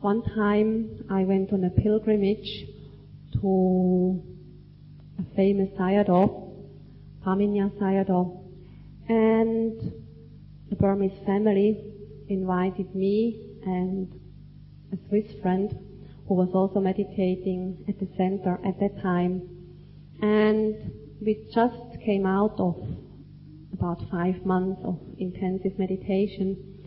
one 0.00 0.22
time 0.22 1.06
I 1.08 1.24
went 1.24 1.50
on 1.52 1.64
a 1.64 1.70
pilgrimage 1.70 2.66
to 3.40 4.22
a 5.18 5.34
famous 5.34 5.70
sayadaw, 5.78 6.28
Thamanya 7.24 7.70
Sayadaw, 7.80 8.38
and 9.08 9.92
the 10.68 10.76
Burmese 10.76 11.18
family 11.24 11.82
invited 12.28 12.94
me 12.94 13.40
and 13.64 14.12
a 14.92 14.98
Swiss 15.08 15.32
friend 15.40 15.74
who 16.28 16.34
was 16.34 16.50
also 16.52 16.80
meditating 16.80 17.82
at 17.88 17.98
the 17.98 18.08
center 18.18 18.60
at 18.62 18.78
that 18.78 19.00
time. 19.00 19.40
And 20.20 20.92
we 21.22 21.48
just 21.54 22.00
came 22.04 22.26
out 22.26 22.60
of 22.60 22.76
about 23.72 24.02
five 24.10 24.44
months 24.44 24.82
of 24.84 24.98
intensive 25.16 25.78
meditation. 25.78 26.77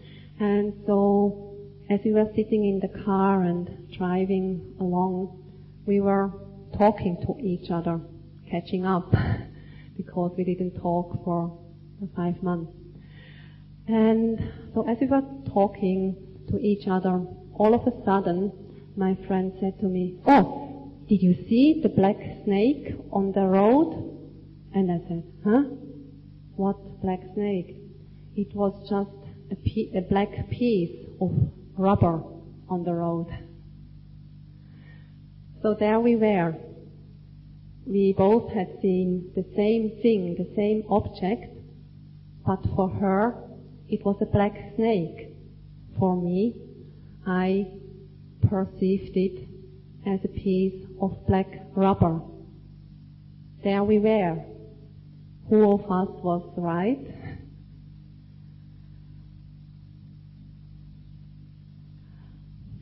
And 0.41 0.73
so 0.87 1.55
as 1.87 1.99
we 2.03 2.13
were 2.13 2.27
sitting 2.35 2.65
in 2.65 2.79
the 2.79 2.87
car 3.05 3.43
and 3.43 3.87
driving 3.95 4.73
along, 4.79 5.37
we 5.85 6.01
were 6.01 6.31
talking 6.75 7.15
to 7.27 7.37
each 7.45 7.69
other, 7.69 8.01
catching 8.49 8.83
up, 8.83 9.13
because 9.97 10.31
we 10.35 10.43
didn't 10.43 10.81
talk 10.81 11.23
for 11.23 11.59
five 12.15 12.41
months. 12.41 12.71
And 13.87 14.39
so 14.73 14.89
as 14.89 14.97
we 14.99 15.05
were 15.05 15.21
talking 15.53 16.15
to 16.49 16.57
each 16.57 16.87
other, 16.87 17.23
all 17.53 17.75
of 17.75 17.85
a 17.85 18.03
sudden, 18.03 18.51
my 18.97 19.15
friend 19.27 19.53
said 19.59 19.79
to 19.81 19.85
me, 19.85 20.17
Oh, 20.25 20.91
did 21.07 21.21
you 21.21 21.35
see 21.47 21.81
the 21.83 21.89
black 21.89 22.17
snake 22.45 22.95
on 23.11 23.31
the 23.31 23.45
road? 23.45 24.17
And 24.73 24.91
I 24.91 25.07
said, 25.07 25.23
Huh? 25.43 25.63
What 26.55 26.99
black 27.03 27.19
snake? 27.35 27.77
It 28.35 28.55
was 28.55 28.73
just 28.89 29.20
a, 29.51 30.01
black 30.01 30.49
piece 30.49 31.07
of 31.19 31.31
rubber 31.77 32.21
on 32.69 32.83
the 32.83 32.93
road. 32.93 33.27
So 35.61 35.75
there 35.79 35.99
we 35.99 36.15
were. 36.15 36.55
We 37.85 38.13
both 38.17 38.51
had 38.51 38.67
seen 38.81 39.31
the 39.35 39.45
same 39.55 40.01
thing, 40.01 40.35
the 40.37 40.55
same 40.55 40.83
object, 40.89 41.57
but 42.45 42.63
for 42.75 42.89
her 42.89 43.35
it 43.87 44.05
was 44.05 44.17
a 44.21 44.25
black 44.25 44.53
snake. 44.75 45.35
For 45.99 46.15
me, 46.15 46.55
I 47.27 47.67
perceived 48.47 49.15
it 49.15 49.47
as 50.07 50.19
a 50.23 50.29
piece 50.29 50.85
of 51.01 51.27
black 51.27 51.47
rubber. 51.75 52.21
There 53.63 53.83
we 53.83 53.99
were. 53.99 54.43
Who 55.49 55.73
of 55.73 55.81
us 55.81 56.23
was 56.23 56.53
right? 56.57 57.20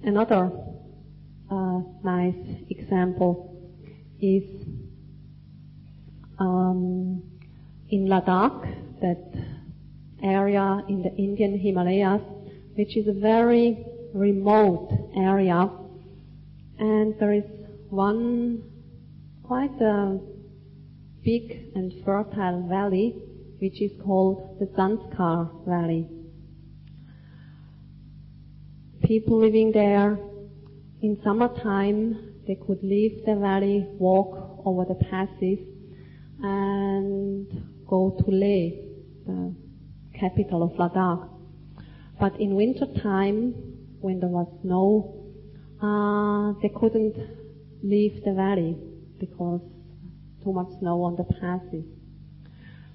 Another 0.03 0.49
uh, 1.51 1.81
nice 2.03 2.35
example 2.69 3.69
is 4.21 4.43
um, 6.39 7.21
in 7.89 8.07
Ladakh, 8.07 8.63
that 9.01 9.33
area 10.23 10.81
in 10.87 11.01
the 11.01 11.13
Indian 11.15 11.59
Himalayas, 11.59 12.21
which 12.75 12.95
is 12.95 13.07
a 13.07 13.19
very 13.19 13.85
remote 14.13 14.89
area, 15.17 15.69
and 16.79 17.15
there 17.19 17.33
is 17.33 17.43
one 17.89 18.63
quite 19.43 19.81
a 19.81 20.17
big 21.25 21.73
and 21.75 21.91
fertile 22.05 22.65
valley, 22.69 23.15
which 23.59 23.81
is 23.81 23.91
called 24.01 24.59
the 24.59 24.65
Zanskar 24.67 25.65
Valley. 25.65 26.07
People 29.09 29.39
living 29.39 29.71
there 29.71 30.19
in 31.01 31.17
summertime, 31.23 32.43
they 32.45 32.53
could 32.53 32.77
leave 32.83 33.25
the 33.25 33.33
valley, 33.33 33.87
walk 33.97 34.61
over 34.63 34.85
the 34.85 34.93
passes, 34.93 35.57
and 36.43 37.47
go 37.87 38.15
to 38.19 38.29
Leh, 38.29 38.69
the 39.25 39.55
capital 40.13 40.61
of 40.61 40.73
Ladakh. 40.73 41.27
But 42.19 42.39
in 42.39 42.53
winter 42.53 42.85
time, 43.01 43.55
when 43.99 44.19
there 44.19 44.29
was 44.29 44.45
snow, 44.61 45.25
uh, 45.81 46.53
they 46.61 46.69
couldn't 46.69 47.15
leave 47.81 48.23
the 48.23 48.33
valley 48.33 48.77
because 49.19 49.61
too 50.43 50.53
much 50.53 50.67
snow 50.81 51.01
on 51.01 51.15
the 51.15 51.23
passes. 51.23 51.85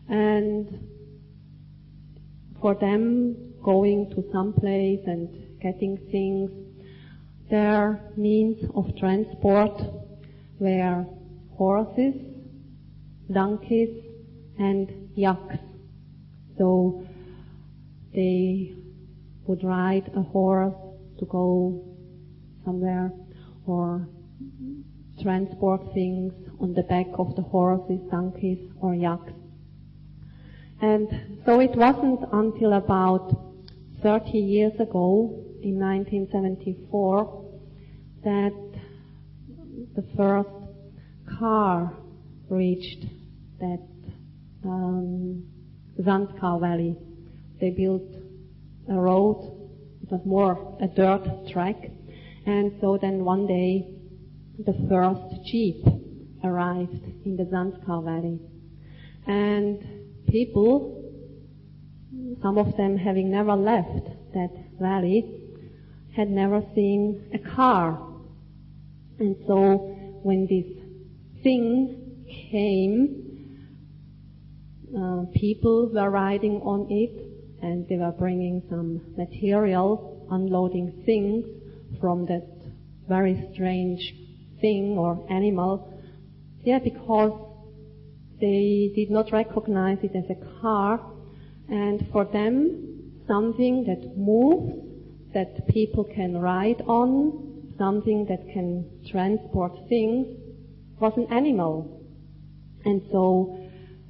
And 0.08 0.78
for 2.60 2.76
them, 2.76 3.54
going 3.64 4.10
to 4.10 4.22
some 4.30 4.52
place 4.52 5.00
and 5.06 5.43
getting 5.64 5.96
things, 6.12 6.50
their 7.50 8.12
means 8.18 8.58
of 8.74 8.84
transport 8.98 9.80
were 10.60 11.06
horses, 11.56 12.14
donkeys, 13.32 14.04
and 14.58 15.08
yaks. 15.16 15.56
So 16.58 17.06
they 18.14 18.74
would 19.46 19.64
ride 19.64 20.10
a 20.14 20.22
horse 20.22 20.74
to 21.18 21.24
go 21.24 21.82
somewhere 22.64 23.10
or 23.66 24.06
transport 25.22 25.80
things 25.94 26.34
on 26.60 26.74
the 26.74 26.82
back 26.82 27.06
of 27.18 27.34
the 27.36 27.42
horses, 27.42 28.00
donkeys, 28.10 28.58
or 28.82 28.94
yaks. 28.94 29.32
And 30.82 31.08
so 31.46 31.60
it 31.60 31.74
wasn't 31.74 32.20
until 32.32 32.74
about 32.74 33.34
30 34.02 34.38
years 34.38 34.78
ago, 34.78 35.44
in 35.64 35.78
1974, 35.80 37.52
that 38.22 38.52
the 39.96 40.04
first 40.16 40.48
car 41.38 41.96
reached 42.50 43.04
that 43.60 43.86
um, 44.64 45.44
Zanskar 46.00 46.60
Valley. 46.60 46.96
They 47.60 47.70
built 47.70 48.14
a 48.90 48.94
road. 48.94 49.70
It 50.02 50.10
was 50.10 50.20
more 50.26 50.76
a 50.82 50.88
dirt 50.88 51.48
track. 51.50 51.76
And 52.46 52.72
so 52.80 52.98
then 53.00 53.24
one 53.24 53.46
day, 53.46 53.88
the 54.58 54.74
first 54.88 55.46
jeep 55.46 55.82
arrived 56.44 57.04
in 57.24 57.36
the 57.36 57.44
Zanskar 57.44 58.04
Valley. 58.04 58.38
And 59.26 60.26
people, 60.28 61.10
some 62.42 62.58
of 62.58 62.76
them 62.76 62.98
having 62.98 63.30
never 63.30 63.54
left 63.54 64.06
that 64.34 64.50
valley, 64.78 65.43
had 66.16 66.30
never 66.30 66.62
seen 66.74 67.30
a 67.34 67.38
car. 67.38 67.98
And 69.18 69.36
so 69.46 69.76
when 70.22 70.46
this 70.46 71.42
thing 71.42 72.24
came, 72.50 73.24
uh, 74.96 75.24
people 75.34 75.90
were 75.92 76.10
riding 76.10 76.60
on 76.62 76.86
it 76.90 77.34
and 77.62 77.88
they 77.88 77.96
were 77.96 78.12
bringing 78.12 78.62
some 78.68 79.00
material, 79.16 80.26
unloading 80.30 81.02
things 81.04 81.44
from 82.00 82.26
that 82.26 82.46
very 83.08 83.48
strange 83.52 84.14
thing 84.60 84.96
or 84.98 85.26
animal. 85.30 85.92
Yeah, 86.62 86.78
because 86.78 87.32
they 88.40 88.92
did 88.94 89.10
not 89.10 89.32
recognize 89.32 89.98
it 90.02 90.14
as 90.14 90.24
a 90.30 90.60
car 90.60 91.00
and 91.68 92.06
for 92.12 92.24
them 92.24 93.22
something 93.26 93.84
that 93.84 94.16
moves, 94.16 94.84
that 95.35 95.68
people 95.68 96.05
can 96.05 96.39
ride 96.39 96.80
on, 96.87 97.74
something 97.76 98.24
that 98.26 98.49
can 98.53 98.89
transport 99.11 99.72
things 99.89 100.28
was 101.01 101.12
an 101.16 101.26
animal. 101.30 102.01
And 102.85 103.03
so 103.11 103.59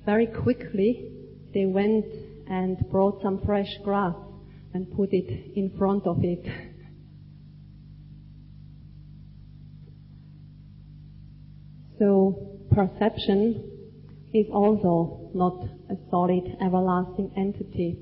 very 0.04 0.26
quickly 0.26 1.10
they 1.52 1.66
went 1.66 2.06
and 2.48 2.78
brought 2.90 3.22
some 3.22 3.40
fresh 3.44 3.78
grass 3.82 4.14
and 4.74 4.92
put 4.94 5.12
it 5.12 5.56
in 5.56 5.70
front 5.78 6.06
of 6.06 6.22
it. 6.22 6.44
so 11.98 12.58
perception 12.70 13.70
is 14.34 14.46
also 14.52 15.30
not 15.32 15.64
a 15.90 15.96
solid 16.10 16.56
everlasting 16.60 17.30
entity, 17.36 17.98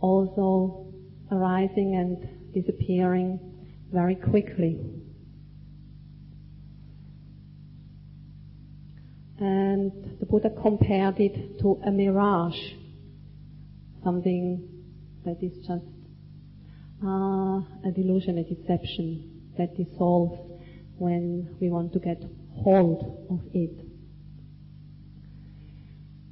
also 0.00 0.92
arising 1.30 1.94
and 1.94 2.37
disappearing 2.52 3.40
very 3.92 4.14
quickly. 4.14 4.80
And 9.38 10.18
the 10.18 10.26
Buddha 10.26 10.50
compared 10.62 11.20
it 11.20 11.60
to 11.60 11.80
a 11.86 11.90
mirage, 11.90 12.58
something 14.02 14.68
that 15.24 15.42
is 15.42 15.56
just 15.66 15.84
uh, 17.04 17.60
a 17.86 17.92
delusion, 17.94 18.38
a 18.38 18.44
deception 18.44 19.52
that 19.56 19.76
dissolves 19.76 20.52
when 20.96 21.56
we 21.60 21.68
want 21.68 21.92
to 21.92 22.00
get 22.00 22.22
hold 22.54 23.26
of 23.30 23.40
it. 23.54 23.78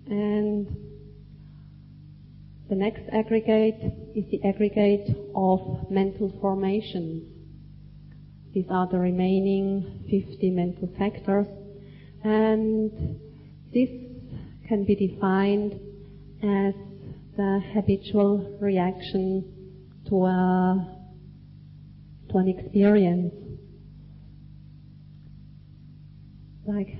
And 0.08 0.85
the 2.68 2.74
next 2.74 3.02
aggregate 3.12 3.80
is 4.14 4.24
the 4.30 4.42
aggregate 4.44 5.16
of 5.34 5.90
mental 5.90 6.32
formations. 6.40 7.22
These 8.52 8.66
are 8.70 8.88
the 8.88 8.98
remaining 8.98 10.04
50 10.10 10.50
mental 10.50 10.88
factors 10.98 11.46
and 12.24 12.90
this 13.72 13.88
can 14.66 14.84
be 14.84 14.96
defined 14.96 15.74
as 16.42 16.74
the 17.36 17.60
habitual 17.72 18.56
reaction 18.60 19.44
to 20.08 20.24
a 20.24 20.98
to 22.30 22.38
an 22.38 22.48
experience 22.48 23.34
like 26.66 26.98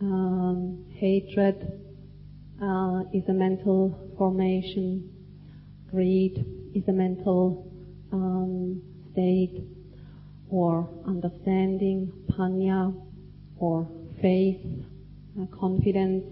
um, 0.00 0.86
hatred 0.94 1.87
uh, 2.62 3.02
is 3.12 3.28
a 3.28 3.32
mental 3.32 4.14
formation 4.16 5.18
greed 5.90 6.44
is 6.74 6.82
a 6.88 6.92
mental 6.92 7.70
um, 8.12 8.82
state 9.12 9.64
or 10.50 10.88
understanding 11.06 12.12
panya 12.30 12.94
or 13.58 13.88
faith, 14.20 14.60
uh, 15.40 15.46
confidence. 15.58 16.24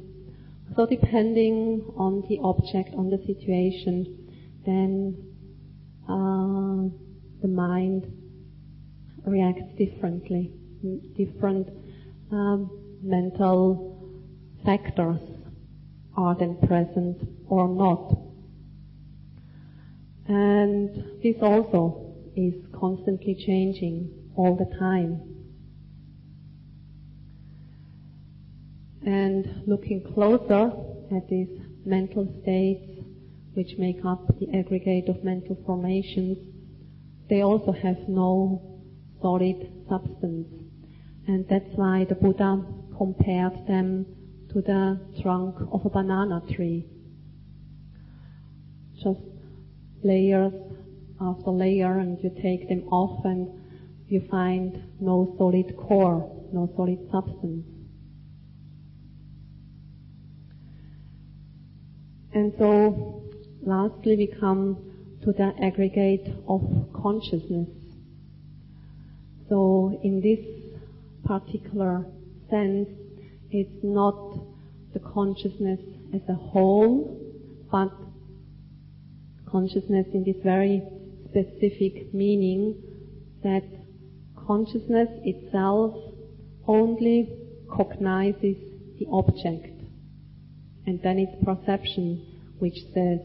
So 0.75 0.87
depending 0.87 1.85
on 1.97 2.25
the 2.29 2.39
object, 2.43 2.95
on 2.95 3.09
the 3.11 3.19
situation, 3.27 4.29
then 4.65 5.17
uh, 6.05 6.91
the 7.41 7.49
mind 7.49 8.07
reacts 9.25 9.77
differently. 9.79 10.53
Different 11.17 11.69
um, 12.31 12.71
mental 13.03 14.13
factors 14.65 15.21
are 16.17 16.35
then 16.39 16.57
present 16.67 17.29
or 17.49 17.69
not. 17.69 18.19
And 20.29 21.21
this 21.23 21.37
also 21.43 22.15
is 22.35 22.55
constantly 22.79 23.35
changing 23.47 24.11
all 24.37 24.57
the 24.57 24.77
time. 24.79 25.37
and 29.07 29.63
looking 29.67 30.03
closer 30.15 30.73
at 31.17 31.29
these 31.29 31.49
mental 31.85 32.27
states 32.43 33.07
which 33.55 33.79
make 33.79 34.05
up 34.05 34.27
the 34.39 34.49
aggregate 34.53 35.09
of 35.09 35.23
mental 35.25 35.57
formations, 35.65 36.37
they 37.31 37.41
also 37.41 37.73
have 37.73 37.97
no 38.09 38.83
solid 39.23 39.73
substance. 39.89 40.49
And 41.27 41.47
that's 41.49 41.71
why 41.75 42.05
the 42.05 42.17
Buddha 42.17 42.63
compared 42.99 43.67
them 43.67 44.07
to 44.57 44.63
the 44.63 44.99
trunk 45.21 45.55
of 45.71 45.85
a 45.85 45.91
banana 45.91 46.41
tree. 46.55 46.87
Just 48.95 49.21
layers 50.03 50.55
after 51.21 51.51
layer 51.51 51.99
and 51.99 52.17
you 52.25 52.31
take 52.43 52.67
them 52.67 52.89
off 52.89 53.23
and 53.27 53.51
you 54.09 54.27
find 54.31 54.83
no 54.99 55.35
solid 55.37 55.77
core, 55.77 56.43
no 56.55 56.73
solid 56.75 56.99
substance. 57.13 57.67
And 62.33 62.55
so, 62.59 63.25
lastly, 63.61 64.17
we 64.17 64.35
come 64.41 64.79
to 65.23 65.33
the 65.33 65.53
aggregate 65.63 66.35
of 66.49 66.63
consciousness. 66.95 67.69
So, 69.51 70.01
in 70.03 70.23
this 70.23 70.41
particular 71.27 72.07
sense, 72.49 72.89
it's 73.51 73.83
not 73.83 74.46
the 74.97 75.11
consciousness 75.11 75.81
as 76.15 76.23
a 76.31 76.35
whole, 76.35 77.21
but 77.71 77.93
consciousness 79.47 80.07
in 80.15 80.25
this 80.25 80.37
very 80.43 80.83
specific 81.29 82.15
meaning 82.15 82.75
that 83.43 83.63
consciousness 84.47 85.09
itself 85.23 85.95
only 86.67 87.29
cognizes 87.71 88.57
the 88.99 89.07
object 89.13 89.79
and 90.87 90.99
then 91.03 91.19
it's 91.19 91.45
perception 91.45 92.55
which 92.59 92.79
says, 92.95 93.21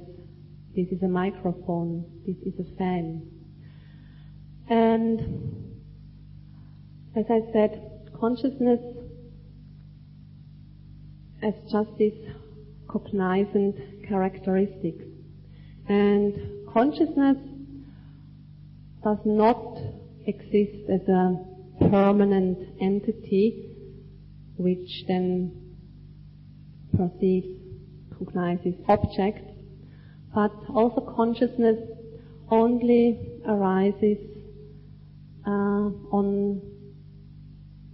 this 0.75 0.87
is 0.89 1.01
a 1.03 1.07
microphone, 1.07 2.03
this 2.27 2.35
is 2.45 2.59
a 2.59 2.77
fan. 2.77 3.31
And 4.69 5.21
as 7.15 7.25
I 7.29 7.39
said, 7.53 8.09
consciousness 8.19 8.81
as 11.41 11.53
just 11.71 11.89
this 11.97 12.13
cognizant 12.87 13.75
characteristics. 14.07 15.03
And 15.87 16.67
consciousness 16.71 17.37
does 19.03 19.17
not 19.25 19.77
exist 20.25 20.89
as 20.89 21.07
a 21.07 21.45
permanent 21.89 22.59
entity 22.79 23.67
which 24.57 25.05
then 25.07 25.75
perceives, 26.95 27.47
recognizes 28.11 28.75
objects, 28.87 29.49
but 30.33 30.51
also 30.73 31.01
consciousness 31.15 31.77
only 32.49 33.39
arises 33.47 34.17
uh, 35.45 35.89
on 36.11 36.61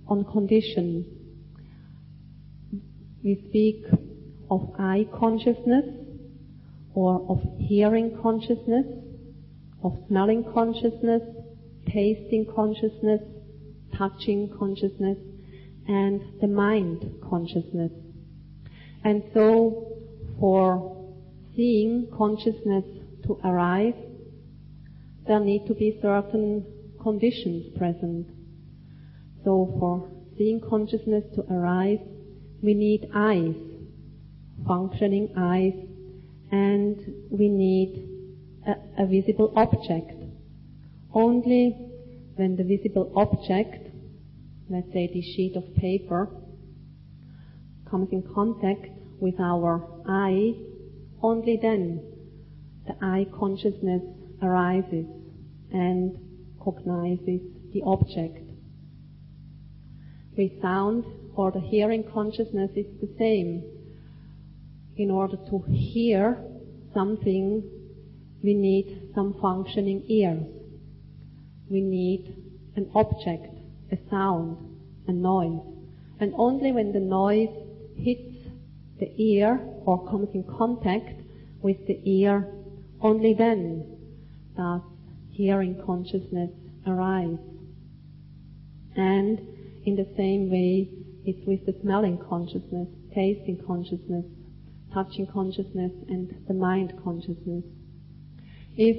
on 0.08 0.24
condition. 0.26 1.17
We 3.24 3.44
speak 3.50 3.86
of 4.50 4.74
eye 4.80 5.08
consciousness 5.18 5.86
or 6.94 7.26
of 7.30 7.42
hearing 7.58 8.18
consciousness, 8.22 8.86
of 9.84 9.98
smelling 10.08 10.44
consciousness, 10.54 11.22
tasting 11.88 12.46
consciousness, 12.56 13.22
touching 13.98 14.50
consciousness, 14.58 15.18
and 15.88 16.22
the 16.42 16.48
mind 16.48 17.04
consciousness. 17.30 17.92
And 19.04 19.24
so, 19.34 19.98
for 20.40 20.98
seeing 21.56 22.08
consciousness 22.16 22.86
to 23.26 23.40
arise, 23.44 23.94
there 25.28 25.40
need 25.40 25.68
to 25.68 25.74
be 25.74 26.00
certain 26.02 26.66
conditions 27.02 27.78
present. 27.78 28.28
So 29.44 29.76
for 29.80 30.10
seeing 30.38 30.62
consciousness 30.62 31.24
to 31.36 31.42
arise, 31.54 32.00
we 32.62 32.74
need 32.74 33.10
eyes, 33.14 33.56
functioning 34.66 35.34
eyes, 35.38 35.74
and 36.52 36.98
we 37.30 37.50
need 37.50 38.08
a, 38.66 39.04
a 39.04 39.06
visible 39.06 39.54
object. 39.56 40.12
Only 41.14 41.76
when 42.36 42.56
the 42.56 42.64
visible 42.64 43.12
object, 43.16 43.90
let's 44.70 44.92
say 44.94 45.08
this 45.14 45.26
sheet 45.26 45.56
of 45.56 45.76
paper, 45.76 46.30
comes 47.90 48.10
in 48.12 48.24
contact 48.34 48.88
with 49.20 49.40
our 49.40 49.84
eye, 50.08 50.54
only 51.22 51.58
then 51.62 52.02
the 52.86 52.94
eye 53.02 53.26
consciousness 53.38 54.02
arises 54.42 55.06
and 55.72 56.18
cognizes 56.64 57.42
the 57.74 57.82
object. 57.84 58.40
With 60.38 60.62
sound 60.62 61.06
or 61.38 61.52
the 61.52 61.60
hearing 61.60 62.04
consciousness 62.12 62.72
is 62.76 62.88
the 63.00 63.10
same. 63.18 63.64
In 64.98 65.12
order 65.12 65.38
to 65.38 65.64
hear 65.70 66.44
something, 66.94 67.64
we 68.44 68.56
need 68.56 69.12
some 69.14 69.36
functioning 69.40 70.04
ears. 70.08 70.44
We 71.70 71.82
need 71.82 72.36
an 72.76 72.90
object, 72.96 73.54
a 73.92 73.98
sound, 74.10 74.58
a 75.08 75.12
noise. 75.12 75.62
And 76.20 76.34
only 76.36 76.72
when 76.72 76.92
the 76.92 77.00
noise 77.00 77.54
hits 77.96 78.50
the 79.00 79.12
ear 79.22 79.60
or 79.86 80.10
comes 80.10 80.30
in 80.34 80.44
contact 80.44 81.22
with 81.62 81.86
the 81.86 82.00
ear, 82.04 82.52
only 83.00 83.36
then 83.36 83.86
does 84.56 84.82
hearing 85.30 85.80
consciousness 85.86 86.50
arise. 86.88 87.38
And 88.96 89.40
in 89.86 89.96
the 89.96 90.08
same 90.18 90.50
way, 90.50 90.90
it's 91.28 91.46
with 91.46 91.66
the 91.66 91.76
smelling 91.82 92.18
consciousness, 92.30 92.88
tasting 93.14 93.62
consciousness, 93.68 94.24
touching 94.94 95.28
consciousness, 95.28 95.92
and 96.08 96.34
the 96.48 96.54
mind 96.54 96.94
consciousness. 97.04 97.66
If 98.78 98.96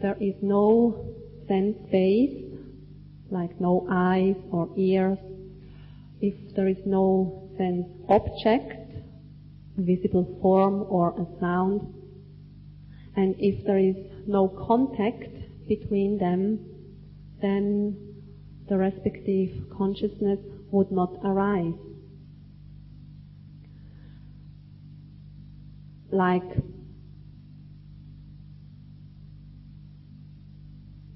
there 0.00 0.16
is 0.20 0.34
no 0.40 1.14
sense 1.48 1.76
base, 1.90 2.44
like 3.28 3.60
no 3.60 3.88
eyes 3.90 4.36
or 4.52 4.70
ears, 4.76 5.18
if 6.20 6.54
there 6.54 6.68
is 6.68 6.78
no 6.86 7.50
sense 7.58 7.88
object, 8.08 8.92
visible 9.76 10.38
form 10.40 10.86
or 10.88 11.10
a 11.20 11.40
sound, 11.40 11.92
and 13.16 13.34
if 13.40 13.66
there 13.66 13.78
is 13.78 13.96
no 14.28 14.46
contact 14.46 15.26
between 15.66 16.18
them, 16.18 16.60
then 17.40 18.11
the 18.68 18.76
respective 18.76 19.50
consciousness 19.76 20.38
would 20.70 20.90
not 20.90 21.18
arise. 21.24 21.74
Like 26.10 26.42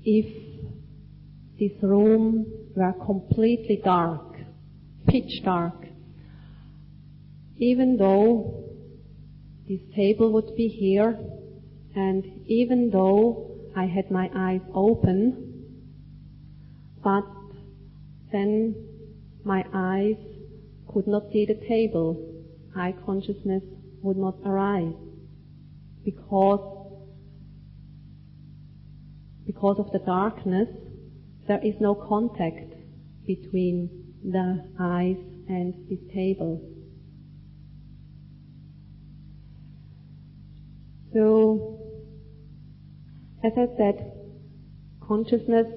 if 0.04 0.26
this 1.58 1.72
room 1.82 2.46
were 2.74 2.92
completely 3.04 3.80
dark, 3.84 4.36
pitch 5.06 5.42
dark, 5.44 5.86
even 7.56 7.96
though 7.96 8.64
this 9.68 9.80
table 9.94 10.32
would 10.32 10.54
be 10.56 10.68
here, 10.68 11.18
and 11.94 12.24
even 12.46 12.90
though 12.90 13.56
I 13.74 13.86
had 13.86 14.10
my 14.10 14.30
eyes 14.34 14.60
open, 14.74 15.45
but 17.06 17.24
then 18.32 18.74
my 19.44 19.64
eyes 19.72 20.16
could 20.92 21.06
not 21.06 21.22
see 21.32 21.46
the 21.46 21.54
table, 21.68 22.10
eye 22.74 22.92
consciousness 23.06 23.62
would 24.02 24.16
not 24.16 24.34
arise 24.44 24.92
because 26.04 26.98
because 29.46 29.78
of 29.78 29.92
the 29.92 30.00
darkness 30.00 30.68
there 31.46 31.64
is 31.64 31.74
no 31.80 31.94
contact 31.94 32.74
between 33.24 33.88
the 34.24 34.68
eyes 34.80 35.16
and 35.48 35.74
this 35.88 36.00
table. 36.12 36.60
So, 41.12 41.78
as 43.44 43.52
I 43.56 43.66
said, 43.76 44.12
consciousness 45.06 45.68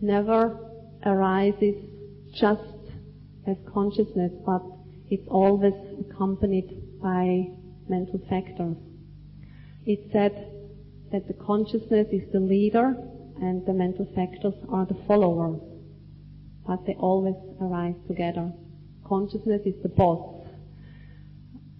never 0.00 0.67
arises 1.08 1.74
just 2.34 2.62
as 3.46 3.56
consciousness, 3.72 4.32
but 4.44 4.62
it's 5.10 5.26
always 5.28 5.74
accompanied 6.00 7.00
by 7.00 7.48
mental 7.88 8.20
factors. 8.28 8.76
It's 9.86 10.12
said 10.12 10.52
that 11.12 11.26
the 11.26 11.34
consciousness 11.34 12.08
is 12.12 12.30
the 12.32 12.40
leader 12.40 12.94
and 13.40 13.64
the 13.64 13.72
mental 13.72 14.06
factors 14.14 14.54
are 14.68 14.84
the 14.84 14.98
followers, 15.06 15.60
but 16.66 16.84
they 16.86 16.94
always 16.94 17.36
arise 17.60 17.94
together. 18.06 18.52
Consciousness 19.06 19.62
is 19.64 19.82
the 19.82 19.88
boss. 19.88 20.46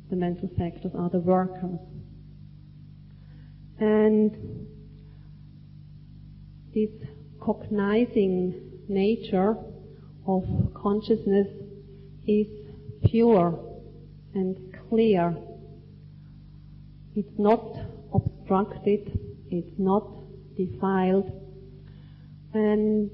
The 0.08 0.16
mental 0.16 0.48
factors 0.56 0.92
are 0.96 1.10
the 1.10 1.18
workers. 1.18 1.78
And 3.78 4.66
this 6.74 6.90
cognizing 7.40 8.67
nature 8.88 9.56
of 10.26 10.44
consciousness 10.74 11.48
is 12.26 12.46
pure 13.06 13.58
and 14.34 14.56
clear. 14.88 15.36
It's 17.14 17.38
not 17.38 17.64
obstructed, 18.12 19.18
it's 19.50 19.78
not 19.78 20.06
defiled. 20.56 21.30
And 22.54 23.10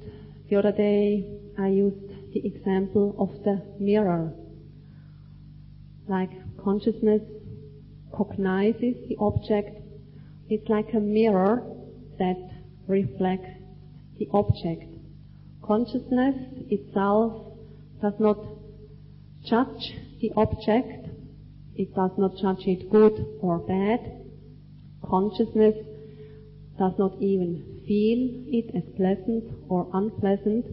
the 0.48 0.56
other 0.56 0.72
day 0.72 1.38
I 1.58 1.68
used 1.68 2.32
the 2.32 2.46
example 2.46 3.14
of 3.18 3.44
the 3.44 3.62
mirror. 3.78 4.32
Like 6.08 6.30
consciousness 6.62 7.22
cognizes 8.12 8.96
the 9.08 9.16
object, 9.18 9.80
it's 10.48 10.68
like 10.68 10.92
a 10.94 11.00
mirror 11.00 11.62
that 12.18 12.36
reflects 12.86 13.50
the 14.18 14.28
object. 14.32 14.93
Consciousness 15.66 16.36
itself 16.68 17.56
does 18.02 18.12
not 18.20 18.38
judge 19.44 19.94
the 20.20 20.30
object. 20.36 21.08
It 21.74 21.94
does 21.94 22.10
not 22.18 22.36
judge 22.36 22.66
it 22.66 22.90
good 22.90 23.38
or 23.40 23.58
bad. 23.60 24.00
Consciousness 25.02 25.74
does 26.78 26.92
not 26.98 27.14
even 27.20 27.82
feel 27.86 28.44
it 28.52 28.74
as 28.76 28.84
pleasant 28.96 29.44
or 29.68 29.88
unpleasant 29.94 30.66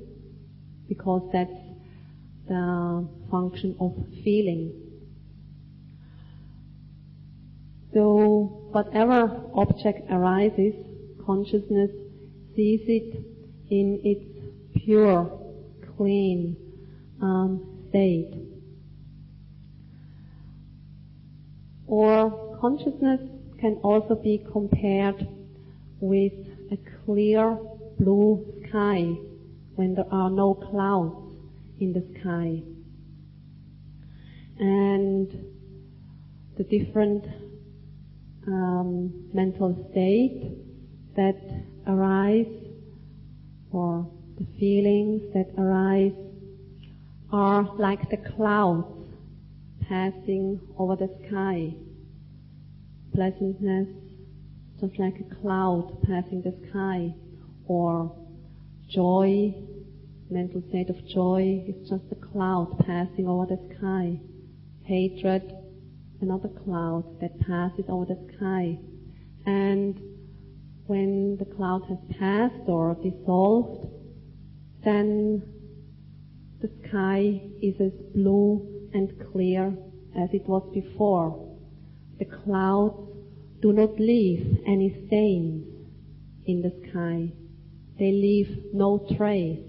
because 0.89 1.29
that's 1.31 1.51
the 2.47 3.07
function 3.29 3.77
of 3.79 3.93
feeling. 4.25 4.73
So 7.93 8.69
whatever 8.71 9.41
object 9.53 10.11
arises, 10.11 10.73
consciousness 11.25 11.91
sees 12.55 12.81
it 12.87 13.25
in 13.69 14.01
its 14.03 14.30
pure, 14.83 15.39
clean 15.97 16.55
um, 17.21 17.85
state. 17.89 18.33
Or 21.87 22.57
consciousness 22.59 23.19
can 23.59 23.75
also 23.83 24.15
be 24.15 24.43
compared 24.51 25.27
with 25.99 26.33
a 26.71 26.77
clear 27.05 27.57
blue 27.99 28.45
sky 28.67 29.13
when 29.75 29.95
there 29.95 30.11
are 30.11 30.29
no 30.29 30.53
clouds 30.53 31.35
in 31.79 31.93
the 31.93 32.03
sky. 32.19 32.63
And 34.59 35.27
the 36.57 36.63
different 36.63 37.25
um, 38.47 39.29
mental 39.33 39.87
states 39.91 40.45
that 41.15 41.37
arise 41.87 42.45
or 43.71 44.09
the 44.41 44.59
feelings 44.59 45.21
that 45.33 45.47
arise 45.55 46.13
are 47.31 47.75
like 47.77 48.09
the 48.09 48.17
clouds 48.17 48.87
passing 49.87 50.59
over 50.79 50.95
the 50.95 51.09
sky. 51.27 51.71
Pleasantness, 53.13 53.87
just 54.79 54.97
like 54.97 55.13
a 55.19 55.35
cloud 55.41 55.95
passing 56.07 56.41
the 56.41 56.55
sky, 56.69 57.13
or 57.67 58.11
joy, 58.89 59.53
mental 60.31 60.63
state 60.69 60.89
of 60.89 60.97
joy 61.07 61.63
is 61.67 61.87
just 61.87 62.03
a 62.11 62.15
cloud 62.15 62.83
passing 62.85 63.27
over 63.27 63.45
the 63.45 63.75
sky. 63.75 64.19
Hatred, 64.85 65.53
another 66.19 66.49
cloud 66.65 67.03
that 67.21 67.39
passes 67.41 67.85
over 67.87 68.05
the 68.05 68.33
sky. 68.35 68.79
And 69.45 70.01
when 70.87 71.37
the 71.37 71.45
cloud 71.45 71.83
has 71.89 71.99
passed 72.17 72.67
or 72.67 72.95
dissolved, 73.03 74.00
then 74.83 75.43
the 76.61 76.69
sky 76.87 77.41
is 77.61 77.75
as 77.79 77.91
blue 78.13 78.89
and 78.93 79.11
clear 79.31 79.75
as 80.17 80.29
it 80.33 80.47
was 80.47 80.67
before. 80.73 81.47
The 82.19 82.25
clouds 82.25 82.95
do 83.61 83.71
not 83.71 83.99
leave 83.99 84.59
any 84.65 85.05
stains 85.07 85.65
in 86.45 86.61
the 86.61 86.73
sky. 86.89 87.31
They 87.97 88.11
leave 88.11 88.73
no 88.73 89.05
trace. 89.17 89.59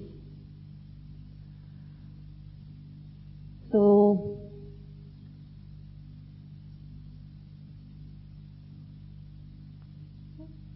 So, 3.70 4.38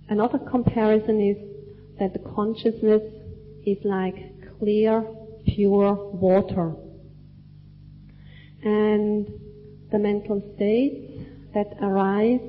another 0.09 0.39
comparison 0.39 1.21
is 1.21 1.37
that 1.99 2.13
the 2.13 2.19
consciousness 2.35 3.03
is 3.67 3.79
like 3.85 4.59
clear, 4.59 5.05
pure 5.47 5.95
water. 6.13 6.75
And 8.63 9.29
the 9.91 9.99
mental 9.99 10.43
states 10.55 11.21
that 11.53 11.77
arise, 11.83 12.41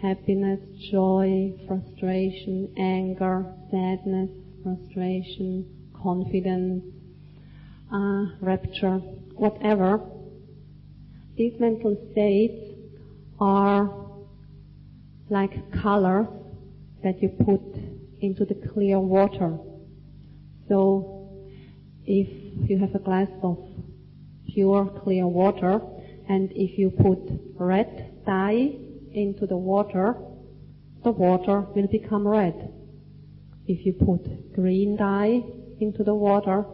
happiness, 0.00 0.60
joy, 0.90 1.52
frustration, 1.66 2.72
anger, 2.78 3.52
sadness, 3.70 4.30
frustration, 4.62 5.66
confidence, 6.00 6.84
uh, 7.92 8.26
rapture, 8.40 8.98
whatever, 9.34 10.00
these 11.36 11.54
mental 11.58 11.96
states 12.12 12.74
are 13.40 13.94
like 15.30 15.72
colors 15.82 16.26
that 17.02 17.22
you 17.22 17.28
put 17.28 17.60
into 18.20 18.44
the 18.44 18.54
clear 18.54 18.98
water. 18.98 19.58
So 20.68 21.30
if 22.04 22.28
you 22.68 22.78
have 22.78 22.94
a 22.94 22.98
glass 22.98 23.28
of 23.42 23.58
pure 24.46 24.86
clear 25.02 25.26
water 25.26 25.80
and 26.28 26.50
if 26.52 26.78
you 26.78 26.90
put 26.90 27.18
red 27.58 28.24
dye 28.26 28.76
into 29.12 29.46
the 29.46 29.56
water, 29.56 30.14
the 31.04 31.10
water 31.10 31.60
will 31.74 31.86
become 31.86 32.26
red. 32.28 32.72
If 33.66 33.86
you 33.86 33.92
put 33.94 34.54
green 34.54 34.96
dye 34.96 35.42
into 35.80 36.04
the 36.04 36.14
water, 36.14 36.64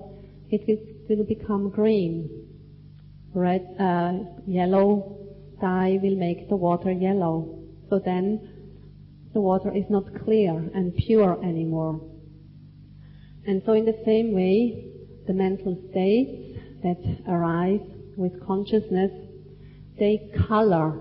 it 0.51 0.67
will 1.09 1.25
become 1.25 1.71
green. 1.71 2.49
Red, 3.33 3.77
uh, 3.79 4.13
yellow 4.47 5.19
dye 5.61 5.99
will 6.03 6.17
make 6.17 6.49
the 6.49 6.57
water 6.57 6.93
yellow. 6.93 7.63
So 7.91 7.99
then 7.99 8.51
the 9.33 9.41
water 9.41 9.73
is 9.75 9.85
not 9.91 10.05
clear 10.25 10.71
and 10.75 10.95
pure 10.97 11.43
anymore. 11.45 12.14
And 13.47 13.63
so 13.67 13.73
in 13.73 13.85
the 13.85 13.99
same 14.05 14.33
way, 14.35 14.91
the 15.27 15.33
mental 15.33 15.79
states 15.91 16.59
that 16.83 16.99
arise 17.29 17.81
with 18.17 18.45
consciousness, 18.47 19.11
they 19.99 20.31
color 20.47 21.01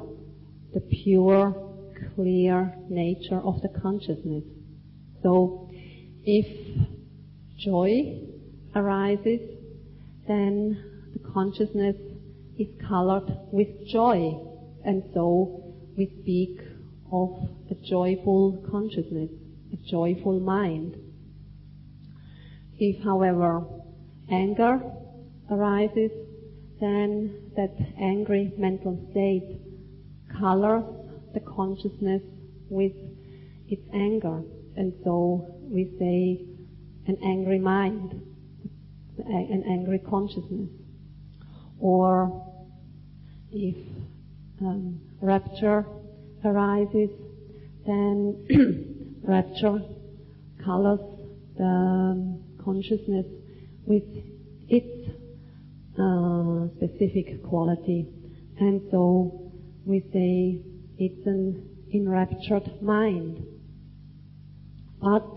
the 0.74 0.80
pure, 0.80 1.56
clear 2.16 2.74
nature 2.90 3.40
of 3.40 3.62
the 3.62 3.70
consciousness. 3.82 4.44
So 5.22 5.70
if 6.26 6.46
joy 7.58 8.22
arises, 8.76 9.40
then 10.28 11.12
the 11.14 11.30
consciousness 11.32 11.96
is 12.58 12.68
colored 12.88 13.32
with 13.52 13.88
joy. 13.88 14.38
And 14.86 15.04
so 15.14 15.74
we 15.98 16.12
speak 16.22 16.60
of 17.12 17.30
a 17.70 17.76
joyful 17.88 18.66
consciousness, 18.70 19.30
a 19.72 19.90
joyful 19.90 20.40
mind. 20.40 20.96
If, 22.80 23.04
however, 23.04 23.64
anger 24.30 24.82
arises, 25.50 26.12
then 26.80 27.52
that 27.56 27.74
angry 28.00 28.52
mental 28.58 29.00
state 29.12 29.60
colors 30.38 30.84
the 31.34 31.40
consciousness 31.40 32.22
with 32.70 32.94
its 33.68 33.82
anger. 33.94 34.44
And 34.76 34.94
so 35.04 35.56
we 35.70 35.92
say 36.00 36.46
an 37.08 37.18
angry 37.24 37.60
mind, 37.60 38.22
an 39.18 39.64
angry 39.68 40.00
consciousness. 40.00 40.70
Or 41.80 42.46
if 43.52 43.76
um, 44.62 45.00
rapture 45.22 45.86
arises, 46.44 47.10
then 47.86 49.20
rapture 49.24 49.82
colors 50.64 51.00
the 51.58 52.43
consciousness 52.64 53.26
with 53.86 54.04
its 54.70 55.10
uh, 56.00 56.68
specific 56.78 57.44
quality. 57.44 58.08
And 58.60 58.82
so 58.92 59.52
we 59.86 60.00
say 60.14 60.62
it's 60.98 61.28
an 61.28 61.70
enraptured 61.94 62.82
mind. 62.82 63.46
But 65.02 65.28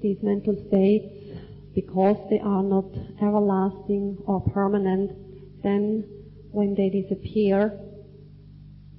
these 0.00 0.18
mental 0.22 0.56
states, 0.68 1.12
because 1.74 2.16
they 2.30 2.38
are 2.40 2.62
not 2.62 2.86
everlasting 3.22 4.18
or 4.26 4.40
permanent, 4.40 5.10
then 5.62 6.04
when 6.52 6.74
they 6.74 6.88
disappear, 6.88 7.78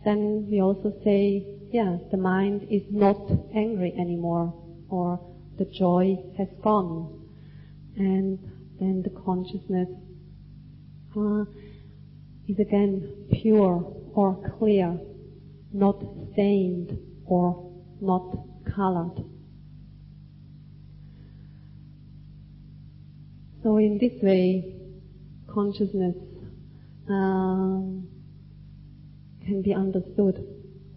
then 0.05 0.47
we 0.49 0.61
also 0.61 0.93
say, 1.03 1.45
yeah, 1.71 1.97
the 2.11 2.17
mind 2.17 2.67
is 2.69 2.83
not 2.89 3.17
angry 3.55 3.93
anymore, 3.97 4.53
or 4.89 5.19
the 5.61 5.71
joy 5.71 6.17
has 6.37 6.47
gone. 6.63 7.29
And 7.95 8.39
then 8.79 9.03
the 9.03 9.11
consciousness 9.11 9.89
uh, 11.15 11.45
is 12.47 12.57
again 12.57 13.27
pure 13.31 13.95
or 14.15 14.55
clear, 14.57 14.99
not 15.71 16.03
stained 16.33 16.97
or 17.27 17.71
not 18.01 18.37
colored. 18.75 19.23
So 23.61 23.77
in 23.77 23.99
this 23.99 24.13
way, 24.23 24.77
consciousness 25.47 26.15
um, 27.07 28.07
can 29.45 29.61
be 29.61 29.75
understood 29.75 30.43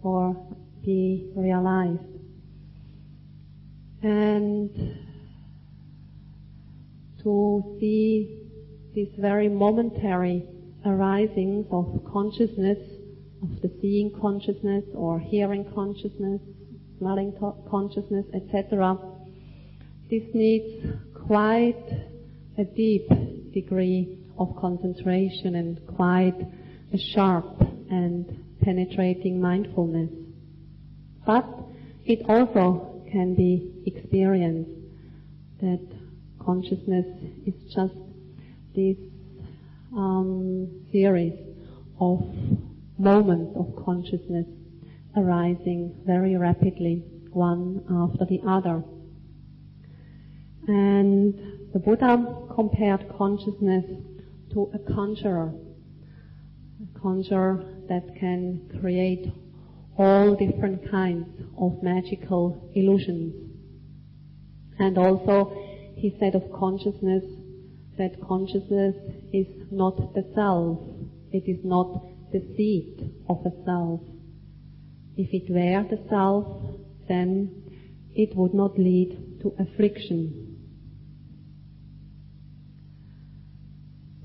or 0.01 0.35
be 0.83 1.29
realized. 1.35 2.14
And 4.05 4.69
to 7.23 7.77
see 7.79 8.39
these 8.93 9.09
very 9.17 9.49
momentary 9.49 10.45
arisings 10.85 11.65
of 11.71 12.03
consciousness, 12.13 12.77
of 13.41 13.61
the 13.63 13.71
seeing 13.81 14.11
consciousness 14.21 14.83
or 14.93 15.19
hearing 15.19 15.65
consciousness, 15.73 16.39
smelling 16.99 17.33
consciousness, 17.67 18.27
etc. 18.35 18.95
This 20.11 20.21
needs 20.35 20.85
quite 21.25 21.89
a 22.59 22.63
deep 22.63 23.09
degree 23.55 24.19
of 24.37 24.55
concentration 24.61 25.55
and 25.55 25.81
quite 25.95 26.37
a 26.93 26.97
sharp 27.15 27.59
and 27.89 28.59
penetrating 28.61 29.41
mindfulness. 29.41 30.11
But 31.25 31.47
it 32.05 32.19
also 32.29 32.94
can 33.15 33.33
be 33.33 33.71
experienced 33.85 34.69
that 35.61 35.79
consciousness 36.43 37.05
is 37.47 37.53
just 37.73 37.93
this 38.75 38.97
um, 39.95 40.85
series 40.91 41.31
of 42.01 42.19
moments 42.99 43.55
of 43.55 43.73
consciousness 43.85 44.45
arising 45.15 45.95
very 46.05 46.35
rapidly, 46.35 47.05
one 47.31 47.85
after 47.89 48.25
the 48.25 48.41
other. 48.45 48.83
And 50.67 51.71
the 51.71 51.79
Buddha 51.79 52.17
compared 52.53 53.07
consciousness 53.17 53.85
to 54.51 54.69
a 54.73 54.93
conjurer, 54.93 55.53
a 56.83 56.99
conjurer 56.99 57.63
that 57.87 58.13
can 58.19 58.77
create 58.81 59.31
all 59.97 60.35
different 60.35 60.89
kinds 60.91 61.27
of 61.57 61.81
magical 61.81 62.71
illusions. 62.75 63.33
And 64.77 64.97
also, 64.97 65.53
he 65.95 66.15
said 66.19 66.35
of 66.35 66.51
consciousness 66.51 67.23
that 67.97 68.21
consciousness 68.27 68.95
is 69.33 69.47
not 69.71 70.13
the 70.13 70.29
self, 70.35 70.79
it 71.31 71.49
is 71.49 71.63
not 71.63 72.31
the 72.31 72.41
seat 72.57 72.99
of 73.29 73.45
a 73.45 73.51
self. 73.63 74.01
If 75.15 75.33
it 75.33 75.49
were 75.49 75.83
the 75.89 76.03
self, 76.09 76.45
then 77.07 77.63
it 78.13 78.35
would 78.35 78.53
not 78.53 78.77
lead 78.77 79.41
to 79.41 79.53
affliction. 79.59 80.55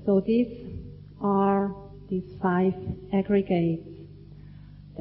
So 0.05 0.19
these 0.19 0.51
are 1.21 1.73
these 2.09 2.29
five 2.41 2.73
aggregates. 3.13 3.90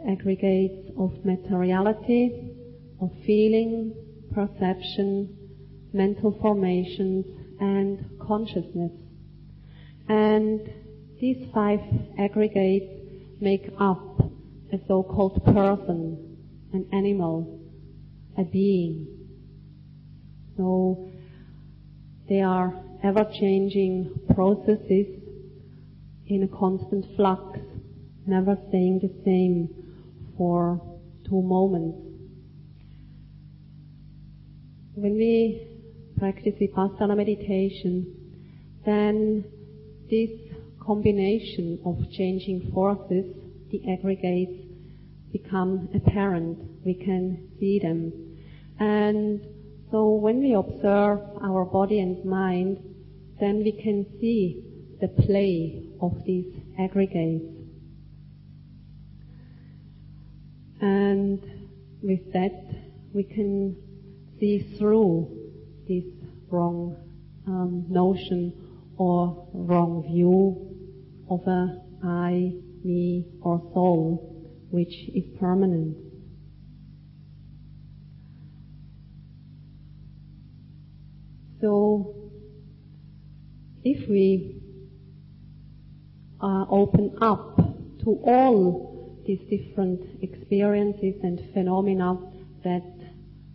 The 0.01 0.13
aggregates 0.13 0.91
of 0.99 1.25
materiality, 1.25 2.53
of 3.01 3.11
feeling, 3.27 3.95
perception, 4.33 5.37
mental 5.93 6.39
formations, 6.41 7.27
and 7.61 8.19
consciousness. 8.19 8.93
And 10.09 10.61
these 11.21 11.47
five 11.53 11.81
aggregates 12.19 12.93
make 13.41 13.71
up 13.79 14.21
a 14.73 14.79
so-called 14.89 15.45
person, 15.45 16.37
an 16.73 16.87
animal, 16.93 17.61
a 18.39 18.45
being. 18.45 19.07
So 20.57 21.11
they 22.29 22.41
are 22.41 22.73
ever-changing 23.03 24.21
processes 24.35 25.07
in 26.27 26.43
a 26.45 26.49
constant 26.57 27.05
flux, 27.17 27.59
never 28.27 28.57
staying 28.69 29.01
the 29.01 29.13
same 29.25 29.80
for 30.41 30.81
two 31.29 31.43
moments. 31.43 31.99
When 34.95 35.17
we 35.17 35.69
practice 36.19 36.55
Vipassana 36.59 37.15
meditation, 37.15 38.07
then 38.87 39.45
this 40.09 40.31
combination 40.81 41.79
of 41.85 42.11
changing 42.11 42.73
forces, 42.73 43.27
the 43.71 43.83
aggregates, 43.93 44.65
become 45.31 45.91
apparent. 45.95 46.59
We 46.87 46.95
can 46.95 47.51
see 47.61 47.79
them. 47.79 48.39
And 48.79 49.43
so 49.91 50.09
when 50.09 50.41
we 50.41 50.55
observe 50.55 51.21
our 51.43 51.67
body 51.67 52.01
and 52.01 52.25
mind, 52.25 52.79
then 53.39 53.63
we 53.63 53.73
can 53.73 54.07
see 54.19 54.65
the 55.03 55.09
play 55.09 55.85
of 56.01 56.25
these 56.25 56.51
aggregates. 56.79 57.60
And 60.81 61.43
with 62.03 62.33
that, 62.33 62.65
we 63.13 63.25
can 63.25 63.77
see 64.39 64.77
through 64.79 65.29
this 65.87 66.05
wrong 66.49 66.97
um, 67.47 67.85
notion 67.89 68.93
or 68.97 69.49
wrong 69.53 70.05
view 70.11 70.71
of 71.29 71.47
a 71.47 71.83
I, 72.03 72.55
me, 72.83 73.27
or 73.43 73.59
soul, 73.75 74.51
which 74.71 74.95
is 75.15 75.25
permanent. 75.39 75.97
So, 81.61 82.33
if 83.85 84.09
we 84.09 84.63
uh, 86.41 86.65
open 86.71 87.19
up 87.21 87.57
to 88.03 88.19
all 88.25 88.90
these 89.31 89.61
different 89.61 90.01
experiences 90.23 91.15
and 91.23 91.41
phenomena 91.55 92.19
that 92.65 92.83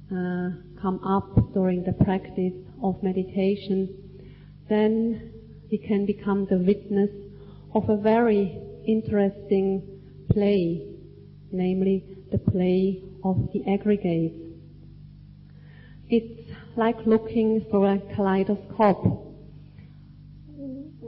uh, 0.09 0.49
come 0.81 1.03
up 1.03 1.53
during 1.53 1.83
the 1.83 1.91
practice 2.05 2.53
of 2.81 3.03
meditation, 3.03 3.89
then 4.69 5.33
we 5.69 5.77
can 5.77 6.05
become 6.05 6.47
the 6.49 6.57
witness 6.57 7.09
of 7.73 7.89
a 7.89 7.97
very 7.97 8.57
interesting 8.87 9.83
play, 10.31 10.95
namely 11.51 12.05
the 12.31 12.37
play 12.37 13.03
of 13.25 13.35
the 13.51 13.69
aggregates. 13.69 14.39
It's 16.09 16.51
like 16.77 17.05
looking 17.05 17.65
through 17.69 17.85
a 17.85 17.99
kaleidoscope. 18.15 19.35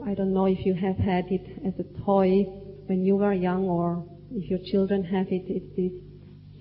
I 0.06 0.14
don't 0.14 0.34
know 0.34 0.48
if 0.48 0.66
you 0.66 0.74
have 0.74 0.98
had 0.98 1.32
it 1.32 1.66
as 1.66 1.74
a 1.80 2.04
toy 2.04 2.44
when 2.88 3.06
you 3.06 3.16
were 3.16 3.32
young 3.32 3.64
or 3.64 4.04
if 4.32 4.50
your 4.50 4.60
children 4.72 5.04
have 5.04 5.28
it. 5.28 5.44
It's 5.48 5.76
this 5.76 5.94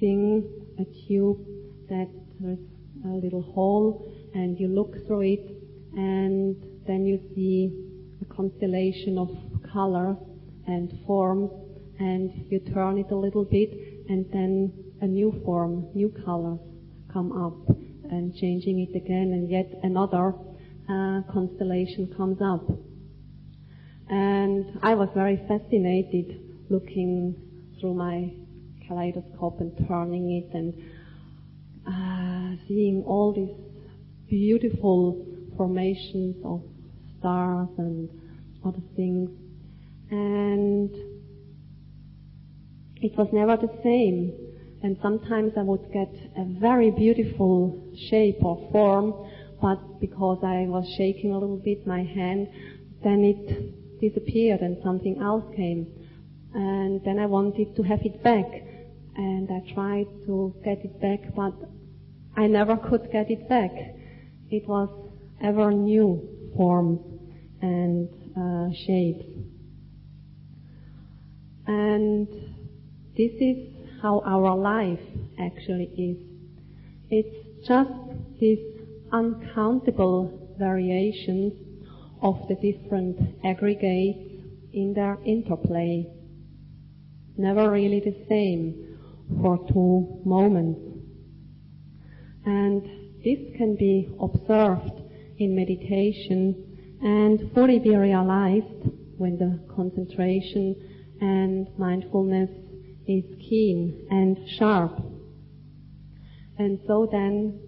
thing, 0.00 0.48
a 0.78 0.84
tube 1.06 1.38
that 1.88 2.08
there's 2.40 2.58
a 3.04 3.08
little 3.08 3.42
hole 3.42 4.12
and 4.34 4.58
you 4.58 4.68
look 4.68 4.94
through 5.06 5.22
it 5.22 5.56
and 5.94 6.56
then 6.86 7.04
you 7.04 7.20
see 7.34 7.72
a 8.20 8.34
constellation 8.34 9.18
of 9.18 9.28
colors 9.72 10.16
and 10.66 10.92
forms 11.06 11.50
and 11.98 12.30
you 12.50 12.60
turn 12.74 12.98
it 12.98 13.10
a 13.10 13.16
little 13.16 13.44
bit 13.44 13.70
and 14.08 14.26
then 14.32 14.72
a 15.00 15.06
new 15.06 15.40
form, 15.44 15.88
new 15.94 16.12
colors 16.24 16.60
come 17.12 17.32
up 17.32 17.76
and 18.10 18.34
changing 18.36 18.80
it 18.80 18.96
again 18.96 19.32
and 19.32 19.50
yet 19.50 19.66
another 19.82 20.34
uh, 20.88 21.22
constellation 21.32 22.12
comes 22.16 22.38
up. 22.40 22.66
And 24.08 24.78
I 24.82 24.94
was 24.94 25.08
very 25.14 25.36
fascinated 25.48 26.40
looking 26.70 27.34
through 27.80 27.94
my 27.94 28.32
kaleidoscope 28.86 29.60
and 29.60 29.72
turning 29.88 30.30
it 30.32 30.54
and 30.54 30.74
uh, 31.86 32.56
seeing 32.66 33.02
all 33.06 33.32
these 33.32 33.54
beautiful 34.28 35.24
formations 35.56 36.36
of 36.44 36.62
stars 37.18 37.68
and 37.78 38.08
other 38.64 38.82
things. 38.94 39.30
And 40.10 40.90
it 42.96 43.16
was 43.16 43.28
never 43.32 43.56
the 43.56 43.72
same. 43.82 44.32
And 44.82 44.96
sometimes 45.02 45.52
I 45.56 45.62
would 45.62 45.92
get 45.92 46.12
a 46.36 46.44
very 46.60 46.90
beautiful 46.90 47.92
shape 48.08 48.36
or 48.42 48.68
form, 48.70 49.14
but 49.60 50.00
because 50.00 50.38
I 50.42 50.66
was 50.68 50.86
shaking 50.96 51.32
a 51.32 51.38
little 51.38 51.56
bit 51.56 51.86
my 51.86 52.04
hand, 52.04 52.48
then 53.02 53.24
it 53.24 54.00
disappeared 54.00 54.60
and 54.60 54.76
something 54.82 55.18
else 55.20 55.44
came. 55.56 55.95
And 56.54 57.02
then 57.04 57.18
I 57.18 57.26
wanted 57.26 57.76
to 57.76 57.82
have 57.82 58.00
it 58.02 58.22
back. 58.22 58.46
And 59.16 59.50
I 59.50 59.72
tried 59.72 60.06
to 60.26 60.54
get 60.64 60.84
it 60.84 61.00
back, 61.00 61.34
but 61.34 61.54
I 62.36 62.46
never 62.46 62.76
could 62.76 63.10
get 63.10 63.30
it 63.30 63.48
back. 63.48 63.72
It 64.50 64.68
was 64.68 64.88
ever 65.42 65.72
new 65.72 66.28
forms 66.56 67.00
and 67.62 68.08
uh, 68.36 68.74
shapes. 68.86 69.24
And 71.66 72.28
this 73.16 73.32
is 73.40 73.56
how 74.02 74.22
our 74.24 74.56
life 74.56 75.00
actually 75.38 75.90
is. 75.96 76.18
It's 77.10 77.66
just 77.66 77.90
these 78.38 78.58
uncountable 79.12 80.54
variations 80.58 81.52
of 82.22 82.46
the 82.48 82.54
different 82.56 83.16
aggregates 83.44 84.18
in 84.72 84.92
their 84.94 85.18
interplay. 85.24 86.06
Never 87.38 87.70
really 87.70 88.00
the 88.00 88.24
same 88.28 88.98
for 89.40 89.58
two 89.68 90.22
moments. 90.24 90.80
And 92.44 92.82
this 93.24 93.38
can 93.56 93.76
be 93.76 94.08
observed 94.20 95.02
in 95.38 95.54
meditation 95.54 96.98
and 97.02 97.52
fully 97.52 97.78
be 97.78 97.94
realized 97.94 98.88
when 99.18 99.36
the 99.36 99.60
concentration 99.74 100.76
and 101.20 101.68
mindfulness 101.78 102.50
is 103.06 103.24
keen 103.40 104.06
and 104.10 104.38
sharp. 104.58 104.98
And 106.58 106.80
so 106.86 107.08
then 107.10 107.60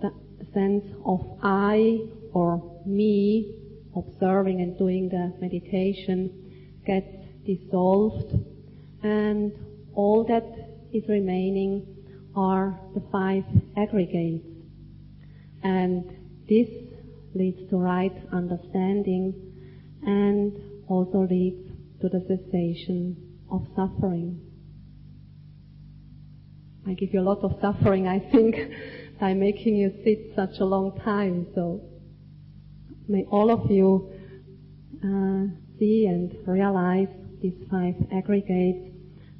the 0.00 0.10
sense 0.52 0.84
of 1.04 1.38
I 1.42 2.00
or 2.32 2.82
me 2.84 3.54
observing 3.96 4.60
and 4.60 4.76
doing 4.76 5.08
the 5.08 5.32
meditation 5.40 6.82
gets 6.84 7.08
dissolved 7.46 8.55
and 9.06 9.52
all 9.94 10.24
that 10.24 10.46
is 10.92 11.08
remaining 11.08 11.86
are 12.34 12.78
the 12.94 13.02
five 13.12 13.44
aggregates. 13.76 14.46
And 15.62 16.04
this 16.48 16.68
leads 17.34 17.70
to 17.70 17.76
right 17.76 18.16
understanding 18.32 19.34
and 20.02 20.52
also 20.88 21.26
leads 21.30 21.70
to 22.00 22.08
the 22.08 22.20
cessation 22.28 23.16
of 23.50 23.66
suffering. 23.76 24.40
I 26.86 26.94
give 26.94 27.12
you 27.12 27.20
a 27.20 27.28
lot 27.32 27.42
of 27.42 27.52
suffering, 27.60 28.06
I 28.06 28.18
think, 28.18 28.56
by 29.20 29.34
making 29.34 29.76
you 29.76 29.92
sit 30.04 30.32
such 30.34 30.58
a 30.60 30.64
long 30.64 30.98
time. 31.04 31.46
So 31.54 31.80
may 33.08 33.24
all 33.24 33.50
of 33.50 33.70
you 33.70 34.12
uh, 35.02 35.46
see 35.78 36.06
and 36.06 36.34
realize 36.46 37.08
these 37.42 37.54
five 37.70 37.94
aggregates 38.12 38.95